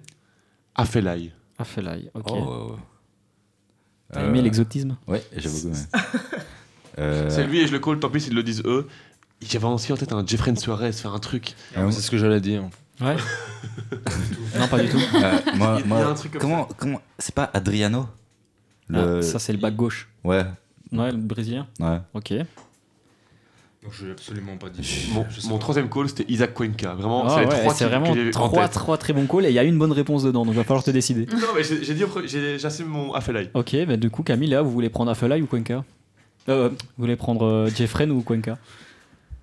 Afelai. 0.74 1.32
Ah, 1.58 1.64
Felay, 1.64 2.10
ok. 2.14 2.26
Oh, 2.30 2.34
ouais, 2.34 2.70
ouais. 2.72 2.76
T'as 4.12 4.24
aimé 4.26 4.38
Euh, 4.38 4.42
l'exotisme 4.42 4.96
Ouais, 5.06 5.22
j'ai 5.36 5.48
beaucoup 5.48 5.68
aimé. 5.68 5.76
Euh, 6.98 7.30
C'est 7.30 7.46
lui 7.46 7.60
et 7.60 7.66
je 7.66 7.72
le 7.72 7.78
call, 7.78 8.00
tant 8.00 8.10
pis 8.10 8.20
s'ils 8.20 8.34
le 8.34 8.42
disent 8.42 8.62
eux. 8.64 8.88
J'avais 9.40 9.66
aussi 9.66 9.92
en 9.92 9.96
tête 9.96 10.12
un 10.12 10.26
Jeffrey 10.26 10.54
Suarez, 10.56 10.92
faire 10.92 11.14
un 11.14 11.18
truc. 11.20 11.54
Ah 11.76 11.88
C'est 11.92 12.00
ce 12.00 12.10
que 12.10 12.18
j'allais 12.18 12.40
dire. 12.40 12.64
Ouais. 13.00 13.16
non, 14.58 14.68
pas 14.68 14.78
du 14.78 14.88
tout. 14.88 14.98
euh, 15.14 15.38
moi, 15.56 15.76
Il 15.76 15.80
y 15.80 15.82
a 15.82 15.86
moi, 15.86 16.06
un 16.06 16.14
truc 16.14 16.32
comme 16.32 16.40
comment, 16.40 16.68
comment, 16.76 17.00
c'est 17.18 17.34
pas 17.34 17.50
Adriano? 17.54 18.06
Le- 18.88 19.18
Ah, 19.18 19.22
ça, 19.22 19.38
c'est 19.38 19.52
le 19.52 19.58
bac 19.58 19.74
gauche. 19.76 20.08
Ouais, 20.24 20.44
Ouais, 20.92 21.12
le 21.12 21.18
brésilien. 21.18 21.66
ouais. 21.80 21.98
Ok. 22.14 22.32
Je 23.90 24.04
l'ai 24.04 24.10
absolument 24.12 24.56
pas 24.56 24.68
dit. 24.68 25.08
Mon, 25.12 25.24
mon 25.48 25.58
troisième 25.58 25.88
call, 25.88 26.08
c'était 26.08 26.24
Isaac 26.30 26.52
Cuenca. 26.52 26.94
Vraiment, 26.94 27.24
Ah 27.26 27.30
c'est 27.30 27.40
les 27.40 27.46
ouais, 27.46 27.60
trois 27.60 27.74
c'est 27.74 27.84
qui- 27.84 27.90
vraiment 27.90 28.30
trois, 28.32 28.68
trois 28.68 28.98
très 28.98 29.12
bons 29.14 29.26
calls 29.26 29.46
et 29.46 29.50
il 29.50 29.54
y 29.54 29.58
a 29.58 29.62
une 29.64 29.78
bonne 29.78 29.92
réponse 29.92 30.24
dedans, 30.24 30.44
donc 30.44 30.54
va 30.54 30.64
falloir 30.64 30.82
te 30.84 30.90
décider. 30.90 31.26
Non, 31.26 31.38
mais 31.54 31.62
j'ai 31.62 31.82
j'ai 31.84 31.94
dit, 31.94 32.04
j'ai- 32.26 32.58
j'assume 32.58 32.88
mon 32.88 33.12
Afelai. 33.14 33.50
Ok, 33.54 33.76
bah 33.86 33.96
du 33.96 34.10
coup, 34.10 34.22
Camille, 34.22 34.50
là, 34.50 34.60
vous 34.62 34.70
voulez 34.70 34.90
prendre 34.90 35.10
Afelay 35.10 35.40
ou 35.40 35.46
Cuenca? 35.46 35.84
Euh, 36.48 36.68
Vous 36.70 36.76
voulez 37.04 37.16
prendre 37.16 37.46
euh, 37.46 37.68
Jeffren 37.74 38.10
ou 38.10 38.20
Cuenca? 38.22 38.58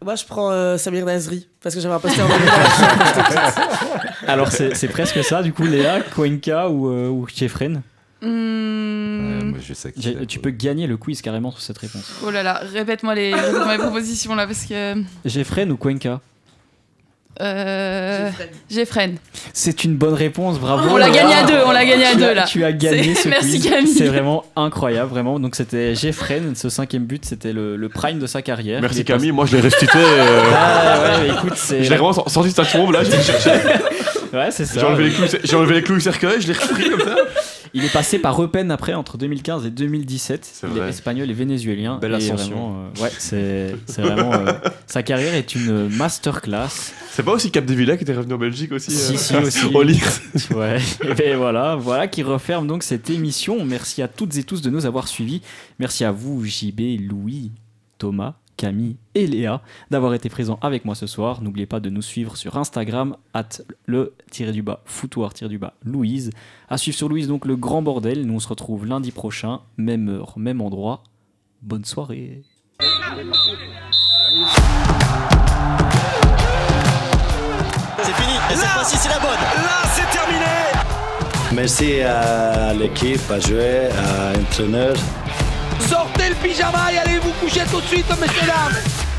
Moi, 0.03 0.15
je 0.15 0.25
prends 0.25 0.51
euh, 0.51 0.77
Samir 0.77 1.05
Nasri 1.05 1.47
parce 1.61 1.73
que 1.73 1.81
j'avais 1.81 1.95
un 1.95 1.99
poster 1.99 2.21
en. 2.21 2.27
Alors, 4.27 4.51
c'est 4.51 4.87
presque 4.87 5.23
ça, 5.23 5.41
du 5.41 5.53
coup, 5.53 5.63
Léa, 5.63 6.01
Cuenca 6.01 6.69
ou, 6.69 6.89
euh, 6.89 7.07
ou. 7.09 7.25
Ouais, 7.25 7.81
Hmm, 8.21 9.49
moi, 9.49 9.59
je 9.61 9.73
sais 9.73 9.93
c'est, 9.95 10.25
Tu 10.27 10.39
quoi. 10.39 10.43
peux 10.43 10.49
gagner 10.55 10.87
le 10.87 10.97
quiz 10.97 11.21
carrément 11.21 11.51
sur 11.51 11.61
cette 11.61 11.77
réponse. 11.77 12.11
Oh 12.25 12.31
là 12.31 12.43
là, 12.43 12.61
répète-moi 12.73 13.13
les, 13.13 13.33
répète-moi 13.33 13.73
les 13.73 13.77
propositions 13.83 14.35
là 14.35 14.47
parce 14.47 14.65
que. 14.65 14.95
Jeffren 15.25 15.71
ou 15.71 15.77
Cuenca 15.77 16.21
Euh, 17.41 18.29
Jeffren. 18.71 19.15
C'est 19.53 19.83
une 19.83 19.95
bonne 19.95 20.13
réponse, 20.13 20.59
bravo. 20.59 20.87
On 20.91 20.97
l'a 20.97 21.09
gagné 21.09 21.33
à 21.33 21.43
deux, 21.43 21.57
on 21.65 21.71
l'a 21.71 21.85
gagné 21.85 22.05
à 22.05 22.15
deux 22.15 22.33
là. 22.33 22.43
Tu 22.43 22.63
as 22.63 22.71
gagné 22.71 23.13
ce 23.15 23.27
Merci 23.27 23.59
quiz. 23.59 23.69
Camille. 23.69 23.93
C'est 23.93 24.07
vraiment 24.07 24.45
incroyable, 24.55 25.09
vraiment. 25.09 25.39
Donc 25.39 25.55
c'était 25.55 25.95
Jeffren, 25.95 26.55
ce 26.55 26.69
cinquième 26.69 27.05
but, 27.05 27.25
c'était 27.25 27.51
le, 27.53 27.75
le 27.75 27.89
prime 27.89 28.19
de 28.19 28.27
sa 28.27 28.41
carrière. 28.41 28.79
Merci 28.81 29.03
Camille, 29.03 29.31
moi 29.33 29.45
je 29.45 29.55
l'ai 29.55 29.61
restitué. 29.61 29.99
euh, 29.99 30.41
Ah 30.55 30.99
ouais, 31.01 31.27
mais 31.27 31.33
écoute, 31.33 31.53
c'est. 31.55 31.83
Je 31.83 31.89
l'ai 31.89 31.97
vraiment 31.97 32.13
sorti 32.13 32.49
de 32.51 32.55
sa 32.55 32.65
tombe 32.65 32.91
là, 32.91 33.03
j'ai 33.03 33.21
cherché. 33.21 33.51
Ouais, 34.33 34.49
c'est 34.51 34.65
ça. 34.65 34.81
J'ai 34.81 34.85
enlevé, 34.85 35.03
les 35.05 35.11
clous, 35.11 35.27
j'ai 35.41 35.55
enlevé 35.55 35.75
les 35.75 35.81
clous 35.81 35.95
du 35.95 36.01
cercueil, 36.01 36.41
je 36.41 36.47
l'ai 36.47 36.53
repris 36.59 36.89
comme 36.89 36.99
ça. 36.99 37.15
Il 37.75 37.83
est 37.83 37.91
passé 37.93 38.19
par 38.19 38.41
Eupen 38.41 38.71
après 38.71 38.93
entre 38.93 39.17
2015 39.17 39.65
et 39.65 39.69
2017. 39.69 40.45
C'est 40.49 40.65
il 40.67 40.73
vrai. 40.73 40.87
est 40.87 40.89
espagnol 40.89 41.29
et 41.29 41.33
vénézuélien. 41.33 41.97
Belle 42.01 42.13
Et 42.13 42.15
ascension. 42.15 42.55
vraiment, 42.55 42.85
euh, 42.97 43.03
ouais, 43.03 43.11
c'est 43.19 43.75
c'est 43.85 44.01
vraiment. 44.01 44.33
euh, 44.33 44.53
sa 44.87 45.03
carrière 45.03 45.33
est 45.35 45.53
une 45.55 45.89
masterclass. 45.89 46.69
C'est 47.11 47.23
pas 47.23 47.33
aussi 47.33 47.51
Capdevila 47.51 47.97
qui 47.97 48.03
était 48.03 48.13
revenu 48.15 48.33
en 48.33 48.37
Belgique 48.37 48.71
aussi 48.71 48.91
Si, 48.91 49.13
euh, 49.13 49.17
si, 49.17 49.35
aussi. 49.65 49.65
Au 49.75 49.83
lire. 49.83 50.07
Ouais, 50.55 50.79
et 51.23 51.35
voilà, 51.35 51.75
voilà 51.75 52.07
qui 52.07 52.23
referme 52.23 52.65
donc 52.67 52.81
cette 52.83 53.09
émission. 53.09 53.63
Merci 53.65 54.01
à 54.01 54.07
toutes 54.07 54.37
et 54.37 54.43
tous 54.43 54.61
de 54.61 54.69
nous 54.69 54.85
avoir 54.85 55.07
suivis. 55.07 55.41
Merci 55.79 56.05
à 56.05 56.11
vous, 56.11 56.43
JB, 56.45 56.79
Louis, 57.09 57.51
Thomas, 57.97 58.35
Camille 58.57 58.97
et 59.13 59.27
Léa, 59.27 59.61
d'avoir 59.91 60.13
été 60.13 60.29
présents 60.29 60.59
avec 60.61 60.85
moi 60.85 60.95
ce 60.95 61.07
soir. 61.07 61.41
N'oubliez 61.41 61.65
pas 61.65 61.79
de 61.79 61.89
nous 61.89 62.01
suivre 62.01 62.37
sur 62.37 62.57
Instagram, 62.57 63.17
at 63.33 63.61
le 63.85 64.13
du 64.31 64.61
bas 64.61 64.81
foutoir 64.85 65.33
du 65.33 65.57
bas 65.57 65.73
Louise. 65.83 66.31
À 66.69 66.77
suivre 66.77 66.97
sur 66.97 67.09
Louise, 67.09 67.27
donc 67.27 67.45
le 67.45 67.55
grand 67.55 67.81
bordel. 67.81 68.25
Nous 68.25 68.33
on 68.33 68.39
se 68.39 68.47
retrouve 68.47 68.85
lundi 68.85 69.11
prochain, 69.11 69.61
même 69.77 70.09
heure, 70.09 70.33
même 70.37 70.61
endroit. 70.61 71.03
Bonne 71.61 71.85
soirée. 71.85 72.43
C'est 78.03 78.13
fini, 78.13 78.33
et 78.51 78.55
cette 78.55 78.69
fois-ci 78.69 78.97
c'est 78.97 79.09
la 79.09 79.19
bonne. 79.19 79.31
Là, 79.31 79.83
c'est 79.93 80.09
terminé 80.11 80.45
Merci 81.53 82.01
à 82.01 82.73
l'équipe, 82.73 83.31
à 83.31 83.39
jouer, 83.39 83.87
à 83.87 84.33
l'entraîneur. 84.33 84.95
Sortez 85.79 86.29
le 86.29 86.35
pyjama 86.35 86.91
et 86.91 86.97
allez 86.97 87.19
vous 87.19 87.31
coucher 87.33 87.63
tout 87.69 87.81
de 87.81 87.85
suite, 87.85 88.09
messieurs 88.19 88.47
dames 88.47 89.14